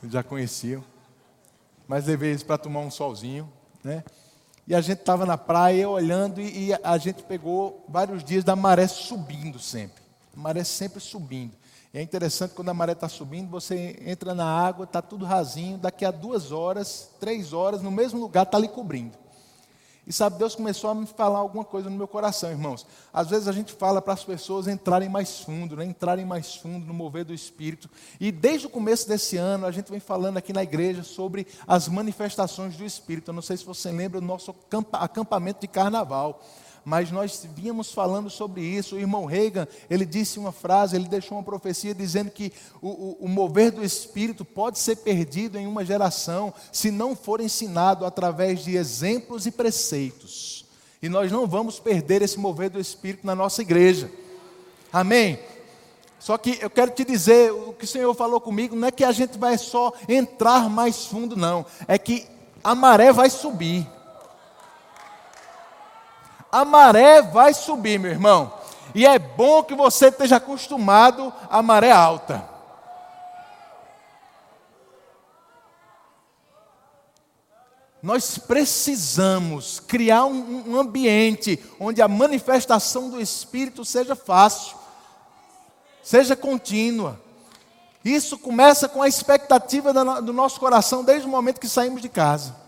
Já 0.09 0.23
conheciam. 0.23 0.81
Mas 1.85 2.05
levei 2.05 2.29
eles 2.29 2.43
para 2.43 2.57
tomar 2.57 2.79
um 2.79 2.89
solzinho, 2.89 3.51
né? 3.83 4.05
E 4.65 4.73
a 4.73 4.79
gente 4.79 4.99
estava 4.99 5.25
na 5.25 5.37
praia 5.37 5.89
olhando 5.89 6.39
e, 6.39 6.69
e 6.69 6.73
a 6.73 6.97
gente 6.97 7.23
pegou 7.23 7.85
vários 7.87 8.23
dias 8.23 8.43
da 8.43 8.55
maré 8.55 8.87
subindo 8.87 9.59
sempre 9.59 10.07
a 10.37 10.39
maré 10.39 10.63
sempre 10.63 10.99
subindo. 10.99 11.53
E 11.93 11.97
é 11.97 12.01
interessante 12.01 12.53
quando 12.53 12.69
a 12.69 12.73
maré 12.73 12.91
está 12.91 13.09
subindo, 13.09 13.49
você 13.49 13.99
entra 14.05 14.35
na 14.35 14.45
água, 14.45 14.83
está 14.83 15.01
tudo 15.01 15.25
rasinho, 15.25 15.77
daqui 15.77 16.05
a 16.05 16.11
duas 16.11 16.51
horas, 16.51 17.09
três 17.19 17.53
horas, 17.53 17.81
no 17.81 17.89
mesmo 17.89 18.19
lugar 18.19 18.43
está 18.43 18.59
lhe 18.59 18.67
cobrindo. 18.67 19.17
E 20.07 20.13
sabe, 20.13 20.37
Deus 20.37 20.55
começou 20.55 20.89
a 20.89 20.95
me 20.95 21.05
falar 21.05 21.39
alguma 21.39 21.65
coisa 21.65 21.89
no 21.89 21.97
meu 21.97 22.07
coração, 22.07 22.49
irmãos. 22.49 22.87
Às 23.11 23.29
vezes 23.29 23.45
a 23.45 23.51
gente 23.51 23.73
fala 23.73 24.01
para 24.01 24.13
as 24.13 24.23
pessoas 24.23 24.65
entrarem 24.65 25.09
mais 25.09 25.41
fundo, 25.41 25.75
né? 25.75 25.83
entrarem 25.83 26.25
mais 26.25 26.55
fundo 26.55 26.85
no 26.85 26.93
mover 26.93 27.25
do 27.25 27.33
Espírito. 27.33 27.89
E 28.17 28.31
desde 28.31 28.67
o 28.67 28.69
começo 28.69 29.05
desse 29.05 29.35
ano, 29.35 29.65
a 29.65 29.71
gente 29.71 29.91
vem 29.91 29.99
falando 29.99 30.37
aqui 30.37 30.53
na 30.53 30.63
igreja 30.63 31.03
sobre 31.03 31.45
as 31.67 31.89
manifestações 31.89 32.77
do 32.77 32.85
Espírito. 32.85 33.31
Eu 33.31 33.33
não 33.33 33.41
sei 33.41 33.57
se 33.57 33.65
você 33.65 33.91
lembra 33.91 34.21
do 34.21 34.25
nosso 34.25 34.55
acampamento 34.93 35.59
de 35.59 35.67
carnaval 35.67 36.41
mas 36.87 37.11
nós 37.11 37.45
vínhamos 37.53 37.91
falando 37.91 38.29
sobre 38.29 38.61
isso. 38.61 38.95
O 38.95 38.97
irmão 38.97 39.25
Reagan, 39.25 39.67
ele 39.89 40.05
disse 40.05 40.39
uma 40.39 40.53
frase, 40.53 40.95
ele 40.95 41.09
deixou 41.09 41.37
uma 41.37 41.43
profecia 41.43 41.93
dizendo 41.93 42.31
que 42.31 42.53
o, 42.81 42.87
o, 42.87 43.17
o, 43.25 43.27
mover 43.27 43.73
do 43.73 43.83
Espírito 43.83 44.45
pode 44.45 44.79
ser 44.79 44.95
perdido 44.95 45.57
em 45.57 45.67
uma 45.67 45.83
geração 45.83 46.53
se 46.71 46.89
não 46.89 47.13
for 47.13 47.41
ensinado 47.41 48.05
através 48.05 48.63
de 48.63 48.77
exemplos 48.77 49.45
e 49.45 49.51
preceitos. 49.51 50.65
E 51.01 51.09
nós 51.09 51.29
não 51.29 51.45
vamos 51.45 51.77
perder 51.77 52.21
esse 52.21 52.39
mover 52.39 52.69
do 52.69 52.79
Espírito 52.79 53.27
na 53.27 53.35
nossa 53.35 53.61
igreja. 53.61 54.09
Amém? 54.89 55.37
Só 56.17 56.37
que 56.37 56.57
eu 56.61 56.69
quero 56.69 56.91
te 56.91 57.03
dizer, 57.03 57.51
o 57.51 57.73
que 57.73 57.83
o 57.83 57.87
Senhor 57.87 58.15
falou 58.15 58.39
comigo, 58.39 58.77
não 58.77 58.87
é 58.87 58.91
que 58.91 59.03
a 59.03 59.11
gente 59.11 59.37
vai 59.37 59.57
só 59.57 59.91
entrar 60.07 60.69
mais 60.69 61.05
fundo, 61.05 61.35
não. 61.35 61.65
É 61.85 61.97
que 61.97 62.25
a 62.63 62.73
maré 62.73 63.11
vai 63.11 63.29
subir 63.29 63.85
a 66.51 66.63
maré 66.65 67.21
vai 67.21 67.53
subir, 67.53 67.99
meu 67.99 68.11
irmão. 68.11 68.53
E 68.95 69.05
é 69.05 69.19
bom 69.19 69.63
que 69.63 69.75
você 69.75 70.07
esteja 70.07 70.37
acostumado 70.37 71.33
à 71.49 71.61
maré 71.61 71.91
alta. 71.91 72.47
Nós 78.01 78.37
precisamos 78.37 79.79
criar 79.79 80.25
um, 80.25 80.71
um, 80.71 80.79
ambiente 80.79 81.59
onde 81.79 82.01
a 82.01 82.07
manifestação 82.07 83.09
do 83.09 83.19
Espírito 83.19 83.83
seja 83.83 84.15
fácil, 84.15 84.77
seja 86.01 86.35
contínua. 86.35 87.19
Isso 88.05 88.37
começa 88.37 88.87
com 88.87 89.01
a 89.01 89.07
expectativa 89.07 89.91
do 90.21 90.31
nosso 90.31 90.59
coração 90.59 91.03
desde 91.03 91.27
o 91.27 91.29
momento 91.29 91.59
que 91.59 91.67
saímos 91.67 92.01
de 92.01 92.07
casa 92.07 92.66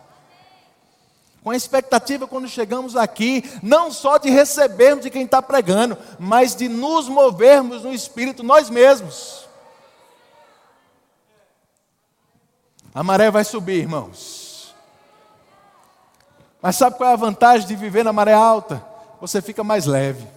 com 1.44 1.52
a 1.52 1.56
expectativa 1.56 2.28
quando 2.28 2.48
chegamos 2.48 2.96
aqui, 2.96 3.44
não 3.64 3.92
só 3.92 4.18
de 4.18 4.30
recebermos 4.30 5.04
de 5.04 5.10
quem 5.10 5.24
está 5.24 5.42
pregando, 5.42 5.98
mas 6.20 6.56
de 6.56 6.68
nos 6.68 7.08
movermos 7.08 7.84
no 7.84 7.94
Espírito 7.94 8.44
nós 8.44 8.70
mesmos. 8.70 9.48
A 12.94 13.04
maré 13.04 13.32
vai 13.32 13.46
subir, 13.46 13.80
irmãos. 13.80 14.76
Mas 16.62 16.76
sabe 16.76 16.98
qual 16.98 17.10
é 17.10 17.14
a 17.14 17.18
vantagem 17.18 17.68
de 17.68 17.76
viver 17.76 18.04
na 18.04 18.12
maré 18.12 18.34
alta? 18.34 18.86
Você 19.22 19.42
fica 19.42 19.64
mais 19.64 19.86
leve. 19.86 20.28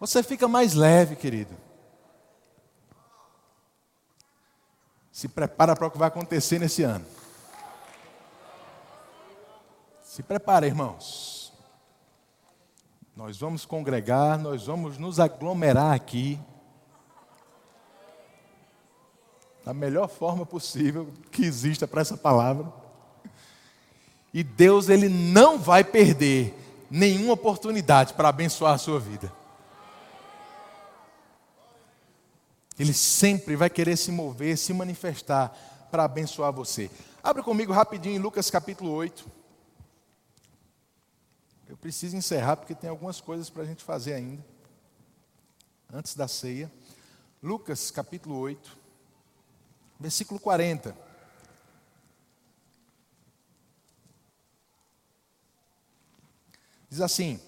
Você 0.00 0.22
fica 0.22 0.48
mais 0.48 0.74
leve, 0.74 1.14
querido. 1.14 1.54
Se 5.12 5.28
prepara 5.28 5.76
para 5.76 5.86
o 5.86 5.90
que 5.90 5.98
vai 5.98 6.08
acontecer 6.08 6.58
nesse 6.58 6.82
ano. 6.82 7.04
Se 10.20 10.24
prepara, 10.24 10.66
irmãos. 10.66 11.50
Nós 13.16 13.38
vamos 13.38 13.64
congregar, 13.64 14.38
nós 14.38 14.66
vamos 14.66 14.98
nos 14.98 15.18
aglomerar 15.18 15.94
aqui. 15.94 16.38
Da 19.64 19.72
melhor 19.72 20.08
forma 20.08 20.44
possível 20.44 21.10
que 21.30 21.42
exista 21.42 21.88
para 21.88 22.02
essa 22.02 22.18
palavra. 22.18 22.70
E 24.34 24.44
Deus, 24.44 24.90
Ele 24.90 25.08
não 25.08 25.58
vai 25.58 25.82
perder 25.82 26.54
nenhuma 26.90 27.32
oportunidade 27.32 28.12
para 28.12 28.28
abençoar 28.28 28.74
a 28.74 28.78
sua 28.78 29.00
vida. 29.00 29.32
Ele 32.78 32.92
sempre 32.92 33.56
vai 33.56 33.70
querer 33.70 33.96
se 33.96 34.12
mover, 34.12 34.58
se 34.58 34.74
manifestar 34.74 35.88
para 35.90 36.04
abençoar 36.04 36.52
você. 36.52 36.90
Abra 37.22 37.42
comigo 37.42 37.72
rapidinho 37.72 38.16
em 38.16 38.18
Lucas 38.18 38.50
capítulo 38.50 38.92
8. 38.92 39.39
Eu 41.70 41.76
preciso 41.76 42.16
encerrar 42.16 42.56
porque 42.56 42.74
tem 42.74 42.90
algumas 42.90 43.20
coisas 43.20 43.48
para 43.48 43.62
a 43.62 43.64
gente 43.64 43.84
fazer 43.84 44.14
ainda. 44.14 44.44
Antes 45.92 46.16
da 46.16 46.26
ceia. 46.26 46.68
Lucas 47.40 47.92
capítulo 47.92 48.36
8, 48.40 48.76
versículo 50.00 50.40
40. 50.40 50.96
Diz 56.88 57.00
assim: 57.00 57.40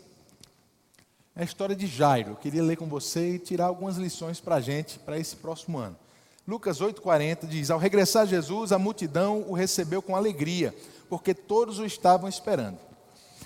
é 1.34 1.40
a 1.40 1.44
história 1.44 1.74
de 1.74 1.88
Jairo. 1.88 2.30
Eu 2.30 2.36
queria 2.36 2.62
ler 2.62 2.76
com 2.76 2.86
você 2.86 3.34
e 3.34 3.38
tirar 3.40 3.66
algumas 3.66 3.96
lições 3.96 4.38
para 4.38 4.54
a 4.54 4.60
gente, 4.60 5.00
para 5.00 5.18
esse 5.18 5.34
próximo 5.34 5.78
ano. 5.78 5.98
Lucas 6.46 6.80
8,40 6.80 7.48
diz: 7.48 7.72
Ao 7.72 7.78
regressar 7.78 8.28
Jesus, 8.28 8.70
a 8.70 8.78
multidão 8.78 9.44
o 9.48 9.52
recebeu 9.52 10.00
com 10.00 10.14
alegria, 10.14 10.72
porque 11.08 11.34
todos 11.34 11.80
o 11.80 11.84
estavam 11.84 12.28
esperando. 12.28 12.91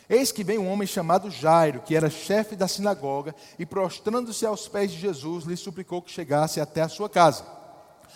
Eis 0.08 0.30
que 0.30 0.44
vem 0.44 0.56
um 0.56 0.70
homem 0.70 0.86
chamado 0.86 1.30
Jairo, 1.30 1.80
que 1.80 1.96
era 1.96 2.08
chefe 2.08 2.54
da 2.54 2.68
sinagoga, 2.68 3.34
e 3.58 3.66
prostrando-se 3.66 4.46
aos 4.46 4.68
pés 4.68 4.92
de 4.92 4.98
Jesus, 4.98 5.44
lhe 5.44 5.56
suplicou 5.56 6.00
que 6.00 6.12
chegasse 6.12 6.60
até 6.60 6.82
a 6.82 6.88
sua 6.88 7.08
casa, 7.08 7.44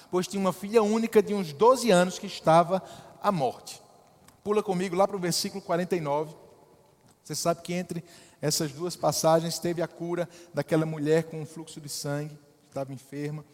pois 0.08 0.28
tinha 0.28 0.40
uma 0.40 0.52
filha 0.52 0.82
única 0.82 1.20
de 1.20 1.34
uns 1.34 1.52
12 1.52 1.90
anos 1.90 2.18
que 2.18 2.26
estava 2.26 2.80
à 3.20 3.32
morte. 3.32 3.82
Pula 4.44 4.62
comigo 4.62 4.94
lá 4.94 5.06
para 5.06 5.16
o 5.16 5.20
versículo 5.20 5.60
49. 5.60 6.34
Você 7.24 7.34
sabe 7.34 7.60
que 7.60 7.74
entre 7.74 8.04
essas 8.40 8.70
duas 8.70 8.94
passagens 8.94 9.58
teve 9.58 9.82
a 9.82 9.88
cura 9.88 10.28
daquela 10.54 10.86
mulher 10.86 11.24
com 11.24 11.40
um 11.40 11.46
fluxo 11.46 11.80
de 11.80 11.88
sangue, 11.88 12.36
que 12.36 12.68
estava 12.68 12.92
enferma. 12.92 13.44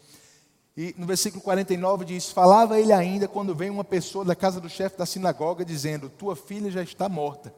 E 0.77 0.93
no 0.95 1.07
versículo 1.07 1.41
49 1.41 2.05
diz: 2.05 2.31
Falava 2.31 2.79
ele 2.79 2.93
ainda 2.93 3.27
quando 3.27 3.55
veio 3.55 3.73
uma 3.73 3.83
pessoa 3.83 4.23
da 4.23 4.35
casa 4.35 4.61
do 4.61 4.69
chefe 4.69 4.95
da 4.95 5.07
sinagoga, 5.07 5.65
dizendo: 5.65 6.07
Tua 6.07 6.35
filha 6.35 6.69
já 6.69 6.83
está 6.83 7.09
morta 7.09 7.51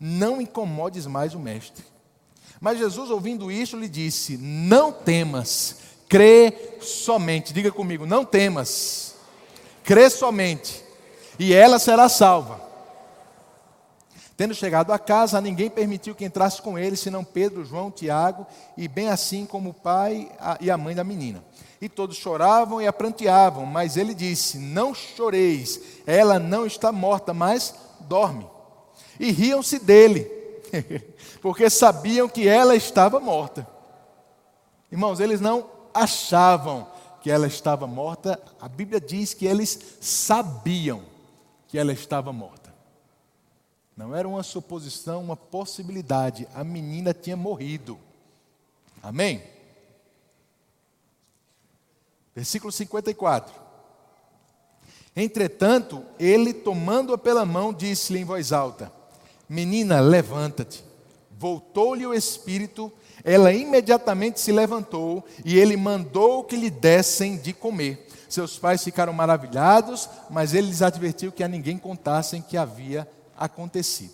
não 0.00 0.40
incomodes 0.40 1.06
mais 1.06 1.34
o 1.34 1.38
mestre. 1.38 1.84
Mas 2.60 2.78
Jesus, 2.78 3.10
ouvindo 3.10 3.50
isso, 3.50 3.76
lhe 3.76 3.88
disse: 3.88 4.36
Não 4.38 4.92
temas, 4.92 5.76
crê 6.08 6.78
somente. 6.80 7.52
Diga 7.52 7.70
comigo: 7.70 8.06
Não 8.06 8.24
temas, 8.24 9.14
crê 9.84 10.08
somente, 10.08 10.82
e 11.38 11.52
ela 11.52 11.78
será 11.78 12.08
salva. 12.08 12.64
Tendo 14.36 14.54
chegado 14.54 14.92
a 14.92 14.98
casa, 14.98 15.40
ninguém 15.40 15.70
permitiu 15.70 16.14
que 16.14 16.24
entrasse 16.24 16.60
com 16.60 16.78
ele, 16.78 16.94
senão 16.94 17.24
Pedro, 17.24 17.64
João, 17.64 17.90
Tiago, 17.90 18.46
e 18.76 18.86
bem 18.86 19.08
assim 19.08 19.46
como 19.46 19.70
o 19.70 19.74
pai 19.74 20.30
e 20.60 20.70
a 20.70 20.76
mãe 20.76 20.94
da 20.94 21.02
menina. 21.02 21.42
E 21.80 21.88
todos 21.88 22.18
choravam 22.18 22.80
e 22.80 22.86
apranteavam, 22.86 23.64
mas 23.64 23.96
ele 23.96 24.14
disse: 24.14 24.58
Não 24.58 24.94
choreis, 24.94 25.80
ela 26.06 26.38
não 26.38 26.66
está 26.66 26.90
morta, 26.90 27.32
mas 27.34 27.74
dorme 28.00 28.55
e 29.18 29.30
riam-se 29.30 29.78
dele, 29.78 30.24
porque 31.40 31.68
sabiam 31.70 32.28
que 32.28 32.46
ela 32.46 32.74
estava 32.74 33.20
morta. 33.20 33.66
Irmãos, 34.90 35.20
eles 35.20 35.40
não 35.40 35.68
achavam 35.92 36.86
que 37.22 37.30
ela 37.30 37.46
estava 37.46 37.86
morta, 37.86 38.40
a 38.60 38.68
Bíblia 38.68 39.00
diz 39.00 39.34
que 39.34 39.46
eles 39.46 39.96
sabiam 40.00 41.02
que 41.66 41.78
ela 41.78 41.92
estava 41.92 42.32
morta. 42.32 42.72
Não 43.96 44.14
era 44.14 44.28
uma 44.28 44.42
suposição, 44.42 45.22
uma 45.22 45.36
possibilidade, 45.36 46.46
a 46.54 46.62
menina 46.62 47.14
tinha 47.14 47.36
morrido. 47.36 47.98
Amém? 49.02 49.42
Versículo 52.34 52.70
54. 52.70 53.54
Entretanto, 55.16 56.04
ele, 56.18 56.52
tomando-a 56.52 57.16
pela 57.16 57.46
mão, 57.46 57.72
disse-lhe 57.72 58.18
em 58.18 58.24
voz 58.24 58.52
alta: 58.52 58.92
Menina, 59.48 60.00
levanta-te. 60.00 60.84
Voltou-lhe 61.38 62.06
o 62.06 62.14
espírito, 62.14 62.90
ela 63.22 63.52
imediatamente 63.52 64.40
se 64.40 64.50
levantou 64.50 65.24
e 65.44 65.58
ele 65.58 65.76
mandou 65.76 66.42
que 66.42 66.56
lhe 66.56 66.70
dessem 66.70 67.36
de 67.36 67.52
comer. 67.52 68.06
Seus 68.28 68.58
pais 68.58 68.82
ficaram 68.82 69.12
maravilhados, 69.12 70.08
mas 70.30 70.54
ele 70.54 70.68
lhes 70.68 70.82
advertiu 70.82 71.30
que 71.30 71.44
a 71.44 71.48
ninguém 71.48 71.78
contassem 71.78 72.42
que 72.42 72.56
havia 72.56 73.08
acontecido. 73.36 74.12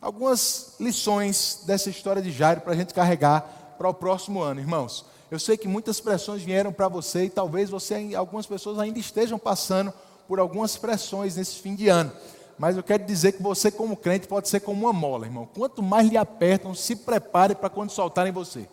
Algumas 0.00 0.74
lições 0.78 1.62
dessa 1.66 1.90
história 1.90 2.22
de 2.22 2.30
Jairo 2.30 2.60
para 2.60 2.72
a 2.72 2.76
gente 2.76 2.94
carregar 2.94 3.74
para 3.76 3.88
o 3.88 3.94
próximo 3.94 4.40
ano, 4.40 4.60
irmãos. 4.60 5.04
Eu 5.30 5.38
sei 5.38 5.56
que 5.56 5.66
muitas 5.66 6.00
pressões 6.00 6.42
vieram 6.42 6.72
para 6.72 6.88
você 6.88 7.24
e 7.24 7.30
talvez 7.30 7.68
você, 7.68 8.14
algumas 8.14 8.46
pessoas 8.46 8.78
ainda 8.78 8.98
estejam 8.98 9.38
passando 9.38 9.92
por 10.28 10.38
algumas 10.38 10.76
pressões 10.76 11.36
nesse 11.36 11.56
fim 11.56 11.74
de 11.74 11.88
ano 11.88 12.12
mas 12.58 12.76
eu 12.76 12.82
quero 12.82 13.04
dizer 13.04 13.32
que 13.32 13.42
você, 13.42 13.70
como 13.70 13.96
crente, 13.96 14.28
pode 14.28 14.48
ser 14.48 14.60
como 14.60 14.86
uma 14.86 14.92
mola, 14.92 15.26
irmão. 15.26 15.48
Quanto 15.54 15.82
mais 15.82 16.08
lhe 16.08 16.16
apertam, 16.16 16.74
se 16.74 16.94
prepare 16.94 17.54
para 17.54 17.68
quando 17.68 17.90
soltarem 17.90 18.32
você. 18.32 18.68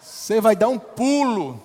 Você 0.00 0.40
vai 0.40 0.54
dar 0.54 0.68
um 0.68 0.78
pulo. 0.78 1.60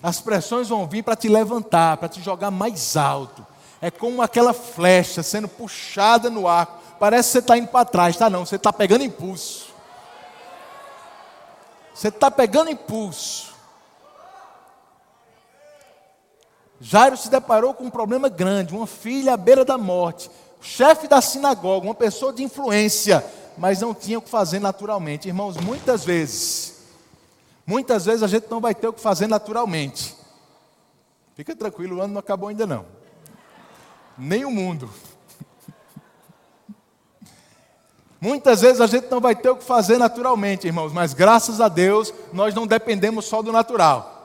As 0.00 0.20
pressões 0.20 0.68
vão 0.68 0.86
vir 0.86 1.02
para 1.02 1.16
te 1.16 1.28
levantar, 1.28 1.96
para 1.96 2.08
te 2.08 2.22
jogar 2.22 2.50
mais 2.50 2.96
alto. 2.96 3.44
É 3.80 3.90
como 3.90 4.22
aquela 4.22 4.52
flecha 4.52 5.22
sendo 5.22 5.48
puxada 5.48 6.30
no 6.30 6.46
arco. 6.46 6.78
Parece 7.00 7.28
que 7.28 7.32
você 7.32 7.38
está 7.40 7.58
indo 7.58 7.68
para 7.68 7.84
trás, 7.84 8.16
tá? 8.16 8.30
Não, 8.30 8.46
você 8.46 8.56
está 8.56 8.72
pegando 8.72 9.02
impulso. 9.02 9.74
Você 11.92 12.08
está 12.08 12.30
pegando 12.30 12.70
impulso. 12.70 13.55
Jairo 16.88 17.16
se 17.16 17.28
deparou 17.28 17.74
com 17.74 17.82
um 17.82 17.90
problema 17.90 18.28
grande, 18.28 18.72
uma 18.72 18.86
filha 18.86 19.34
à 19.34 19.36
beira 19.36 19.64
da 19.64 19.76
morte, 19.76 20.30
chefe 20.60 21.08
da 21.08 21.20
sinagoga, 21.20 21.84
uma 21.84 21.96
pessoa 21.96 22.32
de 22.32 22.44
influência, 22.44 23.26
mas 23.58 23.80
não 23.80 23.92
tinha 23.92 24.20
o 24.20 24.22
que 24.22 24.30
fazer 24.30 24.60
naturalmente. 24.60 25.26
Irmãos, 25.26 25.56
muitas 25.56 26.04
vezes, 26.04 26.76
muitas 27.66 28.04
vezes 28.04 28.22
a 28.22 28.28
gente 28.28 28.46
não 28.48 28.60
vai 28.60 28.72
ter 28.72 28.86
o 28.86 28.92
que 28.92 29.00
fazer 29.00 29.26
naturalmente. 29.26 30.14
Fica 31.34 31.56
tranquilo, 31.56 31.96
o 31.96 32.00
ano 32.00 32.12
não 32.14 32.20
acabou 32.20 32.50
ainda 32.50 32.68
não. 32.68 32.86
Nem 34.16 34.44
o 34.44 34.50
mundo. 34.52 34.88
Muitas 38.20 38.60
vezes 38.60 38.80
a 38.80 38.86
gente 38.86 39.10
não 39.10 39.20
vai 39.20 39.34
ter 39.34 39.50
o 39.50 39.56
que 39.56 39.64
fazer 39.64 39.98
naturalmente, 39.98 40.68
irmãos, 40.68 40.92
mas 40.92 41.12
graças 41.12 41.60
a 41.60 41.66
Deus 41.66 42.14
nós 42.32 42.54
não 42.54 42.64
dependemos 42.64 43.24
só 43.24 43.42
do 43.42 43.50
natural. 43.50 44.15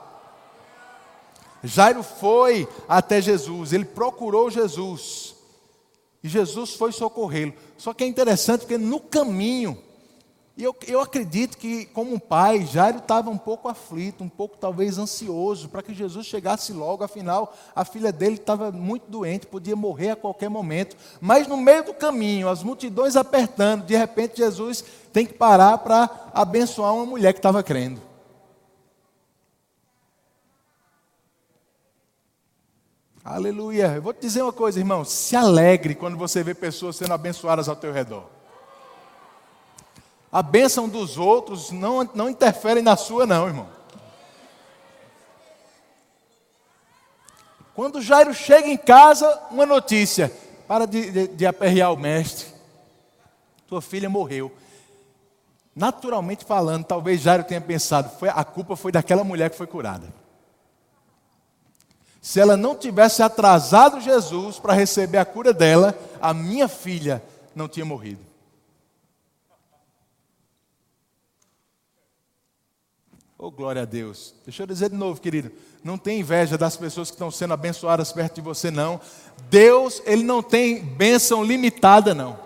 Jairo 1.62 2.02
foi 2.02 2.68
até 2.88 3.20
Jesus, 3.20 3.72
ele 3.72 3.84
procurou 3.84 4.50
Jesus, 4.50 5.34
e 6.22 6.28
Jesus 6.28 6.74
foi 6.74 6.92
socorrê-lo. 6.92 7.52
Só 7.76 7.92
que 7.92 8.04
é 8.04 8.06
interessante 8.06 8.60
porque 8.60 8.78
no 8.78 9.00
caminho, 9.00 9.78
e 10.56 10.62
eu, 10.62 10.76
eu 10.86 11.00
acredito 11.00 11.56
que, 11.56 11.86
como 11.86 12.20
pai, 12.20 12.66
Jairo 12.66 12.98
estava 12.98 13.30
um 13.30 13.38
pouco 13.38 13.68
aflito, 13.68 14.22
um 14.22 14.28
pouco 14.28 14.58
talvez 14.58 14.98
ansioso, 14.98 15.68
para 15.68 15.82
que 15.82 15.94
Jesus 15.94 16.26
chegasse 16.26 16.72
logo, 16.72 17.02
afinal, 17.02 17.54
a 17.74 17.84
filha 17.84 18.12
dele 18.12 18.36
estava 18.36 18.70
muito 18.70 19.10
doente, 19.10 19.46
podia 19.46 19.74
morrer 19.74 20.10
a 20.10 20.16
qualquer 20.16 20.50
momento. 20.50 20.96
Mas 21.20 21.46
no 21.46 21.56
meio 21.56 21.84
do 21.84 21.94
caminho, 21.94 22.48
as 22.48 22.62
multidões 22.62 23.16
apertando, 23.16 23.86
de 23.86 23.96
repente 23.96 24.36
Jesus 24.36 24.84
tem 25.12 25.24
que 25.24 25.34
parar 25.34 25.78
para 25.78 26.30
abençoar 26.34 26.94
uma 26.94 27.06
mulher 27.06 27.32
que 27.32 27.38
estava 27.38 27.62
crendo. 27.62 28.11
Aleluia. 33.24 33.92
Eu 33.94 34.02
vou 34.02 34.12
te 34.12 34.20
dizer 34.20 34.42
uma 34.42 34.52
coisa, 34.52 34.80
irmão. 34.80 35.04
Se 35.04 35.36
alegre 35.36 35.94
quando 35.94 36.16
você 36.16 36.42
vê 36.42 36.54
pessoas 36.54 36.96
sendo 36.96 37.14
abençoadas 37.14 37.68
ao 37.68 37.76
teu 37.76 37.92
redor. 37.92 38.24
A 40.30 40.42
bênção 40.42 40.88
dos 40.88 41.18
outros 41.18 41.70
não, 41.70 42.08
não 42.14 42.28
interfere 42.28 42.82
na 42.82 42.96
sua, 42.96 43.26
não, 43.26 43.46
irmão. 43.46 43.68
Quando 47.74 48.02
Jairo 48.02 48.34
chega 48.34 48.66
em 48.66 48.76
casa, 48.76 49.40
uma 49.50 49.64
notícia: 49.64 50.32
para 50.66 50.84
de, 50.86 51.10
de, 51.10 51.28
de 51.28 51.46
aperrear 51.46 51.92
o 51.92 51.96
mestre. 51.96 52.48
Tua 53.68 53.80
filha 53.80 54.10
morreu. 54.10 54.50
Naturalmente 55.74 56.44
falando, 56.44 56.84
talvez 56.84 57.20
Jairo 57.20 57.44
tenha 57.44 57.60
pensado: 57.60 58.10
foi, 58.18 58.28
a 58.28 58.44
culpa 58.44 58.74
foi 58.74 58.90
daquela 58.90 59.22
mulher 59.22 59.48
que 59.48 59.56
foi 59.56 59.66
curada. 59.66 60.21
Se 62.22 62.38
ela 62.38 62.56
não 62.56 62.76
tivesse 62.76 63.20
atrasado 63.20 64.00
Jesus 64.00 64.56
para 64.56 64.72
receber 64.72 65.18
a 65.18 65.24
cura 65.24 65.52
dela, 65.52 65.98
a 66.20 66.32
minha 66.32 66.68
filha 66.68 67.20
não 67.52 67.66
tinha 67.66 67.84
morrido. 67.84 68.20
Oh, 73.36 73.50
glória 73.50 73.82
a 73.82 73.84
Deus. 73.84 74.36
Deixa 74.44 74.62
eu 74.62 74.68
dizer 74.68 74.88
de 74.88 74.94
novo, 74.94 75.20
querido. 75.20 75.50
Não 75.82 75.98
tem 75.98 76.20
inveja 76.20 76.56
das 76.56 76.76
pessoas 76.76 77.10
que 77.10 77.16
estão 77.16 77.28
sendo 77.28 77.54
abençoadas 77.54 78.12
perto 78.12 78.36
de 78.36 78.40
você, 78.40 78.70
não. 78.70 79.00
Deus, 79.50 80.00
Ele 80.06 80.22
não 80.22 80.44
tem 80.44 80.80
bênção 80.80 81.42
limitada, 81.42 82.14
não. 82.14 82.38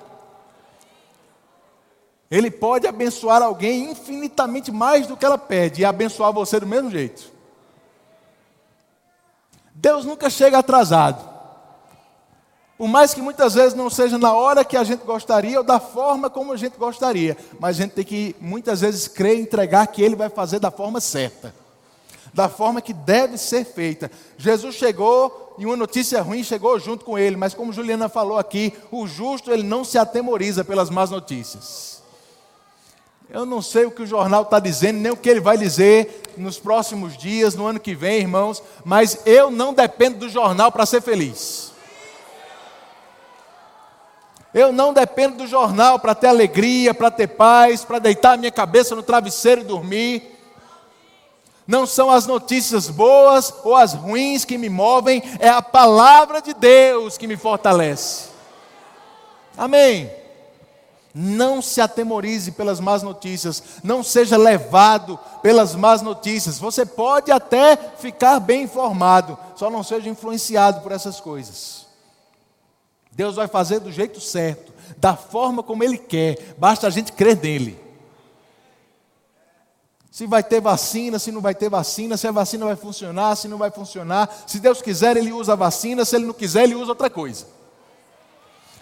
Ele 2.31 2.51
pode 2.51 2.87
abençoar 2.87 3.43
alguém 3.43 3.91
infinitamente 3.91 4.73
mais 4.73 5.07
do 5.07 5.19
que 5.19 5.25
ela 5.27 5.37
pede 5.37 5.83
e 5.83 5.85
abençoar 5.85 6.33
você 6.33 6.59
do 6.59 6.67
mesmo 6.67 6.91
jeito. 6.91 7.36
Deus 9.79 10.07
nunca 10.07 10.31
chega 10.31 10.59
atrasado. 10.59 11.37
Por 12.79 12.89
mais 12.89 13.13
que 13.13 13.21
muitas 13.21 13.55
vezes 13.55 13.75
não 13.75 13.91
seja 13.91 14.19
na 14.19 14.33
hora 14.33 14.65
que 14.65 14.77
a 14.77 14.85
gente 14.85 15.05
gostaria 15.05 15.59
ou 15.59 15.65
da 15.65 15.79
forma 15.79 16.31
como 16.31 16.53
a 16.53 16.57
gente 16.57 16.77
gostaria, 16.79 17.37
mas 17.61 17.77
a 17.77 17.83
gente 17.83 17.93
tem 17.93 18.05
que 18.05 18.37
muitas 18.41 18.81
vezes 18.81 19.07
crer 19.07 19.39
e 19.39 19.43
entregar 19.43 19.87
que 19.87 20.03
Ele 20.03 20.17
vai 20.17 20.29
fazer 20.31 20.59
da 20.59 20.71
forma 20.71 21.01
certa, 21.01 21.55
da 22.33 22.49
forma 22.49 22.81
que 22.81 22.93
deve 22.93 23.37
ser 23.37 23.65
feita. 23.65 24.11
Jesus 24.39 24.75
chegou 24.77 25.55
e 25.59 25.67
uma 25.67 25.77
notícia 25.77 26.23
ruim 26.23 26.43
chegou 26.43 26.79
junto 26.79 27.05
com 27.05 27.19
ele, 27.19 27.37
mas 27.37 27.55
como 27.55 27.73
Juliana 27.73 28.09
falou 28.09 28.39
aqui, 28.39 28.73
o 28.91 29.07
justo 29.07 29.51
ele 29.51 29.63
não 29.63 29.85
se 29.85 29.99
atemoriza 29.99 30.65
pelas 30.65 30.91
más 30.91 31.11
notícias. 31.11 31.96
Eu 33.29 33.45
não 33.45 33.61
sei 33.61 33.85
o 33.85 33.91
que 33.91 34.03
o 34.03 34.07
jornal 34.07 34.43
está 34.43 34.61
dizendo, 34.61 35.01
nem 35.01 35.11
o 35.11 35.17
que 35.17 35.29
ele 35.29 35.41
vai 35.41 35.59
dizer 35.59 36.23
nos 36.37 36.59
próximos 36.59 37.17
dias, 37.17 37.55
no 37.57 37.67
ano 37.67 37.81
que 37.81 37.95
vem, 37.95 38.21
irmãos, 38.21 38.63
mas 38.85 39.21
eu 39.27 39.51
não 39.51 39.75
dependo 39.75 40.19
do 40.19 40.29
jornal 40.29 40.71
para 40.71 40.87
ser 40.87 41.03
feliz. 41.03 41.73
Eu 44.55 44.73
não 44.73 44.93
dependo 44.93 45.39
do 45.39 45.47
jornal 45.47 45.99
para 45.99 46.15
ter 46.15 46.29
alegria, 46.29 46.95
para 46.95 47.11
ter 47.11 47.27
paz, 47.27 47.85
para 47.85 47.99
deitar 47.99 48.35
a 48.35 48.37
minha 48.37 48.53
cabeça 48.53 48.95
no 48.95 49.03
travesseiro 49.03 49.61
e 49.61 49.65
dormir. 49.65 50.39
Não 51.67 51.85
são 51.85 52.11
as 52.11 52.27
notícias 52.27 52.89
boas 52.89 53.53
ou 53.65 53.75
as 53.75 53.93
ruins 53.93 54.45
que 54.45 54.57
me 54.57 54.69
movem, 54.69 55.21
é 55.41 55.49
a 55.49 55.61
palavra 55.61 56.41
de 56.41 56.55
Deus 56.55 57.19
que 57.19 57.27
me 57.27 57.37
fortalece. 57.37 58.29
Amém. 59.59 60.11
Não 61.19 61.63
se 61.63 61.81
atemorize 61.81 62.53
pelas 62.53 62.79
más 62.79 63.03
notícias, 63.03 63.63
não 63.83 64.03
seja 64.03 64.37
levado 64.37 65.19
pelas 65.41 65.75
más 65.75 66.03
notícias. 66.03 66.59
Você 66.59 66.85
pode 66.85 67.33
até 67.33 67.75
ficar 67.97 68.39
bem 68.39 68.65
informado, 68.65 69.39
só 69.57 69.71
não 69.71 69.83
seja 69.83 70.11
influenciado 70.11 70.83
por 70.83 70.93
essas 70.93 71.19
coisas. 71.19 71.87
Deus 73.13 73.35
vai 73.35 73.49
fazer 73.49 73.81
do 73.81 73.91
jeito 73.91 74.21
certo, 74.21 74.75
da 74.99 75.17
forma 75.17 75.63
como 75.63 75.83
Ele 75.83 75.97
quer, 75.97 76.55
basta 76.59 76.87
a 76.87 76.91
gente 76.91 77.13
crer 77.13 77.41
nele. 77.43 77.81
Se 80.11 80.27
vai 80.27 80.43
ter 80.43 80.61
vacina, 80.61 81.19
se 81.19 81.33
não 81.33 81.41
vai 81.41 81.55
ter 81.55 81.71
vacina, 81.71 82.19
se 82.19 82.29
a 82.29 82.31
vacina 82.31 82.67
vai 82.67 82.77
funcionar, 82.77 83.35
se 83.37 83.49
não 83.49 83.57
vai 83.57 83.71
funcionar. 83.71 84.45
Se 84.47 84.61
Deus 84.61 84.83
quiser, 84.83 85.17
Ele 85.17 85.33
usa 85.33 85.55
a 85.55 85.57
vacina, 85.57 86.05
se 86.05 86.15
Ele 86.15 86.27
não 86.27 86.35
quiser, 86.35 86.65
Ele 86.65 86.75
usa 86.75 86.93
outra 86.93 87.09
coisa. 87.09 87.47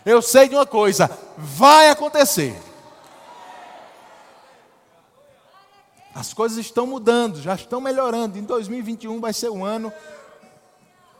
Eu 0.04 0.20
sei 0.20 0.48
de 0.48 0.54
uma 0.54 0.66
coisa: 0.66 1.10
vai 1.36 1.88
acontecer. 1.88 2.54
As 6.14 6.32
coisas 6.32 6.58
estão 6.58 6.86
mudando, 6.86 7.42
já 7.42 7.54
estão 7.54 7.80
melhorando. 7.80 8.38
Em 8.38 8.44
2021 8.44 9.20
vai 9.20 9.32
ser 9.32 9.50
um 9.50 9.64
ano 9.64 9.92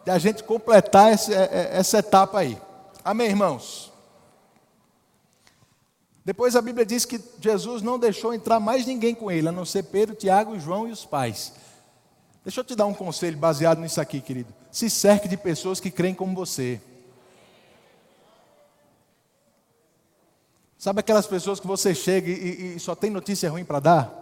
de 0.05 0.11
a 0.11 0.19
gente 0.19 0.45
completar 0.45 1.13
essa, 1.13 1.35
é, 1.35 1.49
é, 1.51 1.71
essa 1.73 1.99
etapa 1.99 2.39
aí. 2.39 2.57
Amém, 3.05 3.29
irmãos? 3.29 3.93
Depois 6.25 6.55
a 6.55 6.63
Bíblia 6.63 6.87
diz 6.87 7.05
que 7.05 7.21
Jesus 7.41 7.83
não 7.83 7.99
deixou 7.99 8.33
entrar 8.33 8.61
mais 8.61 8.87
ninguém 8.87 9.15
com 9.15 9.31
ele, 9.31 9.49
a 9.49 9.53
não 9.53 9.65
ser 9.65 9.83
Pedro, 9.83 10.15
Tiago, 10.15 10.59
João 10.59 10.89
e 10.89 10.93
os 10.93 11.05
pais. 11.05 11.53
Deixa 12.45 12.61
eu 12.61 12.65
te 12.65 12.77
dar 12.77 12.87
um 12.87 12.95
conselho 12.95 13.37
baseado 13.37 13.81
nisso 13.81 14.01
aqui, 14.01 14.21
querido. 14.21 14.55
Se 14.71 14.89
cerque 14.89 15.27
de 15.27 15.37
pessoas 15.37 15.81
que 15.81 15.91
creem 15.91 16.15
como 16.15 16.35
você. 16.35 16.81
Sabe 20.85 21.01
aquelas 21.01 21.27
pessoas 21.27 21.59
que 21.59 21.67
você 21.67 21.95
chega 21.95 22.31
e, 22.31 22.77
e 22.77 22.79
só 22.79 22.95
tem 22.95 23.09
notícia 23.09 23.49
ruim 23.49 23.65
para 23.65 23.81
dar? 23.81 24.13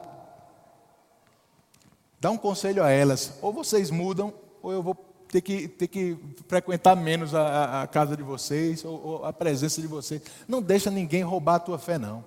Dá 2.21 2.31
um 2.31 2.39
conselho 2.39 2.85
a 2.85 2.89
elas. 2.89 3.33
Ou 3.43 3.53
vocês 3.53 3.91
mudam, 3.91 4.33
ou 4.63 4.71
eu 4.71 4.81
vou 4.81 4.95
ter 5.27 5.41
que, 5.41 5.67
ter 5.67 5.89
que 5.89 6.17
frequentar 6.47 6.95
menos 6.95 7.35
a, 7.35 7.83
a 7.83 7.87
casa 7.89 8.17
de 8.17 8.23
vocês, 8.23 8.85
ou, 8.85 9.05
ou, 9.05 9.25
a 9.25 9.33
presença 9.33 9.81
de 9.81 9.89
vocês. 9.89 10.23
Não 10.47 10.63
deixa 10.63 10.89
ninguém 10.89 11.25
roubar 11.25 11.57
a 11.57 11.59
tua 11.59 11.79
fé, 11.81 11.99
não. 11.99 12.25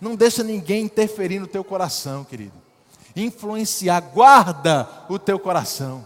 Não 0.00 0.16
deixa 0.16 0.42
ninguém 0.42 0.82
interferir 0.82 1.38
no 1.38 1.46
teu 1.46 1.62
coração, 1.62 2.24
querido. 2.24 2.60
Influenciar, 3.14 4.00
guarda 4.00 4.88
o 5.08 5.20
teu 5.20 5.38
coração. 5.38 6.04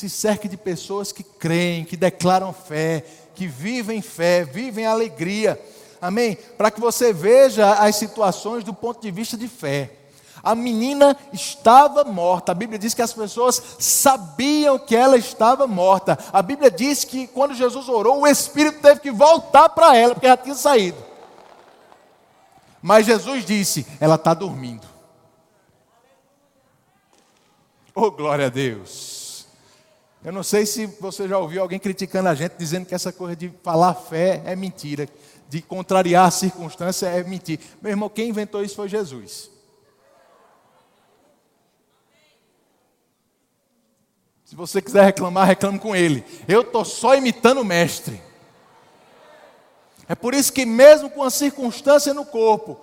Se 0.00 0.08
cerque 0.08 0.48
de 0.48 0.56
pessoas 0.56 1.12
que 1.12 1.22
creem, 1.22 1.84
que 1.84 1.94
declaram 1.94 2.54
fé, 2.54 3.04
que 3.34 3.46
vivem 3.46 4.00
fé, 4.00 4.44
vivem 4.44 4.86
alegria. 4.86 5.60
Amém? 6.00 6.38
Para 6.56 6.70
que 6.70 6.80
você 6.80 7.12
veja 7.12 7.74
as 7.74 7.96
situações 7.96 8.64
do 8.64 8.72
ponto 8.72 9.02
de 9.02 9.10
vista 9.10 9.36
de 9.36 9.46
fé. 9.46 9.90
A 10.42 10.54
menina 10.54 11.14
estava 11.34 12.02
morta. 12.02 12.52
A 12.52 12.54
Bíblia 12.54 12.78
diz 12.78 12.94
que 12.94 13.02
as 13.02 13.12
pessoas 13.12 13.62
sabiam 13.78 14.78
que 14.78 14.96
ela 14.96 15.18
estava 15.18 15.66
morta. 15.66 16.18
A 16.32 16.40
Bíblia 16.40 16.70
diz 16.70 17.04
que 17.04 17.26
quando 17.26 17.52
Jesus 17.52 17.86
orou, 17.86 18.22
o 18.22 18.26
Espírito 18.26 18.80
teve 18.80 19.00
que 19.00 19.10
voltar 19.10 19.68
para 19.68 19.94
ela, 19.94 20.14
porque 20.14 20.26
ela 20.26 20.36
tinha 20.38 20.54
saído. 20.54 20.96
Mas 22.80 23.04
Jesus 23.04 23.44
disse: 23.44 23.86
ela 24.00 24.14
está 24.14 24.32
dormindo. 24.32 24.88
Oh, 27.94 28.10
glória 28.10 28.46
a 28.46 28.48
Deus. 28.48 29.19
Eu 30.22 30.32
não 30.32 30.42
sei 30.42 30.66
se 30.66 30.84
você 30.86 31.26
já 31.26 31.38
ouviu 31.38 31.62
alguém 31.62 31.78
criticando 31.78 32.28
a 32.28 32.34
gente, 32.34 32.52
dizendo 32.58 32.84
que 32.84 32.94
essa 32.94 33.10
coisa 33.10 33.34
de 33.34 33.50
falar 33.62 33.94
fé 33.94 34.42
é 34.44 34.54
mentira, 34.54 35.08
de 35.48 35.62
contrariar 35.62 36.26
a 36.26 36.30
circunstância 36.30 37.06
é 37.06 37.22
mentira. 37.22 37.62
Meu 37.80 37.90
irmão, 37.90 38.08
quem 38.08 38.28
inventou 38.28 38.62
isso 38.62 38.76
foi 38.76 38.88
Jesus. 38.88 39.50
Se 44.44 44.54
você 44.54 44.82
quiser 44.82 45.04
reclamar, 45.04 45.46
reclame 45.46 45.78
com 45.78 45.94
ele. 45.94 46.24
Eu 46.46 46.62
estou 46.62 46.84
só 46.84 47.14
imitando 47.14 47.60
o 47.60 47.64
mestre. 47.64 48.20
É 50.08 50.14
por 50.16 50.34
isso 50.34 50.52
que, 50.52 50.66
mesmo 50.66 51.08
com 51.08 51.22
a 51.22 51.30
circunstância 51.30 52.12
no 52.12 52.26
corpo, 52.26 52.76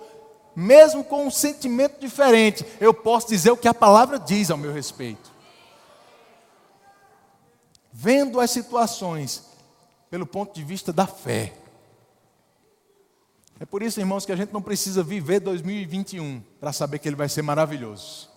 mesmo 0.56 1.04
com 1.04 1.26
um 1.26 1.30
sentimento 1.30 2.00
diferente, 2.00 2.64
eu 2.80 2.92
posso 2.94 3.28
dizer 3.28 3.50
o 3.50 3.56
que 3.56 3.68
a 3.68 3.74
palavra 3.74 4.18
diz 4.18 4.50
ao 4.50 4.56
meu 4.56 4.72
respeito. 4.72 5.27
Vendo 8.00 8.38
as 8.38 8.52
situações 8.52 9.42
pelo 10.08 10.24
ponto 10.24 10.54
de 10.54 10.62
vista 10.62 10.92
da 10.92 11.04
fé. 11.04 11.52
É 13.58 13.66
por 13.66 13.82
isso, 13.82 13.98
irmãos, 13.98 14.24
que 14.24 14.30
a 14.30 14.36
gente 14.36 14.52
não 14.52 14.62
precisa 14.62 15.02
viver 15.02 15.40
2021 15.40 16.40
para 16.60 16.72
saber 16.72 17.00
que 17.00 17.08
ele 17.08 17.16
vai 17.16 17.28
ser 17.28 17.42
maravilhoso. 17.42 18.30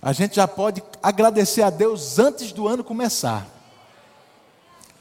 A 0.00 0.12
gente 0.12 0.36
já 0.36 0.46
pode 0.46 0.80
agradecer 1.02 1.62
a 1.62 1.70
Deus 1.70 2.20
antes 2.20 2.52
do 2.52 2.68
ano 2.68 2.84
começar. 2.84 3.48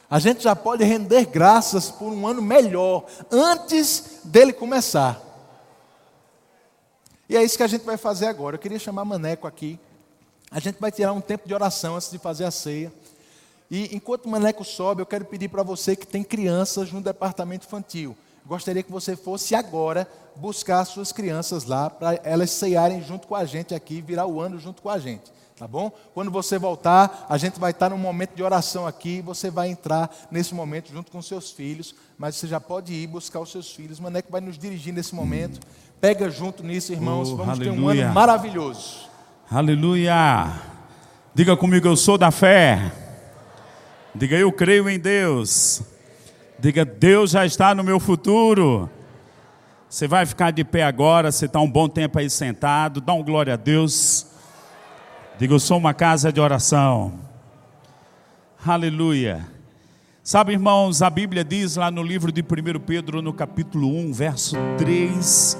A 0.09 0.17
gente 0.17 0.41
já 0.41 0.55
pode 0.55 0.83
render 0.83 1.25
graças 1.25 1.91
por 1.91 2.11
um 2.11 2.25
ano 2.25 2.41
melhor 2.41 3.05
antes 3.29 4.21
dele 4.23 4.53
começar. 4.53 5.21
E 7.29 7.37
é 7.37 7.43
isso 7.43 7.57
que 7.57 7.63
a 7.63 7.67
gente 7.67 7.85
vai 7.85 7.95
fazer 7.95 8.25
agora. 8.25 8.55
Eu 8.55 8.59
queria 8.59 8.79
chamar 8.79 9.05
Maneco 9.05 9.45
aqui. 9.45 9.79
A 10.53 10.59
gente 10.59 10.79
vai 10.79 10.91
tirar 10.91 11.11
um 11.13 11.19
tempo 11.19 11.47
de 11.47 11.53
oração 11.53 11.95
antes 11.95 12.11
de 12.11 12.19
fazer 12.19 12.45
a 12.45 12.51
ceia. 12.51 12.93
E 13.71 13.95
enquanto 13.95 14.27
o 14.27 14.29
Maneco 14.29 14.63
sobe, 14.63 15.01
eu 15.01 15.05
quero 15.05 15.25
pedir 15.25 15.49
para 15.49 15.63
você 15.63 15.95
que 15.95 16.05
tem 16.05 16.23
crianças 16.23 16.91
no 16.91 17.01
departamento 17.01 17.65
infantil. 17.65 18.15
Gostaria 18.45 18.83
que 18.83 18.91
você 18.91 19.15
fosse 19.15 19.55
agora 19.55 20.07
buscar 20.35 20.85
suas 20.85 21.11
crianças 21.11 21.65
lá 21.65 21.89
para 21.89 22.19
elas 22.23 22.51
ceiarem 22.51 23.01
junto 23.01 23.27
com 23.27 23.35
a 23.35 23.45
gente 23.45 23.73
aqui, 23.73 23.99
virar 23.99 24.27
o 24.27 24.39
ano 24.39 24.59
junto 24.59 24.79
com 24.79 24.89
a 24.91 24.99
gente. 24.99 25.31
Tá 25.57 25.67
bom? 25.67 25.91
Quando 26.13 26.29
você 26.29 26.59
voltar, 26.59 27.25
a 27.27 27.37
gente 27.37 27.59
vai 27.59 27.71
estar 27.71 27.89
num 27.89 27.97
momento 27.97 28.35
de 28.35 28.43
oração 28.43 28.85
aqui, 28.85 29.21
você 29.21 29.49
vai 29.49 29.69
entrar 29.69 30.15
nesse 30.29 30.53
momento 30.53 30.91
junto 30.91 31.11
com 31.11 31.19
seus 31.19 31.49
filhos, 31.49 31.95
mas 32.15 32.35
você 32.35 32.47
já 32.47 32.59
pode 32.59 32.93
ir 32.93 33.07
buscar 33.07 33.39
os 33.39 33.51
seus 33.51 33.71
filhos. 33.73 33.97
O 33.97 34.03
Maneco 34.03 34.31
vai 34.31 34.41
nos 34.41 34.57
dirigir 34.57 34.93
nesse 34.93 35.15
momento. 35.15 35.59
Pega 35.99 36.29
junto 36.29 36.63
nisso, 36.63 36.91
irmãos. 36.91 37.29
Oh, 37.29 37.37
Vamos 37.37 37.59
aleluia. 37.59 37.71
ter 37.73 37.79
um 37.79 37.89
ano 37.89 38.13
maravilhoso. 38.13 39.12
Aleluia. 39.53 40.51
Diga 41.35 41.55
comigo, 41.55 41.87
eu 41.87 41.95
sou 41.95 42.17
da 42.17 42.31
fé. 42.31 42.91
Diga, 44.15 44.35
eu 44.35 44.51
creio 44.51 44.89
em 44.89 44.97
Deus. 44.97 45.83
Diga, 46.57 46.83
Deus 46.83 47.29
já 47.29 47.45
está 47.45 47.75
no 47.75 47.83
meu 47.83 47.99
futuro. 47.99 48.89
Você 49.87 50.07
vai 50.07 50.25
ficar 50.25 50.49
de 50.49 50.63
pé 50.63 50.81
agora, 50.81 51.31
você 51.31 51.45
está 51.45 51.59
um 51.59 51.69
bom 51.69 51.87
tempo 51.87 52.17
aí 52.17 52.31
sentado, 52.31 52.99
dá 52.99 53.13
um 53.13 53.23
glória 53.23 53.53
a 53.53 53.55
Deus. 53.55 54.25
Diga, 55.37 55.53
eu 55.53 55.59
sou 55.59 55.77
uma 55.77 55.93
casa 55.93 56.33
de 56.33 56.41
oração. 56.41 57.13
Aleluia. 58.65 59.47
Sabe, 60.23 60.53
irmãos, 60.53 61.03
a 61.03 61.11
Bíblia 61.11 61.43
diz 61.43 61.75
lá 61.75 61.91
no 61.91 62.01
livro 62.01 62.31
de 62.31 62.41
1 62.41 62.79
Pedro, 62.79 63.21
no 63.21 63.31
capítulo 63.31 63.87
1, 63.87 64.13
verso 64.13 64.55
3, 64.79 65.55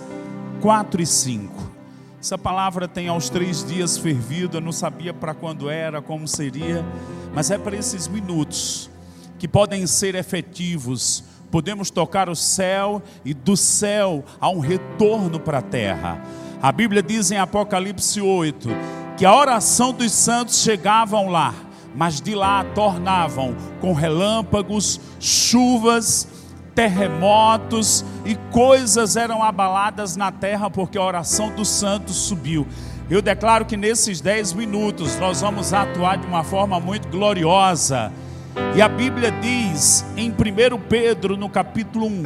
4 0.61 0.99
e 0.99 1.05
5. 1.05 1.72
Essa 2.23 2.37
palavra 2.37 2.87
tem 2.87 3.09
aos 3.09 3.29
três 3.29 3.65
dias 3.65 3.97
fervido, 3.97 4.55
eu 4.55 4.61
não 4.61 4.71
sabia 4.71 5.13
para 5.13 5.33
quando 5.33 5.69
era, 5.69 6.01
como 6.01 6.25
seria, 6.25 6.81
mas 7.33 7.51
é 7.51 7.57
para 7.57 7.75
esses 7.75 8.07
minutos 8.07 8.89
que 9.37 9.45
podem 9.45 9.85
ser 9.85 10.15
efetivos. 10.15 11.21
Podemos 11.51 11.89
tocar 11.89 12.29
o 12.29 12.35
céu 12.35 13.03
e 13.25 13.33
do 13.33 13.57
céu 13.57 14.23
há 14.39 14.49
um 14.49 14.59
retorno 14.59 15.37
para 15.37 15.57
a 15.57 15.61
terra. 15.61 16.23
A 16.61 16.71
Bíblia 16.71 17.03
diz 17.03 17.29
em 17.29 17.35
Apocalipse 17.35 18.21
8 18.21 18.69
que 19.17 19.25
a 19.25 19.35
oração 19.35 19.91
dos 19.91 20.13
santos 20.13 20.61
chegavam 20.61 21.27
lá, 21.27 21.53
mas 21.93 22.21
de 22.21 22.33
lá 22.33 22.63
tornavam 22.73 23.53
com 23.81 23.91
relâmpagos, 23.91 24.97
chuvas, 25.19 26.25
terremotos 26.75 28.03
e 28.25 28.35
coisas 28.51 29.15
eram 29.15 29.43
abaladas 29.43 30.15
na 30.15 30.31
terra 30.31 30.69
porque 30.69 30.97
a 30.97 31.03
oração 31.03 31.49
dos 31.49 31.69
santos 31.69 32.15
subiu. 32.15 32.67
Eu 33.09 33.21
declaro 33.21 33.65
que 33.65 33.77
nesses 33.77 34.21
dez 34.21 34.53
minutos 34.53 35.17
nós 35.19 35.41
vamos 35.41 35.73
atuar 35.73 36.17
de 36.17 36.25
uma 36.25 36.43
forma 36.43 36.79
muito 36.79 37.07
gloriosa. 37.09 38.11
E 38.75 38.81
a 38.81 38.87
Bíblia 38.87 39.31
diz 39.31 40.05
em 40.15 40.29
1 40.29 40.33
Pedro, 40.89 41.35
no 41.35 41.49
capítulo 41.49 42.07
1: 42.07 42.23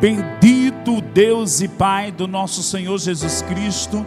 Bendito 0.00 1.00
Deus 1.00 1.60
e 1.60 1.68
Pai 1.68 2.12
do 2.12 2.26
nosso 2.26 2.62
Senhor 2.62 2.98
Jesus 2.98 3.42
Cristo, 3.42 4.06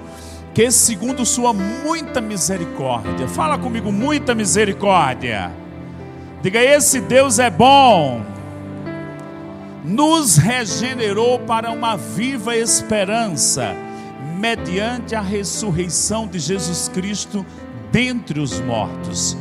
que 0.53 0.71
segundo 0.71 1.25
Sua 1.25 1.53
muita 1.53 2.21
misericórdia, 2.21 3.27
fala 3.27 3.57
comigo, 3.57 3.91
muita 3.91 4.33
misericórdia. 4.33 5.51
Diga, 6.41 6.63
esse 6.63 7.01
Deus 7.01 7.39
é 7.39 7.49
bom 7.49 8.34
nos 9.85 10.35
regenerou 10.35 11.39
para 11.39 11.71
uma 11.71 11.95
viva 11.95 12.57
esperança, 12.57 13.75
mediante 14.39 15.13
a 15.13 15.21
ressurreição 15.21 16.27
de 16.27 16.39
Jesus 16.39 16.89
Cristo 16.89 17.45
dentre 17.91 18.39
os 18.39 18.59
mortos. 18.61 19.37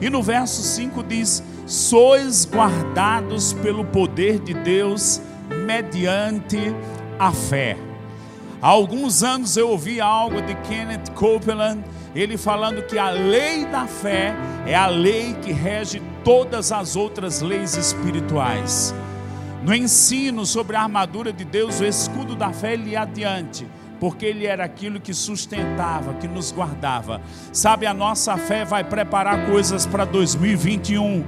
E 0.00 0.08
no 0.08 0.22
verso 0.22 0.62
5 0.62 1.02
diz: 1.02 1.42
Sois 1.66 2.46
guardados 2.46 3.52
pelo 3.54 3.84
poder 3.84 4.38
de 4.38 4.54
Deus 4.54 5.20
mediante 5.66 6.58
a 7.18 7.32
fé. 7.32 7.76
Há 8.62 8.68
alguns 8.68 9.22
anos 9.22 9.56
eu 9.56 9.68
ouvi 9.68 10.00
algo 10.00 10.40
de 10.42 10.54
Kenneth 10.54 11.10
Copeland, 11.14 11.82
ele 12.14 12.36
falando 12.36 12.82
que 12.82 12.98
a 12.98 13.10
lei 13.10 13.66
da 13.66 13.86
fé 13.86 14.34
é 14.66 14.74
a 14.74 14.86
lei 14.86 15.34
que 15.42 15.52
rege 15.52 16.00
todas 16.24 16.70
as 16.70 16.94
outras 16.94 17.40
leis 17.40 17.76
espirituais. 17.76 18.94
No 19.62 19.74
ensino 19.74 20.46
sobre 20.46 20.76
a 20.76 20.82
armadura 20.82 21.32
de 21.32 21.44
Deus, 21.44 21.80
o 21.80 21.84
escudo 21.84 22.36
da 22.36 22.52
fé, 22.52 22.76
ia 22.76 23.02
adiante, 23.02 23.66
porque 23.98 24.24
ele 24.24 24.46
era 24.46 24.64
aquilo 24.64 25.00
que 25.00 25.12
sustentava, 25.12 26.14
que 26.14 26.28
nos 26.28 26.52
guardava. 26.52 27.20
Sabe, 27.52 27.86
a 27.86 27.92
nossa 27.92 28.36
fé 28.36 28.64
vai 28.64 28.84
preparar 28.84 29.46
coisas 29.46 29.84
para 29.84 30.04
2021. 30.04 31.24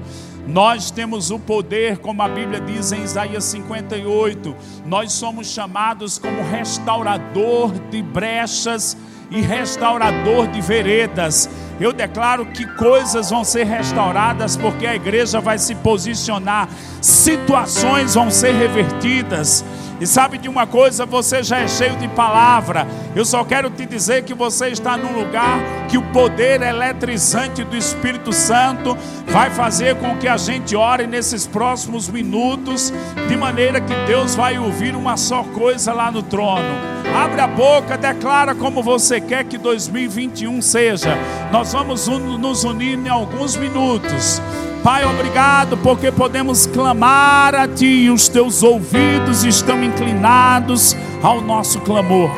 Nós 0.47 0.91
temos 0.91 1.31
o 1.31 1.39
poder, 1.39 1.99
como 1.99 2.23
a 2.23 2.29
Bíblia 2.29 2.61
diz 2.61 2.93
em 2.93 3.03
Isaías 3.03 3.45
58, 3.45 4.57
nós 4.87 5.13
somos 5.13 5.49
chamados 5.49 6.19
como 6.19 6.43
restaurador 6.43 7.73
de 7.91 8.01
brechas 8.03 8.97
e 9.31 9.41
restaurador 9.41 10.49
de 10.49 10.61
veredas. 10.61 11.49
Eu 11.81 11.93
declaro 11.93 12.47
que 12.47 12.67
coisas 12.75 13.31
vão 13.31 13.45
ser 13.45 13.65
restauradas 13.65 14.57
porque 14.57 14.87
a 14.87 14.95
igreja 14.95 15.41
vai 15.41 15.59
se 15.59 15.75
posicionar, 15.77 16.69
situações 17.01 18.15
vão 18.15 18.31
ser 18.31 18.53
revertidas. 18.53 19.65
E 20.01 20.07
sabe 20.07 20.39
de 20.39 20.49
uma 20.49 20.67
coisa, 20.67 21.05
você 21.05 21.43
já 21.43 21.59
é 21.59 21.69
cheio 21.69 21.95
de 21.97 22.09
palavra. 22.09 22.89
Eu 23.15 23.23
só 23.23 23.45
quero 23.45 23.69
te 23.69 23.85
dizer 23.85 24.25
que 24.25 24.33
você 24.33 24.69
está 24.69 24.97
num 24.97 25.13
lugar 25.13 25.59
que 25.89 25.99
o 25.99 26.03
poder 26.03 26.63
eletrizante 26.63 27.63
do 27.63 27.77
Espírito 27.77 28.33
Santo 28.33 28.97
vai 29.27 29.51
fazer 29.51 29.97
com 29.97 30.17
que 30.17 30.27
a 30.27 30.39
gente 30.39 30.75
ore 30.75 31.07
nesses 31.07 31.47
próximos 31.47 32.09
minutos, 32.09 32.91
de 33.29 33.37
maneira 33.37 33.79
que 33.79 33.95
Deus 34.07 34.35
vai 34.35 34.59
ouvir 34.59 34.97
uma 34.97 35.19
só 35.19 35.43
coisa 35.43 35.93
lá 35.93 36.11
no 36.11 36.23
trono. 36.23 37.01
Abre 37.15 37.43
a 37.43 37.47
boca, 37.47 37.99
declara 37.99 38.55
como 38.55 38.83
você 38.83 39.21
quer 39.21 39.45
que 39.45 39.59
2021 39.59 40.63
seja. 40.63 41.15
Nós 41.53 41.75
vamos 41.75 42.07
nos 42.07 42.65
unir 42.65 42.99
em 42.99 43.09
alguns 43.09 43.55
minutos. 43.55 44.41
Pai, 44.83 45.05
obrigado 45.05 45.77
porque 45.77 46.11
podemos 46.11 46.67
clamar 46.67 47.55
a 47.55 47.69
Ti 47.69 47.85
e 47.85 48.11
os 48.11 48.29
Teus 48.29 48.63
ouvidos 48.63 49.45
estão 49.45 49.85
inclinados 49.85 50.97
ao 51.23 51.43
nosso 51.43 51.81
clamor. 51.81 52.31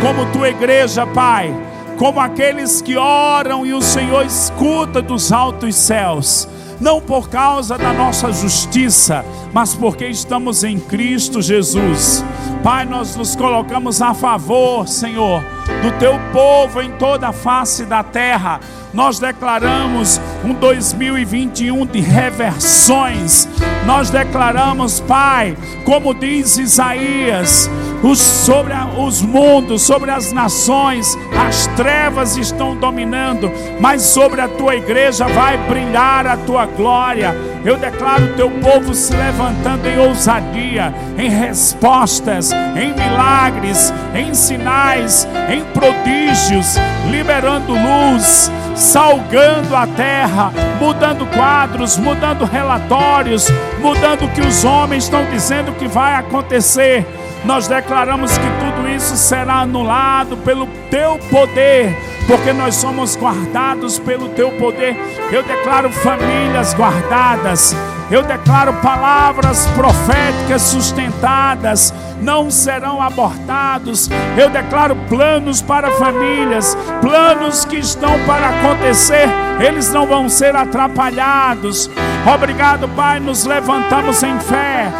Como 0.00 0.30
Tua 0.32 0.50
igreja, 0.50 1.04
Pai, 1.04 1.52
como 1.98 2.20
aqueles 2.20 2.80
que 2.80 2.96
oram 2.96 3.66
e 3.66 3.74
o 3.74 3.82
Senhor 3.82 4.24
escuta 4.24 5.02
dos 5.02 5.32
altos 5.32 5.74
céus, 5.74 6.48
não 6.80 7.00
por 7.00 7.28
causa 7.28 7.76
da 7.76 7.92
nossa 7.92 8.32
justiça, 8.32 9.24
mas 9.52 9.74
porque 9.74 10.06
estamos 10.06 10.64
em 10.64 10.78
Cristo 10.78 11.42
Jesus. 11.42 12.24
Pai, 12.62 12.84
nós 12.84 13.16
nos 13.16 13.36
colocamos 13.36 14.00
a 14.00 14.14
favor, 14.14 14.88
Senhor, 14.88 15.42
do 15.82 15.98
Teu 15.98 16.18
povo 16.32 16.80
em 16.80 16.90
toda 16.92 17.28
a 17.28 17.32
face 17.32 17.84
da 17.84 18.02
terra 18.02 18.60
nós 18.92 19.20
declaramos 19.20 20.20
um 20.44 20.52
2021 20.52 21.86
de 21.86 22.00
reversões. 22.00 23.48
Nós 23.86 24.10
declaramos, 24.10 25.00
Pai, 25.00 25.56
como 25.84 26.12
diz 26.12 26.58
Isaías, 26.58 27.70
os, 28.02 28.18
sobre 28.18 28.72
os 28.96 29.20
mundos, 29.20 29.82
sobre 29.82 30.10
as 30.10 30.32
nações, 30.32 31.18
as 31.46 31.66
trevas 31.68 32.36
estão 32.36 32.74
dominando, 32.74 33.50
mas 33.80 34.02
sobre 34.02 34.40
a 34.40 34.48
tua 34.48 34.76
igreja 34.76 35.26
vai 35.26 35.56
brilhar 35.68 36.26
a 36.26 36.36
tua 36.36 36.66
glória. 36.66 37.34
Eu 37.64 37.76
declaro 37.76 38.24
o 38.24 38.32
teu 38.34 38.50
povo 38.50 38.94
se 38.94 39.14
levantando 39.14 39.86
em 39.86 39.98
ousadia, 39.98 40.94
em 41.18 41.28
respostas, 41.28 42.50
em 42.52 42.94
milagres, 42.94 43.92
em 44.14 44.32
sinais, 44.32 45.28
em 45.50 45.62
prodígios, 45.74 46.76
liberando 47.10 47.72
luz, 47.72 48.50
salgando 48.74 49.76
a 49.76 49.86
terra, 49.86 50.50
mudando 50.80 51.26
quadros, 51.36 51.98
mudando 51.98 52.46
relatórios, 52.46 53.46
mudando 53.78 54.24
o 54.24 54.28
que 54.30 54.40
os 54.40 54.64
homens 54.64 55.04
estão 55.04 55.26
dizendo 55.26 55.72
que 55.72 55.86
vai 55.86 56.14
acontecer 56.14 57.06
nós 57.44 57.66
declaramos 57.66 58.36
que 58.36 58.46
tudo 58.60 58.88
isso 58.88 59.16
será 59.16 59.60
anulado 59.60 60.36
pelo 60.38 60.66
teu 60.90 61.18
poder, 61.30 61.96
porque 62.26 62.52
nós 62.52 62.74
somos 62.74 63.16
guardados 63.16 63.98
pelo 63.98 64.28
teu 64.30 64.50
poder. 64.52 64.96
Eu 65.32 65.42
declaro 65.42 65.90
famílias 65.90 66.74
guardadas, 66.74 67.74
eu 68.10 68.22
declaro 68.22 68.74
palavras 68.74 69.66
proféticas 69.68 70.62
sustentadas, 70.62 71.94
não 72.20 72.50
serão 72.50 73.00
abortados. 73.00 74.10
Eu 74.36 74.50
declaro 74.50 74.94
planos 75.08 75.62
para 75.62 75.90
famílias, 75.92 76.76
planos 77.00 77.64
que 77.64 77.76
estão 77.76 78.12
para 78.26 78.50
acontecer, 78.50 79.28
eles 79.64 79.90
não 79.92 80.06
vão 80.06 80.28
ser 80.28 80.54
atrapalhados. 80.54 81.90
Obrigado, 82.34 82.86
Pai, 82.90 83.18
nos 83.18 83.44
levantamos 83.44 84.22
em 84.22 84.38
fé 84.40 84.92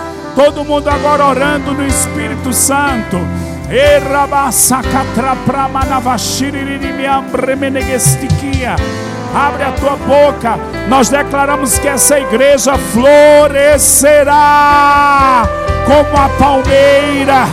Todo 0.43 0.65
mundo 0.65 0.89
agora 0.89 1.27
orando 1.27 1.75
no 1.75 1.87
Espírito 1.87 2.51
Santo. 2.51 3.19
Abre 9.35 9.65
a 9.65 9.73
tua 9.73 9.97
boca. 9.97 10.59
Nós 10.89 11.11
declaramos 11.11 11.79
que 11.79 11.87
essa 11.87 12.19
igreja 12.19 12.79
florescerá 12.79 14.33
como 15.85 16.17
a 16.17 16.31
palmeira. 16.31 17.45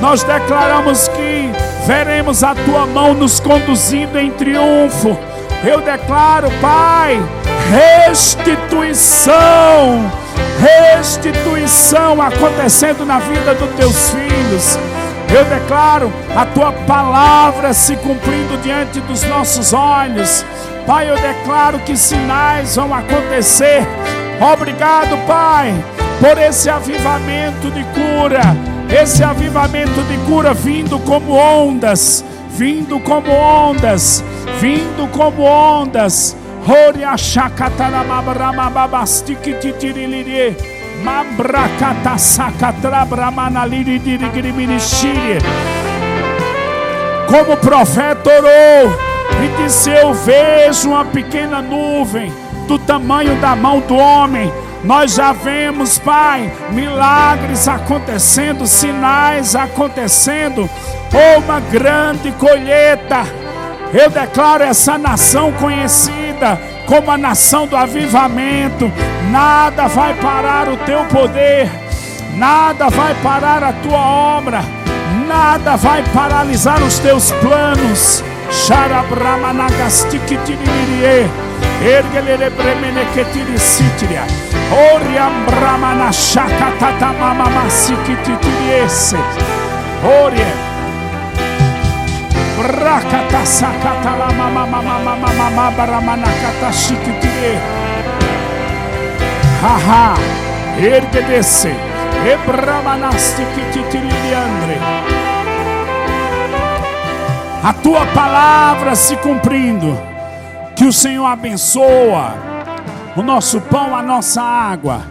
Nós 0.00 0.22
declaramos 0.22 1.08
que 1.08 1.52
veremos 1.86 2.42
a 2.42 2.54
tua 2.54 2.86
mão 2.86 3.12
nos 3.12 3.38
conduzindo 3.38 4.18
em 4.18 4.30
triunfo. 4.30 5.14
Eu 5.62 5.82
declaro, 5.82 6.50
Pai, 6.62 7.22
restituição 7.70 10.10
restituição 10.58 12.20
acontecendo 12.20 13.04
na 13.04 13.18
vida 13.18 13.54
dos 13.54 13.70
teus 13.74 14.10
filhos. 14.10 14.78
Eu 15.32 15.44
declaro 15.44 16.12
a 16.36 16.44
tua 16.44 16.72
palavra 16.72 17.72
se 17.72 17.96
cumprindo 17.96 18.60
diante 18.62 19.00
dos 19.00 19.22
nossos 19.24 19.72
olhos. 19.72 20.44
Pai, 20.86 21.08
eu 21.08 21.14
declaro 21.16 21.78
que 21.80 21.96
sinais 21.96 22.74
vão 22.74 22.92
acontecer. 22.92 23.86
Obrigado, 24.52 25.16
Pai, 25.26 25.72
por 26.18 26.36
esse 26.36 26.68
avivamento 26.68 27.70
de 27.70 27.84
cura. 27.84 28.42
Esse 28.90 29.22
avivamento 29.22 30.02
de 30.02 30.16
cura 30.26 30.52
vindo 30.52 30.98
como 31.00 31.32
ondas, 31.32 32.24
vindo 32.50 32.98
como 32.98 33.30
ondas, 33.30 34.24
vindo 34.60 35.06
como 35.12 35.42
ondas 35.44 36.36
Horia 36.66 37.16
shakatara 37.16 38.04
mabrama 38.04 38.70
babastiki 38.70 39.54
titirilirie. 39.54 40.56
Mambrakata 41.02 42.18
sakatra 42.18 43.04
bramana 43.06 43.64
liridirigrimirishiri. 43.66 45.38
Como 47.26 47.52
o 47.52 47.56
profeta 47.56 48.28
orou 48.28 48.92
e 49.42 49.62
disse: 49.62 49.90
Eu 49.90 50.12
vejo 50.12 50.90
uma 50.90 51.04
pequena 51.04 51.62
nuvem 51.62 52.30
do 52.68 52.78
tamanho 52.78 53.34
da 53.36 53.56
mão 53.56 53.80
do 53.80 53.96
homem. 53.96 54.52
Nós 54.84 55.14
já 55.14 55.32
vemos, 55.32 55.98
Pai, 55.98 56.52
milagres 56.70 57.68
acontecendo, 57.68 58.66
sinais 58.66 59.54
acontecendo, 59.54 60.68
ou 61.12 61.42
uma 61.42 61.60
grande 61.60 62.32
colheita. 62.32 63.26
Eu 63.92 64.08
declaro 64.08 64.62
essa 64.62 64.96
nação 64.96 65.52
conhecida 65.52 66.29
como 66.86 67.10
a 67.10 67.18
nação 67.18 67.66
do 67.66 67.76
avivamento. 67.76 68.90
Nada 69.30 69.88
vai 69.88 70.14
parar 70.14 70.68
o 70.68 70.76
teu 70.78 71.04
poder, 71.04 71.70
nada 72.36 72.88
vai 72.88 73.14
parar 73.22 73.62
a 73.62 73.72
tua 73.72 73.98
obra, 73.98 74.62
nada 75.26 75.76
vai 75.76 76.02
paralisar 76.14 76.82
os 76.82 76.98
teus 76.98 77.30
planos. 77.32 78.24
Xarabramanagastiquitiririe. 78.50 81.30
Haha. 99.62 100.14
Ergedesse. 100.78 101.74
Ebramanasti 102.26 103.42
kititiriandre. 103.54 104.78
A 107.64 107.72
tua 107.72 108.04
palavra 108.06 108.94
se 108.94 109.16
cumprindo. 109.16 109.98
Que 110.76 110.84
o 110.84 110.92
Senhor 110.92 111.26
abençoa 111.26 112.34
o 113.16 113.22
nosso 113.22 113.60
pão, 113.62 113.96
a 113.96 114.02
nossa 114.02 114.42
água 114.42 115.02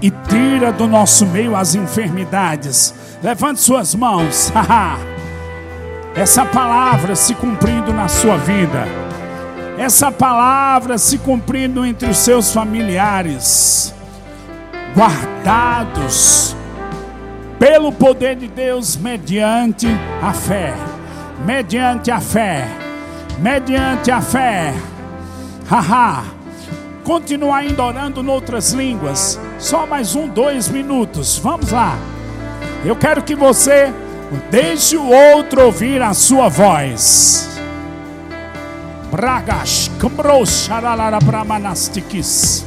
e 0.00 0.10
tira 0.10 0.70
do 0.70 0.86
nosso 0.86 1.26
meio 1.26 1.56
as 1.56 1.74
enfermidades. 1.74 2.94
Levante 3.22 3.60
suas 3.60 3.92
mãos. 3.94 4.52
Haha 4.54 5.11
essa 6.14 6.44
palavra 6.44 7.16
se 7.16 7.34
cumprindo 7.34 7.92
na 7.92 8.08
sua 8.08 8.36
vida, 8.36 8.86
essa 9.78 10.12
palavra 10.12 10.98
se 10.98 11.18
cumprindo 11.18 11.84
entre 11.84 12.10
os 12.10 12.18
seus 12.18 12.52
familiares, 12.52 13.94
guardados 14.94 16.54
pelo 17.58 17.92
poder 17.92 18.36
de 18.36 18.48
Deus 18.48 18.96
mediante 18.96 19.86
a 20.20 20.32
fé, 20.32 20.74
mediante 21.46 22.10
a 22.10 22.20
fé, 22.20 22.68
mediante 23.38 24.10
a 24.10 24.20
fé. 24.20 24.74
Haha. 25.70 26.24
Continua 27.04 27.56
ainda 27.56 27.82
orando 27.82 28.22
noutras 28.22 28.72
línguas. 28.72 29.40
Só 29.58 29.86
mais 29.86 30.14
um, 30.14 30.28
dois 30.28 30.68
minutos. 30.68 31.36
Vamos 31.38 31.72
lá. 31.72 31.96
Eu 32.84 32.94
quero 32.94 33.22
que 33.22 33.34
você 33.34 33.92
Deixe 34.50 34.96
o 34.96 35.10
outro 35.10 35.66
ouvir 35.66 36.00
a 36.02 36.14
sua 36.14 36.48
voz. 36.48 37.58
Bragas, 39.10 39.90
Kambros, 39.98 40.64
Sharalara 40.66 41.18
Brahmanastikis. 41.18 42.64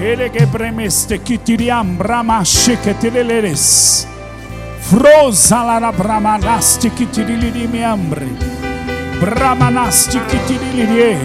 Elege 0.00 0.46
bremeste 0.46 1.18
kitiriam 1.18 1.96
brahma 1.96 2.44
sheketeleres. 2.44 4.06
Frozalara 4.80 5.92
brahmanasti 5.92 6.90
kitiriliambre. 6.90 8.26
Brahmanasti 9.20 10.18
kitirilie. 10.26 11.18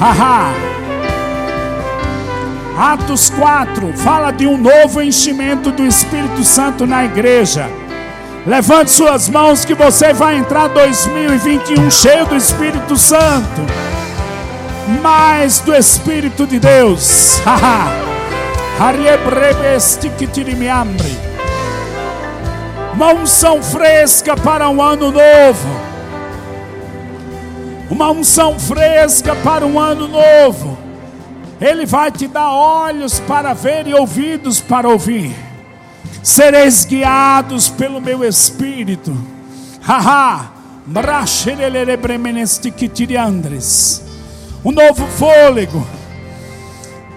Haha. 0.00 0.50
Atos 2.76 3.30
4 3.30 3.96
fala 3.96 4.30
de 4.30 4.46
um 4.46 4.58
novo 4.58 5.00
enchimento 5.00 5.72
do 5.72 5.86
Espírito 5.86 6.44
Santo 6.44 6.86
na 6.86 7.06
igreja. 7.06 7.70
Levante 8.46 8.90
suas 8.90 9.30
mãos 9.30 9.64
que 9.64 9.72
você 9.74 10.12
vai 10.12 10.36
entrar 10.36 10.68
2021 10.68 11.90
cheio 11.90 12.26
do 12.26 12.36
Espírito 12.36 12.94
Santo. 12.98 13.62
Mais 15.02 15.60
do 15.60 15.74
Espírito 15.74 16.46
de 16.46 16.58
Deus. 16.58 17.40
Uma 22.92 23.14
unção 23.14 23.62
fresca 23.62 24.36
para 24.36 24.68
um 24.68 24.82
ano 24.82 25.10
novo. 25.10 25.80
Uma 27.88 28.10
unção 28.10 28.58
fresca 28.58 29.34
para 29.36 29.64
um 29.64 29.80
ano 29.80 30.06
novo 30.06 30.85
ele 31.60 31.86
vai 31.86 32.10
te 32.10 32.26
dar 32.26 32.50
olhos 32.50 33.18
para 33.20 33.54
ver 33.54 33.86
e 33.86 33.94
ouvidos 33.94 34.60
para 34.60 34.88
ouvir. 34.88 35.34
Sereis 36.22 36.84
guiados 36.84 37.68
pelo 37.68 38.00
meu 38.00 38.24
espírito. 38.24 39.16
Haha. 39.80 40.52
Um 44.64 44.72
novo 44.72 45.06
fôlego. 45.06 45.86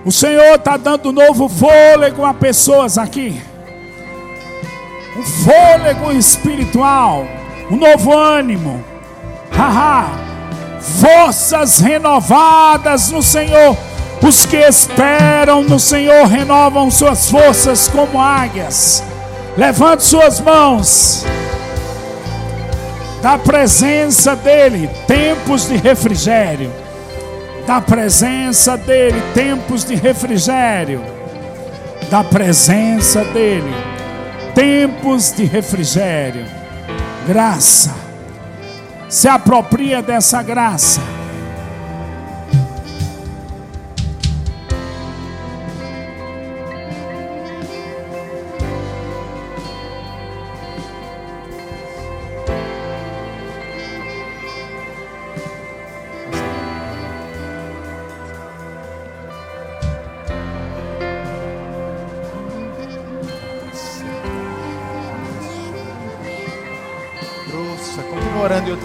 O 0.05 0.11
Senhor 0.11 0.55
está 0.55 0.77
dando 0.77 1.11
novo 1.11 1.49
fôlego 1.49 2.23
a 2.23 2.33
pessoas 2.33 2.97
aqui. 2.97 3.41
um 5.17 5.23
fôlego 5.23 6.11
espiritual, 6.13 7.27
um 7.69 7.75
novo 7.75 8.17
ânimo. 8.17 8.83
Haha, 9.51 10.07
forças 10.79 11.79
renovadas 11.79 13.11
no 13.11 13.21
Senhor. 13.21 13.77
Os 14.21 14.45
que 14.45 14.57
esperam 14.57 15.63
no 15.63 15.79
Senhor 15.79 16.25
renovam 16.27 16.91
suas 16.91 17.29
forças 17.29 17.87
como 17.87 18.21
águias. 18.21 19.03
Levante 19.57 20.03
suas 20.03 20.39
mãos. 20.39 21.25
Da 23.21 23.37
presença 23.37 24.35
dEle, 24.35 24.89
tempos 25.07 25.67
de 25.67 25.77
refrigério. 25.77 26.71
Da 27.65 27.81
presença 27.81 28.77
dEle, 28.77 29.21
tempos 29.33 29.83
de 29.83 29.95
refrigério. 29.95 31.01
Da 32.09 32.23
presença 32.23 33.23
dEle, 33.25 33.73
tempos 34.55 35.31
de 35.31 35.45
refrigério. 35.45 36.45
Graça. 37.27 37.93
Se 39.07 39.27
apropria 39.27 40.01
dessa 40.01 40.41
graça. 40.41 41.18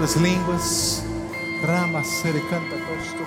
Outras 0.05 0.17
línguas. 0.17 1.03
Rama 1.67 2.03
canta 2.03 2.77
tosto 2.77 3.25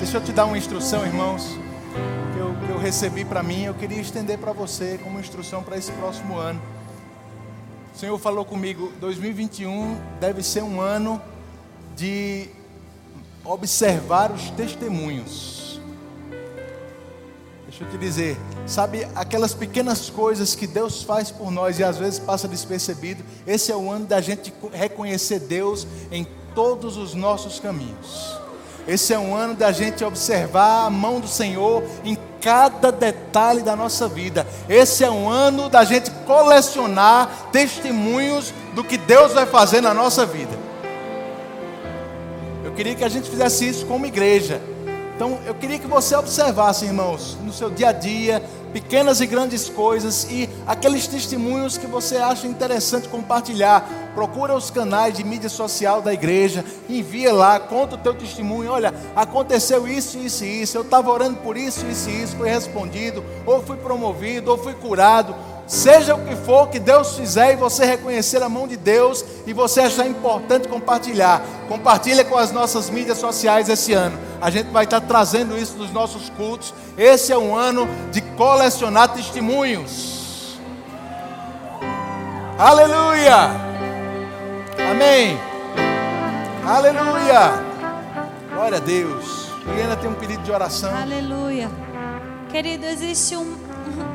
Deixa 0.00 0.16
eu 0.16 0.20
te 0.20 0.32
dar 0.32 0.46
uma 0.46 0.58
instrução, 0.58 1.06
irmãos, 1.06 1.56
que 2.32 2.40
eu, 2.40 2.54
que 2.66 2.72
eu 2.72 2.78
recebi 2.78 3.24
para 3.24 3.40
mim. 3.40 3.62
Eu 3.62 3.74
queria 3.74 4.00
estender 4.00 4.36
para 4.36 4.52
você 4.52 4.98
como 5.02 5.20
instrução 5.20 5.62
para 5.62 5.76
esse 5.76 5.92
próximo 5.92 6.36
ano. 6.36 6.60
O 7.94 7.98
Senhor 7.98 8.18
falou 8.18 8.44
comigo: 8.44 8.92
2021 9.00 9.96
deve 10.18 10.42
ser 10.42 10.64
um 10.64 10.80
ano 10.80 11.22
de 11.94 12.48
observar 13.44 14.32
os 14.32 14.50
testemunhos. 14.50 15.63
Deixa 17.76 17.86
eu 17.86 17.90
te 17.90 17.98
dizer, 17.98 18.36
sabe 18.68 19.04
aquelas 19.16 19.52
pequenas 19.52 20.08
coisas 20.08 20.54
que 20.54 20.64
Deus 20.64 21.02
faz 21.02 21.32
por 21.32 21.50
nós 21.50 21.80
e 21.80 21.82
às 21.82 21.98
vezes 21.98 22.20
passa 22.20 22.46
despercebido? 22.46 23.24
Esse 23.44 23.72
é 23.72 23.74
o 23.74 23.90
ano 23.90 24.06
da 24.06 24.20
gente 24.20 24.54
reconhecer 24.72 25.40
Deus 25.40 25.84
em 26.08 26.24
todos 26.54 26.96
os 26.96 27.14
nossos 27.14 27.58
caminhos. 27.58 28.38
Esse 28.86 29.12
é 29.12 29.18
um 29.18 29.34
ano 29.34 29.54
da 29.56 29.72
gente 29.72 30.04
observar 30.04 30.86
a 30.86 30.90
mão 30.90 31.18
do 31.18 31.26
Senhor 31.26 31.82
em 32.04 32.16
cada 32.40 32.92
detalhe 32.92 33.62
da 33.62 33.74
nossa 33.74 34.06
vida. 34.06 34.46
Esse 34.68 35.02
é 35.02 35.10
um 35.10 35.28
ano 35.28 35.68
da 35.68 35.82
gente 35.82 36.12
colecionar 36.28 37.48
testemunhos 37.50 38.54
do 38.72 38.84
que 38.84 38.96
Deus 38.96 39.32
vai 39.32 39.46
fazer 39.46 39.80
na 39.80 39.92
nossa 39.92 40.24
vida. 40.24 40.56
Eu 42.62 42.70
queria 42.70 42.94
que 42.94 43.02
a 43.02 43.08
gente 43.08 43.28
fizesse 43.28 43.68
isso 43.68 43.84
como 43.86 44.06
igreja. 44.06 44.62
Então, 45.14 45.38
eu 45.46 45.54
queria 45.54 45.78
que 45.78 45.86
você 45.86 46.16
observasse, 46.16 46.84
irmãos, 46.84 47.38
no 47.44 47.52
seu 47.52 47.70
dia 47.70 47.90
a 47.90 47.92
dia, 47.92 48.42
pequenas 48.72 49.20
e 49.20 49.26
grandes 49.26 49.68
coisas 49.68 50.26
e 50.28 50.50
aqueles 50.66 51.06
testemunhos 51.06 51.78
que 51.78 51.86
você 51.86 52.16
acha 52.16 52.48
interessante 52.48 53.08
compartilhar. 53.08 53.88
Procura 54.12 54.56
os 54.56 54.72
canais 54.72 55.14
de 55.14 55.22
mídia 55.22 55.48
social 55.48 56.02
da 56.02 56.12
igreja, 56.12 56.64
envia 56.88 57.32
lá, 57.32 57.60
conta 57.60 57.94
o 57.94 57.98
teu 57.98 58.12
testemunho. 58.12 58.72
Olha, 58.72 58.92
aconteceu 59.14 59.86
isso, 59.86 60.18
isso 60.18 60.44
e 60.44 60.62
isso. 60.62 60.76
Eu 60.76 60.82
estava 60.82 61.08
orando 61.08 61.36
por 61.36 61.56
isso, 61.56 61.86
isso 61.86 62.10
e 62.10 62.22
isso. 62.24 62.36
Foi 62.36 62.48
respondido, 62.48 63.24
ou 63.46 63.62
fui 63.62 63.76
promovido, 63.76 64.50
ou 64.50 64.58
fui 64.58 64.74
curado. 64.74 65.36
Seja 65.66 66.14
o 66.14 66.24
que 66.24 66.36
for 66.36 66.68
que 66.68 66.78
Deus 66.78 67.16
fizer 67.16 67.52
e 67.54 67.56
você 67.56 67.86
reconhecer 67.86 68.42
a 68.42 68.48
mão 68.48 68.68
de 68.68 68.76
Deus 68.76 69.24
e 69.46 69.52
você 69.52 69.80
achar 69.80 70.06
importante 70.06 70.68
compartilhar. 70.68 71.42
Compartilha 71.68 72.24
com 72.24 72.36
as 72.36 72.52
nossas 72.52 72.90
mídias 72.90 73.18
sociais 73.18 73.68
esse 73.68 73.92
ano. 73.94 74.18
A 74.40 74.50
gente 74.50 74.70
vai 74.70 74.84
estar 74.84 75.00
trazendo 75.00 75.56
isso 75.56 75.76
nos 75.78 75.90
nossos 75.90 76.28
cultos. 76.30 76.74
Esse 76.98 77.32
é 77.32 77.38
um 77.38 77.56
ano 77.56 77.88
de 78.12 78.20
colecionar 78.20 79.08
testemunhos. 79.08 80.58
Aleluia! 82.58 83.50
Amém! 84.90 85.38
Aleluia! 86.66 87.52
Glória 88.54 88.78
a 88.78 88.80
Deus. 88.80 89.48
Helena 89.66 89.96
tem 89.96 90.10
um 90.10 90.14
pedido 90.14 90.42
de 90.42 90.52
oração. 90.52 90.94
Aleluia. 90.94 91.70
Querido, 92.50 92.86
existe 92.86 93.36
um, 93.36 93.56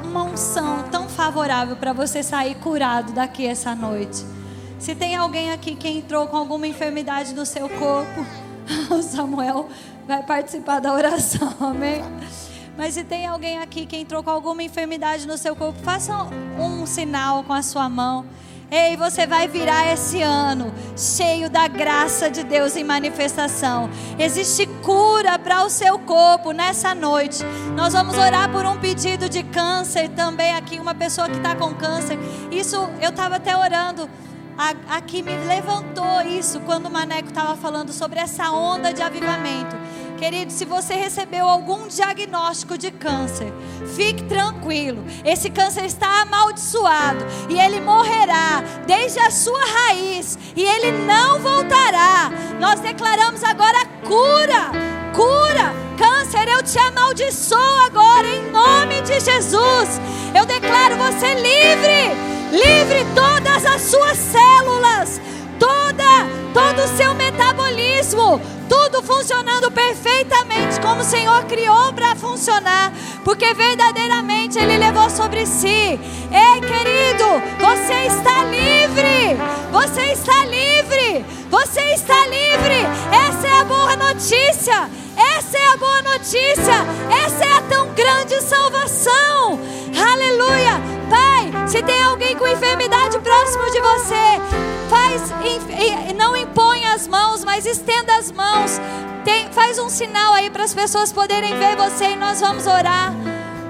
uma 0.03 0.23
unção 0.23 0.83
tão 0.91 1.07
favorável 1.07 1.75
para 1.75 1.93
você 1.93 2.23
sair 2.23 2.55
curado 2.55 3.13
daqui 3.13 3.45
essa 3.45 3.75
noite. 3.75 4.25
Se 4.79 4.95
tem 4.95 5.15
alguém 5.15 5.51
aqui 5.51 5.75
que 5.75 5.87
entrou 5.87 6.27
com 6.27 6.37
alguma 6.37 6.65
enfermidade 6.65 7.33
no 7.33 7.45
seu 7.45 7.67
corpo, 7.67 8.25
o 8.89 9.01
Samuel 9.01 9.67
vai 10.07 10.23
participar 10.23 10.79
da 10.79 10.93
oração, 10.93 11.53
amém? 11.59 12.01
Mas 12.77 12.93
se 12.93 13.03
tem 13.03 13.27
alguém 13.27 13.59
aqui 13.59 13.85
que 13.85 13.97
entrou 13.97 14.23
com 14.23 14.29
alguma 14.29 14.63
enfermidade 14.63 15.27
no 15.27 15.37
seu 15.37 15.55
corpo, 15.55 15.77
faça 15.83 16.15
um 16.57 16.85
sinal 16.85 17.43
com 17.43 17.51
a 17.51 17.61
sua 17.61 17.89
mão. 17.89 18.25
Ei, 18.71 18.95
você 18.95 19.25
vai 19.25 19.47
virar 19.47 19.91
esse 19.91 20.21
ano 20.21 20.71
cheio 20.95 21.49
da 21.49 21.67
graça 21.67 22.29
de 22.29 22.43
Deus 22.43 22.75
em 22.75 22.83
manifestação. 22.83 23.89
Existe 24.19 24.67
cura 24.83 25.39
para 25.39 25.63
o 25.65 25.71
seu 25.71 25.97
corpo 25.97 26.51
nessa 26.51 26.93
noite. 26.93 27.43
Nós 27.75 27.93
vamos 27.93 28.15
orar 28.15 28.51
por 28.51 28.63
um 28.65 28.77
pedido 28.77 29.27
de 29.27 29.41
câncer 29.41 30.09
também 30.09 30.53
aqui, 30.53 30.79
uma 30.79 30.93
pessoa 30.93 31.27
que 31.27 31.37
está 31.37 31.55
com 31.55 31.73
câncer. 31.73 32.19
Isso 32.51 32.75
eu 33.01 33.09
estava 33.09 33.37
até 33.37 33.57
orando. 33.57 34.07
Aqui 34.89 35.23
me 35.23 35.35
levantou 35.35 36.21
isso 36.21 36.59
quando 36.59 36.87
o 36.87 36.91
Maneco 36.91 37.29
estava 37.29 37.55
falando 37.55 37.91
sobre 37.91 38.19
essa 38.19 38.51
onda 38.51 38.93
de 38.93 39.01
avivamento. 39.01 39.75
Querido, 40.19 40.51
se 40.51 40.65
você 40.65 40.95
recebeu 40.95 41.47
algum 41.47 41.87
diagnóstico 41.87 42.77
de 42.77 42.91
câncer, 42.91 43.53
fique 43.95 44.21
tranquilo. 44.23 45.01
Esse 45.23 45.49
câncer 45.49 45.85
está 45.85 46.23
amaldiçoado 46.23 47.25
e 47.47 47.57
ele 47.57 47.79
morrerá 47.79 48.61
desde 48.85 49.17
a 49.17 49.31
sua 49.31 49.63
raiz 49.65 50.37
e 50.57 50.61
ele 50.61 50.91
não 51.05 51.39
voltará. 51.39 52.29
Nós 52.59 52.81
declaramos 52.81 53.41
agora 53.45 53.85
cura, 54.03 54.71
cura. 55.15 55.73
Câncer, 55.97 56.49
eu 56.49 56.63
te 56.63 56.77
amaldiçoo 56.77 57.57
agora 57.85 58.27
em 58.27 58.51
nome 58.51 59.01
de 59.01 59.21
Jesus. 59.21 60.01
Eu 60.35 60.45
declaro 60.45 60.97
você 60.97 61.33
livre, 61.33 62.11
livre 62.51 63.05
todas 63.15 63.65
as 63.65 63.81
suas 63.83 64.17
células, 64.17 65.21
toda, 65.59 66.25
todo 66.53 66.83
o 66.83 66.97
seu 66.97 67.13
metabolismo, 67.13 68.41
tudo 68.67 69.03
funcionando 69.03 69.69
perfeitamente 69.71 70.79
como 70.81 71.01
o 71.01 71.03
Senhor 71.03 71.43
criou 71.45 71.91
para 71.93 72.15
funcionar, 72.15 72.91
porque 73.23 73.53
verdadeiramente 73.53 74.57
Ele 74.57 74.77
levou 74.77 75.09
sobre 75.09 75.45
si. 75.45 75.67
Ei, 75.67 76.61
querido, 76.61 77.25
você 77.59 78.07
está 78.07 78.43
livre, 78.45 79.37
você 79.71 80.13
está 80.13 80.45
livre, 80.45 81.25
você 81.49 81.81
está 81.93 82.25
livre. 82.27 82.85
Essa 83.27 83.47
é 83.47 83.59
a 83.59 83.63
boa 83.65 83.95
notícia. 83.95 84.89
Essa 85.17 85.57
é 85.57 85.73
a 85.73 85.77
boa 85.77 86.01
notícia. 86.01 86.85
Essa 87.25 87.45
é 87.45 87.57
a 87.57 87.61
tão 87.63 87.93
grande 87.93 88.41
salvação. 88.41 89.59
Aleluia. 90.11 90.79
Pai, 91.09 91.67
se 91.67 91.81
tem 91.83 92.01
alguém 92.03 92.35
com 92.37 92.47
enfermidade 92.47 92.88
próximo 93.21 93.71
de 93.71 93.81
você, 93.81 94.41
faz, 94.89 95.33
não 96.17 96.35
imponha 96.35 96.93
as 96.93 97.07
mãos, 97.07 97.43
mas 97.43 97.65
estenda 97.65 98.15
as 98.17 98.31
mãos. 98.31 98.79
Tem, 99.23 99.51
faz 99.51 99.79
um 99.79 99.89
sinal 99.89 100.33
aí 100.33 100.49
para 100.49 100.63
as 100.63 100.73
pessoas 100.73 101.11
poderem 101.11 101.57
ver 101.57 101.75
você 101.75 102.11
e 102.11 102.15
nós 102.15 102.39
vamos 102.39 102.65
orar. 102.67 103.13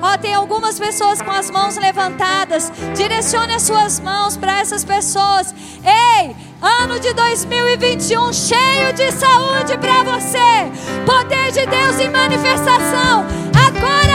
Ó, 0.01 0.17
tem 0.17 0.33
algumas 0.33 0.79
pessoas 0.79 1.21
com 1.21 1.31
as 1.31 1.51
mãos 1.51 1.75
levantadas. 1.77 2.71
Direcione 2.95 3.53
as 3.53 3.63
suas 3.63 3.99
mãos 3.99 4.37
para 4.37 4.59
essas 4.59 4.85
pessoas. 4.85 5.53
Ei, 5.83 6.35
ano 6.61 6.99
de 6.99 7.13
2021 7.13 8.31
cheio 8.31 8.93
de 8.93 9.11
saúde 9.11 9.77
para 9.77 10.03
você. 10.03 10.71
Poder 11.05 11.51
de 11.51 11.65
Deus 11.65 11.99
em 11.99 12.09
manifestação. 12.09 13.25
Agora 13.67 14.08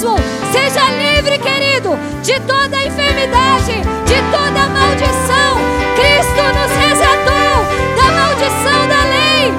mesmo. 0.00 0.16
Seja 0.52 0.90
livre, 0.90 1.38
querido, 1.38 1.96
de 2.22 2.40
toda 2.40 2.84
enfermidade, 2.84 3.72
de 4.06 4.22
toda 4.30 4.68
maldição. 4.68 5.58
Cristo 5.94 6.42
nos 6.42 6.72
resgatou 6.76 7.66
da 7.96 8.12
maldição 8.12 8.88
da 8.88 9.02
lei. 9.04 9.52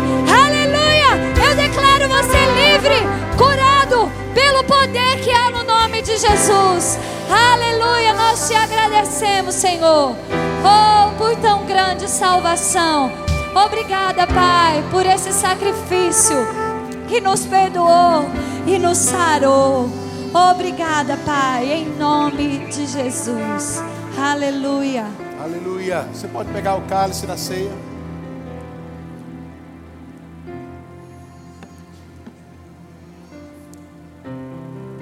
Aleluia! 0.45 1.47
Eu 1.47 1.55
declaro 1.55 2.07
você 2.09 2.39
livre, 2.55 2.95
curado 3.37 4.11
pelo 4.33 4.63
poder 4.63 5.21
que 5.21 5.31
há 5.31 5.51
no 5.51 5.63
nome 5.63 6.01
de 6.01 6.17
Jesus. 6.17 6.99
Aleluia! 7.29 8.13
Nós 8.13 8.47
te 8.47 8.55
agradecemos, 8.55 9.55
Senhor. 9.55 10.15
Oh, 10.63 11.11
por 11.17 11.35
tão 11.37 11.65
grande 11.65 12.09
salvação. 12.09 13.11
Obrigada, 13.65 14.25
Pai, 14.27 14.83
por 14.91 15.05
esse 15.05 15.31
sacrifício 15.33 16.37
que 17.07 17.19
nos 17.19 17.45
perdoou 17.45 18.25
e 18.65 18.79
nos 18.79 18.97
sarou. 18.97 19.89
Obrigada, 20.33 21.17
Pai, 21.25 21.69
em 21.73 21.89
nome 21.97 22.59
de 22.67 22.85
Jesus. 22.85 23.81
Aleluia. 24.17 25.05
Aleluia. 25.37 26.03
Você 26.13 26.25
pode 26.25 26.49
pegar 26.53 26.75
o 26.75 26.83
cálice 26.83 27.27
na 27.27 27.35
ceia. 27.35 27.71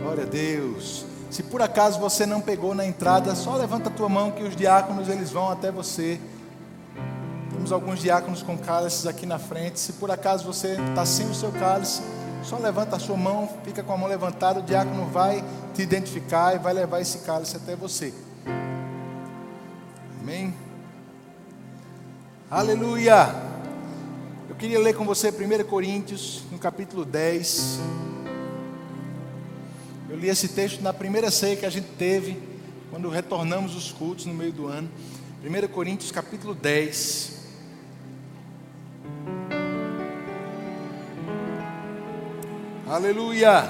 Glória 0.01 0.23
a 0.23 0.27
Deus. 0.27 1.06
Se 1.30 1.43
por 1.43 1.61
acaso 1.61 1.99
você 1.99 2.26
não 2.26 2.41
pegou 2.41 2.73
na 2.73 2.84
entrada, 2.84 3.35
só 3.35 3.56
levanta 3.56 3.89
a 3.89 3.93
tua 3.93 4.10
mão 4.10 4.31
que 4.31 4.41
os 4.41 4.56
diáconos 4.56 5.10
eles 5.10 5.30
vão 5.30 5.51
até 5.51 5.72
você. 5.72 6.19
Temos 7.51 7.72
alguns 7.72 7.99
diáconos 7.99 8.41
com 8.41 8.57
cálices 8.57 9.06
aqui 9.06 9.27
na 9.27 9.38
frente. 9.38 9.80
Se 9.80 9.93
por 9.93 10.10
acaso 10.10 10.43
você 10.43 10.69
está 10.89 11.06
sem 11.06 11.30
o 11.30 11.35
seu 11.35 11.51
cálice, 11.51 12.01
só 12.44 12.57
levanta 12.57 12.95
a 12.95 12.99
sua 12.99 13.18
mão, 13.18 13.49
fica 13.64 13.84
com 13.84 13.94
a 13.94 13.98
mão 13.98 14.07
levantada, 14.07 14.60
o 14.60 14.64
diácono 14.64 15.06
vai 15.07 15.44
te 15.74 15.82
identificar 15.82 16.56
e 16.56 16.60
vai 16.60 16.74
levar 16.74 17.02
esse 17.02 17.20
cálice 17.20 17.57
até 17.57 17.76
você. 17.76 18.14
Amém? 20.22 20.53
Aleluia! 22.49 23.36
Eu 24.49 24.56
queria 24.56 24.80
ler 24.80 24.95
com 24.95 25.06
você 25.06 25.30
1 25.30 25.64
Coríntios, 25.66 26.44
no 26.52 26.57
capítulo 26.57 27.06
10. 27.06 27.80
Eu 30.10 30.18
li 30.18 30.28
esse 30.28 30.48
texto 30.49 30.82
na 30.82 30.91
primeira 30.91 31.30
ceia 31.30 31.56
que 31.56 31.66
a 31.66 31.70
gente 31.70 31.88
teve, 31.98 32.41
quando 32.90 33.07
retornamos 33.10 33.76
os 33.76 33.91
cultos 33.91 34.26
no 34.26 34.34
meio 34.34 34.52
do 34.52 34.68
ano. 34.68 34.90
1 35.44 35.68
Coríntios, 35.68 36.11
capítulo 36.11 36.56
10. 36.56 37.39
Aleluia! 42.90 43.70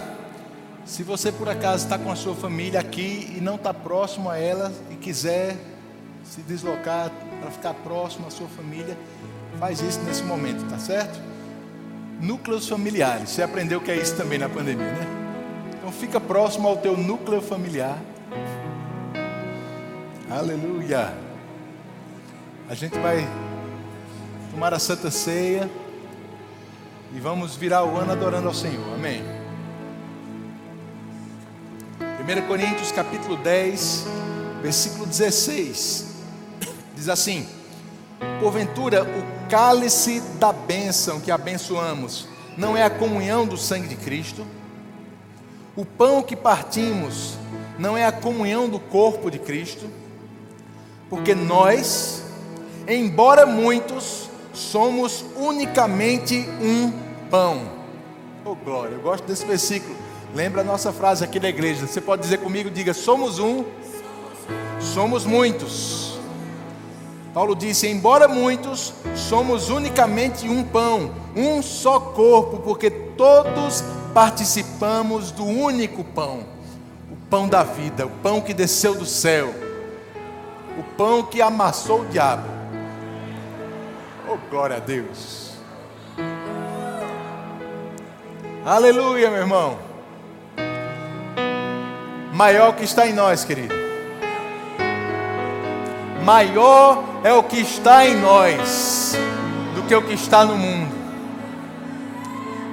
Se 0.86 1.04
você 1.04 1.30
por 1.30 1.50
acaso 1.50 1.84
está 1.84 2.00
com 2.00 2.10
a 2.10 2.16
sua 2.16 2.34
família 2.34 2.80
aqui 2.80 3.34
e 3.36 3.42
não 3.42 3.56
está 3.56 3.74
próximo 3.74 4.30
a 4.30 4.38
ela 4.38 4.72
e 4.90 4.96
quiser 4.96 5.58
se 6.24 6.40
deslocar 6.42 7.12
para 7.42 7.52
ficar 7.52 7.74
próximo 7.74 8.28
à 8.28 8.30
sua 8.30 8.48
família, 8.48 8.98
faz 9.60 9.82
isso 9.82 10.00
nesse 10.04 10.24
momento, 10.24 10.66
tá 10.70 10.80
certo? 10.80 11.20
Núcleos 12.22 12.70
familiares, 12.70 13.32
você 13.32 13.44
aprendeu 13.44 13.82
que 13.82 13.92
é 13.92 13.98
isso 13.98 14.16
também 14.16 14.40
na 14.40 14.48
pandemia, 14.48 14.94
né? 14.94 15.08
Então 15.78 15.92
fica 15.92 16.22
próximo 16.22 16.70
ao 16.70 16.78
teu 16.78 16.96
núcleo 16.96 17.42
familiar. 17.42 18.00
Aleluia! 20.30 21.14
A 22.70 22.74
gente 22.74 22.98
vai 23.00 23.28
tomar 24.54 24.74
a 24.74 24.80
Santa 24.80 25.12
Ceia 25.12 25.70
e 27.14 27.20
vamos 27.20 27.56
virar 27.56 27.84
o 27.84 27.98
ano 27.98 28.12
adorando 28.12 28.48
ao 28.48 28.54
Senhor. 28.54 28.94
Amém. 28.94 29.24
1 32.00 32.48
Coríntios 32.48 32.92
capítulo 32.92 33.38
10, 33.38 34.06
versículo 34.62 35.08
16. 35.08 36.06
Diz 36.96 37.10
assim: 37.10 37.48
Porventura 38.40 39.04
o 39.04 39.50
cálice 39.50 40.22
da 40.40 40.54
bênção 40.54 41.20
que 41.20 41.32
abençoamos 41.32 42.28
não 42.56 42.78
é 42.78 42.84
a 42.84 42.90
comunhão 42.90 43.48
do 43.48 43.58
sangue 43.58 43.88
de 43.88 43.96
Cristo? 43.96 44.46
O 45.76 45.86
pão 45.86 46.22
que 46.22 46.36
partimos 46.36 47.38
não 47.80 47.98
é 47.98 48.06
a 48.06 48.12
comunhão 48.12 48.70
do 48.70 48.80
corpo 48.80 49.32
de 49.32 49.40
Cristo? 49.40 49.90
Porque 51.10 51.34
nós, 51.34 52.24
embora 52.88 53.48
muitos, 53.48 54.29
somos 54.54 55.24
unicamente 55.36 56.48
um 56.62 56.92
pão. 57.30 57.62
Oh 58.46 58.56
glória, 58.56 58.96
eu 58.96 59.02
gosto 59.02 59.26
desse 59.26 59.46
versículo. 59.46 59.96
Lembra 60.34 60.62
a 60.62 60.64
nossa 60.64 60.94
frase 60.94 61.24
aqui 61.24 61.40
da 61.40 61.50
igreja. 61.50 61.88
Você 61.88 62.02
pode 62.02 62.22
dizer 62.22 62.38
comigo, 62.38 62.70
diga: 62.70 62.94
somos 62.94 63.40
um, 63.40 63.64
somos 64.80 65.26
muitos. 65.26 66.20
Paulo 67.34 67.56
disse: 67.56 67.88
embora 67.88 68.28
muitos, 68.28 68.94
somos 69.16 69.70
unicamente 69.70 70.48
um 70.48 70.64
pão, 70.64 71.12
um 71.36 71.62
só 71.62 72.00
corpo, 72.00 72.58
porque 72.58 72.90
todos 72.90 73.84
participamos 74.14 75.32
do 75.32 75.46
único 75.46 76.04
pão, 76.04 76.44
o 77.12 77.16
pão 77.30 77.48
da 77.48 77.64
vida, 77.64 78.06
o 78.06 78.10
pão 78.10 78.42
que 78.42 78.54
desceu 78.54 78.96
do 78.96 79.06
céu, 79.06 79.54
o 80.78 80.84
pão 80.96 81.24
que 81.24 81.42
amassou 81.42 82.02
o 82.02 82.06
diabo. 82.06 82.59
Oh, 84.32 84.38
glória 84.48 84.76
a 84.76 84.80
Deus. 84.80 85.54
Aleluia, 88.64 89.32
meu 89.32 89.40
irmão. 89.40 89.80
Maior 92.32 92.76
que 92.76 92.84
está 92.84 93.08
em 93.08 93.14
nós, 93.14 93.44
querido. 93.44 93.74
Maior 96.24 97.04
é 97.24 97.34
o 97.34 97.42
que 97.42 97.60
está 97.60 98.06
em 98.06 98.18
nós 98.18 99.16
do 99.74 99.82
que 99.88 99.96
o 99.96 100.02
que 100.04 100.14
está 100.14 100.46
no 100.46 100.56
mundo. 100.56 100.94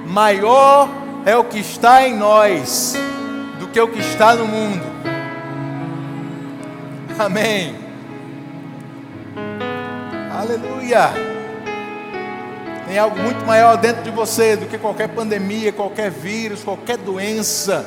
Maior 0.05 0.87
é 1.25 1.35
o 1.35 1.43
que 1.43 1.57
está 1.57 2.07
em 2.07 2.15
nós 2.15 2.93
do 3.59 3.67
que 3.67 3.81
o 3.81 3.87
que 3.87 3.99
está 3.99 4.35
no 4.35 4.45
mundo. 4.45 4.83
Amém. 7.17 7.75
Aleluia. 10.31 11.36
Tem 12.87 12.97
algo 12.97 13.19
muito 13.19 13.45
maior 13.45 13.75
dentro 13.75 14.01
de 14.01 14.09
você 14.09 14.55
do 14.55 14.65
que 14.65 14.77
qualquer 14.77 15.09
pandemia, 15.09 15.73
qualquer 15.73 16.09
vírus, 16.09 16.63
qualquer 16.63 16.97
doença. 16.97 17.85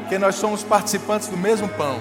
Porque 0.00 0.18
nós 0.18 0.34
somos 0.34 0.62
participantes 0.62 1.28
do 1.28 1.36
mesmo 1.36 1.66
pão. 1.66 1.98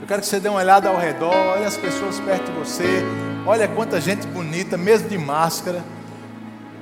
Eu 0.00 0.06
quero 0.06 0.20
que 0.20 0.28
você 0.28 0.38
dê 0.38 0.48
uma 0.48 0.60
olhada 0.60 0.88
ao 0.88 0.96
redor, 0.96 1.34
olhe 1.34 1.64
as 1.64 1.76
pessoas 1.76 2.20
perto 2.20 2.52
de 2.52 2.58
você, 2.58 3.02
olha 3.44 3.66
quanta 3.66 4.00
gente 4.00 4.24
bonita, 4.28 4.76
mesmo 4.76 5.08
de 5.08 5.18
máscara. 5.18 5.82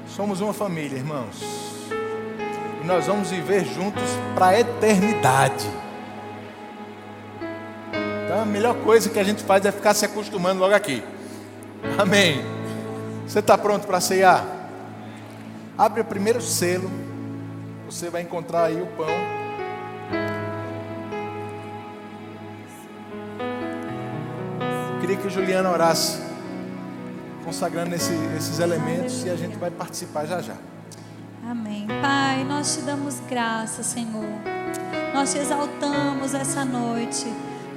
Somos 0.07 0.43
uma 0.43 0.53
família, 0.53 0.99
irmãos. 0.99 1.43
E 2.83 2.87
nós 2.87 3.07
vamos 3.07 3.31
viver 3.31 3.65
juntos 3.65 4.03
para 4.35 4.49
a 4.49 4.61
eternidade. 4.61 5.67
A 8.37 8.45
melhor 8.45 8.75
coisa 8.83 9.09
que 9.09 9.19
a 9.19 9.25
gente 9.25 9.43
faz 9.43 9.65
é 9.65 9.73
ficar 9.73 9.95
se 9.95 10.05
acostumando 10.05 10.61
logo 10.61 10.75
aqui. 10.75 11.03
Amém. 11.97 12.45
Você 13.27 13.39
está 13.39 13.57
pronto 13.57 13.87
para 13.87 13.99
ceiar? 13.99 14.45
Abre 15.79 16.03
o 16.03 16.05
primeiro 16.05 16.43
selo. 16.43 16.91
Você 17.87 18.11
vai 18.11 18.21
encontrar 18.21 18.65
aí 18.65 18.81
o 18.81 18.87
pão. 18.89 19.07
Eu 24.93 25.01
queria 25.01 25.17
que 25.17 25.27
o 25.27 25.31
Juliano 25.31 25.71
orasse, 25.71 26.21
consagrando 27.43 27.95
esse, 27.95 28.13
esses 28.37 28.59
elementos, 28.59 29.25
e 29.25 29.31
a 29.31 29.37
gente 29.37 29.57
vai 29.57 29.71
participar 29.71 30.27
já 30.27 30.43
já. 30.43 30.57
Amém. 31.49 31.87
Pai, 32.03 32.45
nós 32.45 32.77
te 32.77 32.83
damos 32.83 33.19
graça, 33.21 33.83
Senhor. 33.83 34.29
Nós 35.15 35.33
te 35.33 35.39
exaltamos 35.39 36.35
essa 36.35 36.67
noite 36.67 37.27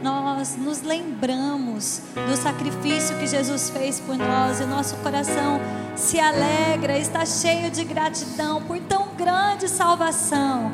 nós 0.02 0.56
nos 0.56 0.82
lembramos 0.82 2.02
do 2.16 2.36
sacrifício 2.36 3.18
que 3.18 3.28
Jesus 3.28 3.70
fez 3.70 4.00
por 4.00 4.18
nós 4.18 4.60
e 4.60 4.66
nosso 4.66 4.96
coração 4.98 5.60
se 5.96 6.20
alegra, 6.20 6.98
está 6.98 7.26
cheio 7.26 7.70
de 7.70 7.84
gratidão 7.84 8.62
por 8.64 8.80
tão 8.80 9.10
grande 9.18 9.68
salvação. 9.68 10.72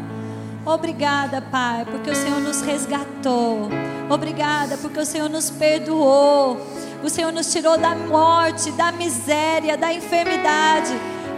Obrigada, 0.66 1.42
Pai, 1.42 1.86
porque 1.86 2.10
o 2.10 2.16
Senhor 2.16 2.40
nos 2.40 2.62
resgatou. 2.62 3.70
Obrigada, 4.10 4.78
porque 4.78 5.00
o 5.00 5.06
Senhor 5.06 5.30
nos 5.30 5.50
perdoou. 5.50 6.60
O 7.04 7.10
Senhor 7.10 7.32
nos 7.32 7.52
tirou 7.52 7.78
da 7.78 7.96
morte, 7.96 8.72
da 8.72 8.92
miséria, 8.92 9.78
da 9.78 9.94
enfermidade. 9.94 10.92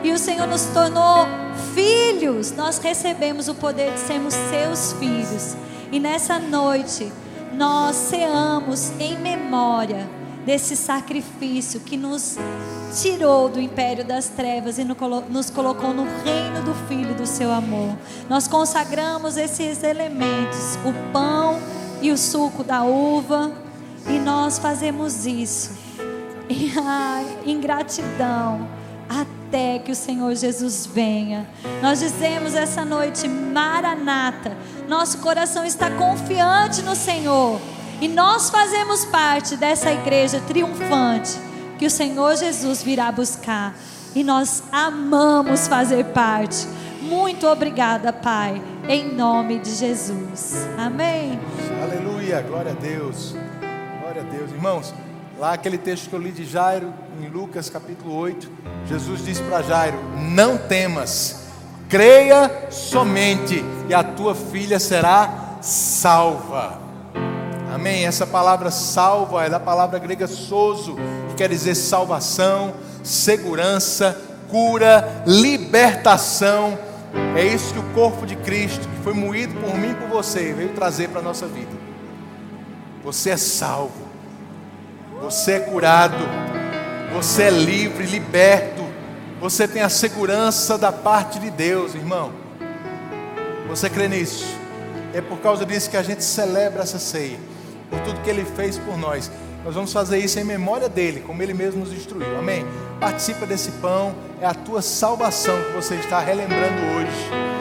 E 0.04 0.12
o 0.12 0.18
Senhor 0.18 0.48
nos 0.48 0.66
tornou 0.68 1.28
filhos. 1.74 2.52
Nós 2.54 2.78
recebemos 2.78 3.48
o 3.48 3.56
poder 3.56 3.94
de 3.94 4.00
sermos 4.00 4.34
seus 4.34 4.94
filhos. 4.94 5.58
E 5.92 6.00
nessa 6.00 6.40
noite, 6.40 7.12
nós 7.58 7.96
ceamos 7.96 8.92
em 9.00 9.18
memória 9.18 10.08
desse 10.46 10.76
sacrifício 10.76 11.80
que 11.80 11.98
nos 11.98 12.38
tirou 13.02 13.50
do 13.50 13.60
império 13.60 14.06
das 14.06 14.30
trevas 14.30 14.78
e 14.78 14.86
nos 14.86 15.50
colocou 15.50 15.94
no 15.94 16.06
reino 16.24 16.64
do 16.64 16.74
Filho 16.88 17.16
do 17.16 17.26
seu 17.26 17.52
amor. 17.52 17.98
Nós 18.30 18.48
consagramos 18.48 19.36
esses 19.36 19.84
elementos, 19.84 20.78
o 20.86 21.12
pão 21.12 21.60
e 22.02 22.12
o 22.12 22.18
suco 22.18 22.64
da 22.64 22.84
uva, 22.84 23.52
e 24.08 24.20
nós 24.20 24.60
fazemos 24.60 25.26
isso 25.26 25.72
em, 27.46 27.60
gratidão 27.60 28.68
até 29.10 29.80
que 29.80 29.92
o 29.92 29.96
Senhor 29.96 30.34
Jesus 30.36 30.86
venha. 30.86 31.48
Nós 31.82 32.00
dizemos 32.00 32.56
essa 32.56 32.84
noite, 32.84 33.28
Maranata. 33.28 34.58
Nosso 34.88 35.20
coração 35.20 35.66
está 35.66 35.92
confiante 35.92 36.82
no 36.82 36.96
Senhor 36.96 37.60
e 38.00 38.08
nós 38.08 38.50
fazemos 38.50 39.06
parte 39.06 39.56
dessa 39.56 39.92
igreja 39.92 40.40
triunfante 40.48 41.32
que 41.80 41.86
o 41.86 41.90
Senhor 41.90 42.36
Jesus 42.36 42.84
virá 42.84 43.12
buscar. 43.12 43.76
E 44.16 44.24
nós 44.24 44.64
amamos 44.72 45.68
fazer 45.68 46.06
parte. 46.06 46.68
Muito 47.02 47.48
obrigada, 47.48 48.12
Pai, 48.12 48.62
em 48.88 49.14
nome 49.14 49.60
de 49.60 49.74
Jesus. 49.74 50.68
Amém. 50.78 51.40
Aleluia, 51.82 52.42
glória 52.42 52.72
a 52.72 52.76
Deus. 52.76 53.36
Glória 54.02 54.22
a 54.22 54.26
Deus. 54.26 54.52
Irmãos, 54.52 54.94
lá 55.38 55.54
aquele 55.54 55.78
texto 55.78 56.10
que 56.10 56.16
eu 56.16 56.20
li 56.20 56.32
de 56.32 56.46
Jairo, 56.46 56.94
em 57.22 57.28
Lucas 57.28 57.70
capítulo 57.70 58.16
8, 58.16 58.50
Jesus 58.86 59.24
disse 59.24 59.42
para 59.44 59.62
Jairo: 59.62 59.98
Não 60.18 60.58
temas, 60.58 61.44
creia 61.88 62.68
somente, 62.72 63.64
e 63.88 63.94
a 63.94 64.04
tua 64.04 64.34
filha 64.34 64.80
será 64.80 65.60
salva. 65.62 66.80
Amém? 67.74 68.06
Essa 68.06 68.26
palavra 68.26 68.72
salva 68.72 69.46
é 69.46 69.50
da 69.50 69.60
palavra 69.60 70.00
grega 70.00 70.28
soso, 70.28 70.96
que 71.30 71.36
quer 71.36 71.50
dizer 71.50 71.76
salvação, 71.76 72.74
segurança, 73.04 74.20
cura, 74.50 75.24
libertação. 75.26 76.78
É 77.36 77.46
isso 77.46 77.74
que 77.74 77.80
o 77.80 77.94
corpo 77.94 78.26
de 78.26 78.36
Cristo, 78.36 78.88
que 78.88 79.04
foi 79.04 79.14
moído 79.14 79.54
por 79.60 79.76
mim 79.76 79.92
e 79.92 79.96
por 79.96 80.10
você, 80.10 80.54
veio 80.54 80.70
trazer 80.70 81.10
para 81.10 81.20
a 81.20 81.24
nossa 81.24 81.46
vida. 81.46 81.72
Você 83.04 83.30
é 83.30 83.38
salvo, 83.38 84.07
você 85.22 85.54
é 85.54 85.60
curado, 85.60 86.18
você 87.14 87.44
é 87.44 87.50
livre, 87.50 88.06
liberto, 88.06 88.84
você 89.40 89.68
tem 89.68 89.82
a 89.82 89.90
segurança 89.90 90.78
da 90.78 90.92
parte 90.92 91.40
de 91.40 91.50
Deus, 91.50 91.94
irmão. 91.94 92.32
Você 93.68 93.90
crê 93.90 94.08
nisso? 94.08 94.46
É 95.14 95.22
por 95.22 95.40
causa 95.40 95.66
disso 95.66 95.90
que 95.90 95.98
a 95.98 96.04
gente 96.04 96.24
celebra 96.24 96.84
essa 96.84 97.00
ceia 97.00 97.38
por 97.90 98.00
tudo 98.02 98.22
que 98.22 98.30
Ele 98.30 98.46
fez 98.46 98.78
por 98.78 98.98
nós. 98.98 99.32
Nós 99.64 99.76
vamos 99.76 99.92
fazer 99.92 100.20
isso 100.20 100.40
em 100.40 100.44
memória 100.44 100.88
dele, 100.88 101.22
como 101.26 101.42
Ele 101.42 101.54
mesmo 101.54 101.82
nos 101.82 101.92
instruiu. 101.92 102.38
Amém? 102.38 102.66
Participa 103.00 103.46
desse 103.46 103.72
pão, 103.72 104.16
é 104.42 104.46
a 104.46 104.54
tua 104.54 104.82
salvação 104.82 105.56
que 105.64 105.72
você 105.74 105.96
está 105.96 106.20
relembrando 106.20 106.82
hoje. 106.96 107.57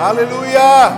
Aleluia! 0.00 0.92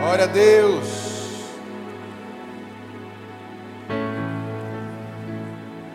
Glória 0.00 0.24
a 0.24 0.26
Deus. 0.26 0.86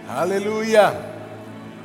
Aleluia. 0.08 0.96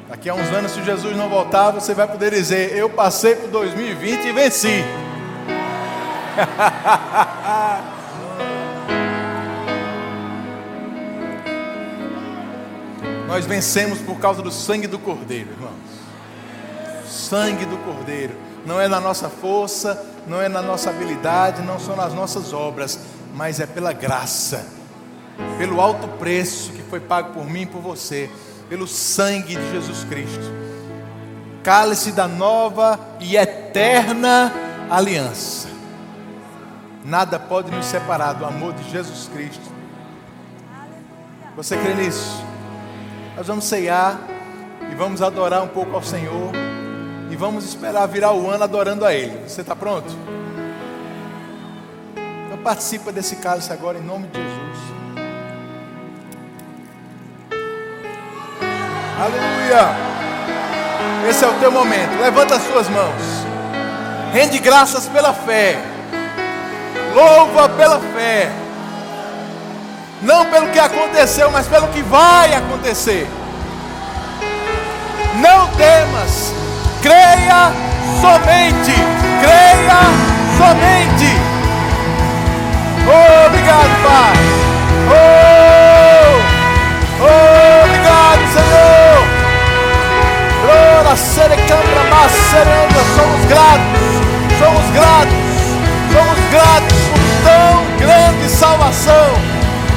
Daqui 0.06 0.28
a 0.28 0.34
uns 0.34 0.48
anos, 0.48 0.72
se 0.72 0.82
Jesus 0.82 1.16
não 1.16 1.30
voltar, 1.30 1.70
você 1.70 1.94
vai 1.94 2.06
poder 2.06 2.32
dizer: 2.32 2.76
Eu 2.76 2.90
passei 2.90 3.36
por 3.36 3.48
2020 3.48 4.26
e 4.26 4.32
venci. 4.32 4.84
Nós 13.26 13.46
vencemos 13.46 13.98
por 14.00 14.20
causa 14.20 14.42
do 14.42 14.50
sangue 14.50 14.86
do 14.86 14.98
Cordeiro, 14.98 15.52
irmãos. 15.52 15.71
Sangue 17.12 17.66
do 17.66 17.76
Cordeiro. 17.78 18.34
Não 18.64 18.80
é 18.80 18.88
na 18.88 19.00
nossa 19.00 19.28
força, 19.28 20.02
não 20.26 20.40
é 20.40 20.48
na 20.48 20.62
nossa 20.62 20.90
habilidade, 20.90 21.62
não 21.62 21.78
são 21.78 21.94
nas 21.94 22.14
nossas 22.14 22.52
obras, 22.52 22.98
mas 23.34 23.60
é 23.60 23.66
pela 23.66 23.92
graça, 23.92 24.66
pelo 25.58 25.80
alto 25.80 26.08
preço 26.18 26.72
que 26.72 26.82
foi 26.82 27.00
pago 27.00 27.32
por 27.32 27.44
mim 27.44 27.62
e 27.62 27.66
por 27.66 27.80
você, 27.80 28.30
pelo 28.68 28.86
sangue 28.86 29.56
de 29.56 29.70
Jesus 29.70 30.04
Cristo. 30.04 30.52
Cálice 31.62 32.12
da 32.12 32.26
nova 32.26 32.98
e 33.20 33.36
eterna 33.36 34.52
aliança. 34.90 35.68
Nada 37.04 37.38
pode 37.38 37.70
nos 37.70 37.86
separar 37.86 38.32
do 38.32 38.46
amor 38.46 38.72
de 38.72 38.88
Jesus 38.90 39.28
Cristo. 39.32 39.70
Você 41.56 41.76
crê 41.76 41.94
nisso? 41.94 42.42
Nós 43.36 43.46
vamos 43.46 43.64
ceiar 43.64 44.18
e 44.90 44.94
vamos 44.94 45.20
adorar 45.20 45.62
um 45.62 45.68
pouco 45.68 45.94
ao 45.94 46.02
Senhor 46.02 46.52
e 47.32 47.36
vamos 47.36 47.64
esperar 47.64 48.06
virar 48.06 48.32
o 48.32 48.50
ano 48.50 48.62
adorando 48.62 49.06
a 49.06 49.14
Ele. 49.14 49.48
Você 49.48 49.62
está 49.62 49.74
pronto? 49.74 50.14
Então 52.46 52.58
participa 52.58 53.10
desse 53.10 53.36
cálice 53.36 53.72
agora 53.72 53.96
em 53.96 54.02
nome 54.02 54.26
de 54.26 54.38
Jesus. 54.38 54.78
Aleluia. 59.18 59.96
Esse 61.30 61.42
é 61.42 61.48
o 61.48 61.54
teu 61.54 61.72
momento. 61.72 62.20
Levanta 62.20 62.56
as 62.56 62.62
suas 62.64 62.86
mãos. 62.90 63.22
Rende 64.34 64.58
graças 64.58 65.06
pela 65.06 65.32
fé. 65.32 65.78
Louva 67.14 67.70
pela 67.70 67.98
fé. 67.98 68.52
Não 70.20 70.44
pelo 70.50 70.68
que 70.68 70.78
aconteceu, 70.78 71.50
mas 71.50 71.66
pelo 71.66 71.88
que 71.88 72.02
vai 72.02 72.52
acontecer. 72.52 73.26
Não 75.40 75.66
temas. 75.68 76.61
Creia 77.02 77.72
somente. 78.20 78.94
Creia 79.40 80.02
somente. 80.56 81.30
Oh, 83.04 83.46
obrigado, 83.46 83.92
Pai. 84.04 84.36
Oh, 85.10 86.38
oh, 87.20 87.84
obrigado, 87.84 88.42
Senhor. 88.52 89.18
Glória, 90.62 91.16
serecambra, 91.16 92.02
maceranda, 92.08 93.00
somos 93.16 93.42
gratos, 93.46 94.06
somos 94.60 94.86
gratos, 94.92 95.44
somos 96.12 96.38
gratos 96.52 97.02
por 97.10 97.24
tão 97.42 97.72
grande 97.98 98.48
salvação, 98.48 99.26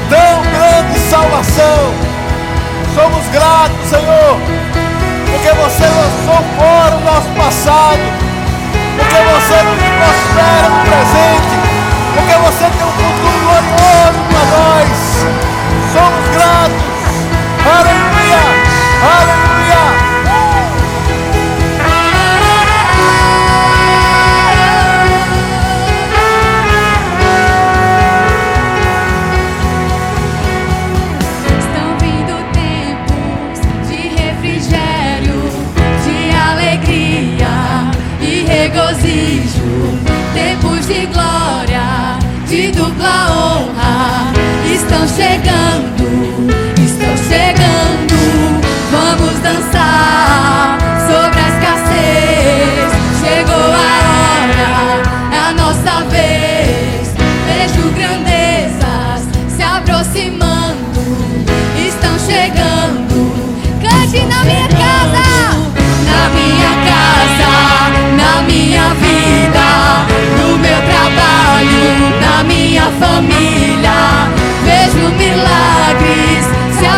tão 0.09 0.41
grande 0.41 0.99
salvação. 1.07 1.93
Somos 2.95 3.27
gratos, 3.27 3.89
Senhor, 3.89 4.39
porque 5.45 5.61
você 5.61 5.83
lançou 5.83 6.43
fora 6.57 6.95
o 6.95 7.01
nosso 7.01 7.29
passado, 7.37 7.99
porque 8.97 9.15
você 9.15 9.61
nos 9.61 9.77
prospera 9.77 10.69
no 10.69 10.79
presente, 10.81 11.53
porque 12.15 12.33
você 12.33 12.65
tem 12.75 12.87
um 12.87 12.91
futuro 12.91 13.39
glorioso 13.41 14.19
para 14.29 14.43
nós. 14.57 14.89
Somos 15.93 16.25
gratos. 16.29 16.83
Aleluia! 17.63 18.41
Aleluia! 19.19 19.44
Chegando, 45.15 46.03
estão 46.77 47.15
chegando. 47.17 48.15
Vamos 48.91 49.39
dançar 49.39 50.77
sobre 51.07 51.39
a 51.39 51.47
escassez. 51.49 52.91
Chegou 53.23 53.55
a 53.55 53.87
hora, 54.11 54.67
é 55.31 55.37
a 55.37 55.53
nossa 55.53 56.03
vez. 56.09 57.13
Vejo 57.47 57.89
grandezas 57.91 59.21
se 59.47 59.63
aproximando, 59.63 60.99
estão 61.77 62.19
chegando. 62.19 63.15
Cante 63.81 64.19
na 64.25 64.43
minha 64.43 64.67
casa, 64.67 65.25
na 66.05 66.29
minha 66.29 66.71
casa 66.85 67.15
na 68.17 68.41
minha 68.41 68.89
vida, 68.95 70.05
no 70.37 70.57
meu 70.57 70.81
trabalho, 70.81 72.19
na 72.21 72.43
minha 72.43 72.83
família. 72.99 73.54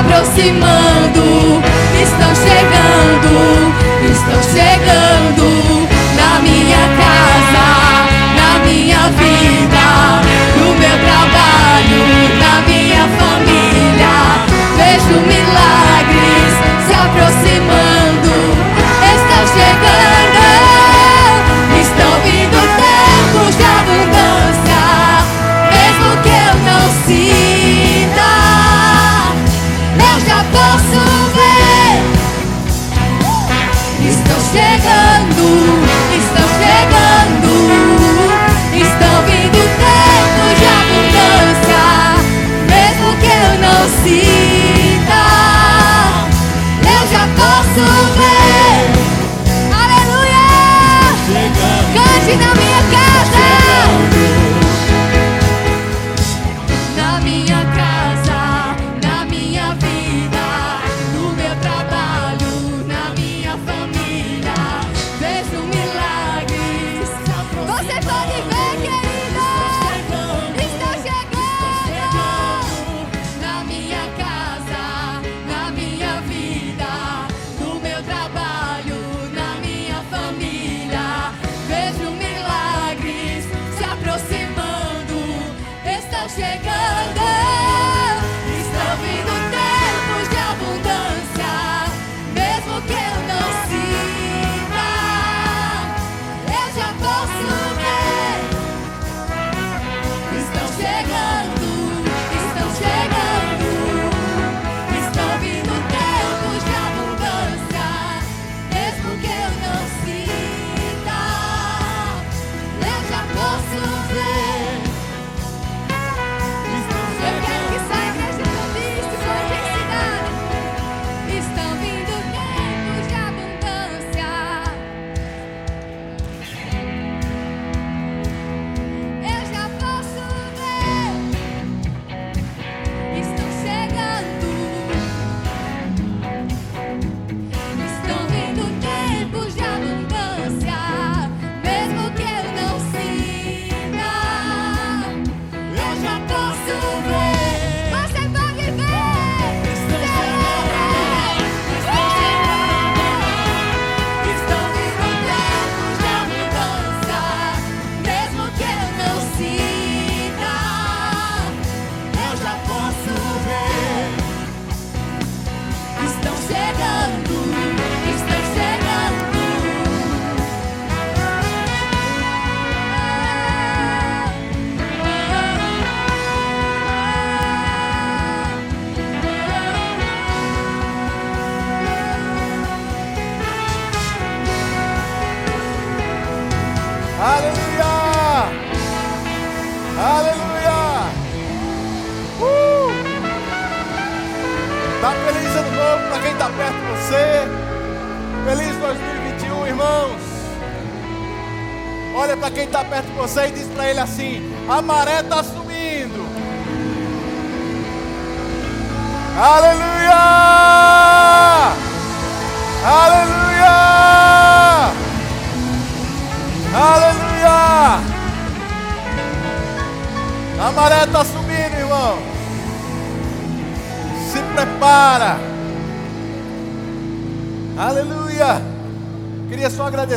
Aproximando, 0.07 1.61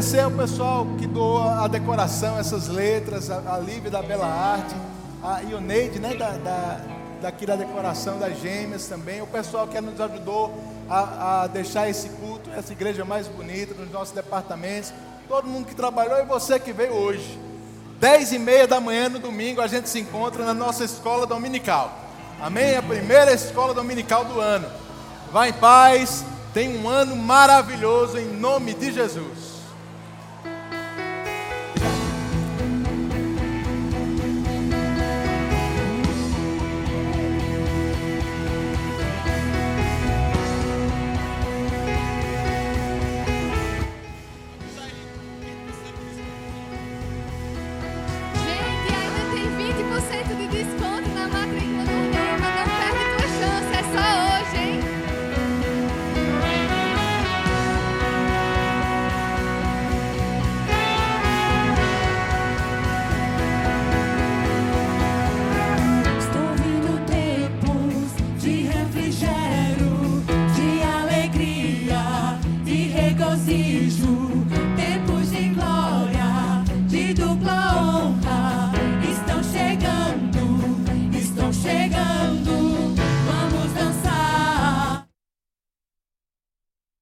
agradecer 0.01 0.20
ao 0.20 0.31
pessoal 0.31 0.86
que 0.98 1.06
doou 1.06 1.43
a 1.43 1.68
decoração, 1.68 2.39
essas 2.39 2.68
letras, 2.68 3.31
a, 3.31 3.56
a 3.56 3.59
Lívia 3.59 3.90
da 3.90 4.01
Bela 4.01 4.27
Arte, 4.27 4.74
a 5.22 5.40
Ioneide, 5.40 5.98
né, 5.98 6.14
da, 6.14 6.31
da, 6.39 6.81
daqui 7.20 7.44
da 7.44 7.55
decoração 7.55 8.18
das 8.18 8.40
gêmeas 8.40 8.86
também, 8.86 9.20
o 9.20 9.27
pessoal 9.27 9.68
que 9.68 9.78
nos 9.78 10.01
ajudou 10.01 10.55
a, 10.89 11.43
a 11.43 11.47
deixar 11.48 11.86
esse 11.90 12.09
culto, 12.09 12.48
essa 12.56 12.72
igreja 12.72 13.05
mais 13.05 13.28
bonita, 13.28 13.74
nos 13.74 13.93
nossos 13.93 14.14
departamentos, 14.14 14.90
todo 15.28 15.47
mundo 15.47 15.66
que 15.66 15.74
trabalhou 15.74 16.18
e 16.18 16.24
você 16.24 16.59
que 16.59 16.72
veio 16.72 16.94
hoje. 16.94 17.39
Dez 18.01 18.32
e 18.32 18.39
meia 18.39 18.66
da 18.66 18.81
manhã 18.81 19.10
no 19.10 19.18
domingo 19.18 19.60
a 19.60 19.66
gente 19.66 19.86
se 19.90 20.01
encontra 20.01 20.47
na 20.47 20.55
nossa 20.55 20.82
escola 20.82 21.27
dominical. 21.27 21.94
Amém? 22.40 22.74
A 22.74 22.82
primeira 22.82 23.35
escola 23.35 23.74
dominical 23.74 24.24
do 24.24 24.40
ano. 24.40 24.66
Vá 25.31 25.47
em 25.47 25.52
paz, 25.52 26.24
tenha 26.55 26.81
um 26.81 26.89
ano 26.89 27.14
maravilhoso 27.14 28.16
em 28.16 28.28
nome 28.28 28.72
de 28.72 28.93
Jesus. 28.93 29.49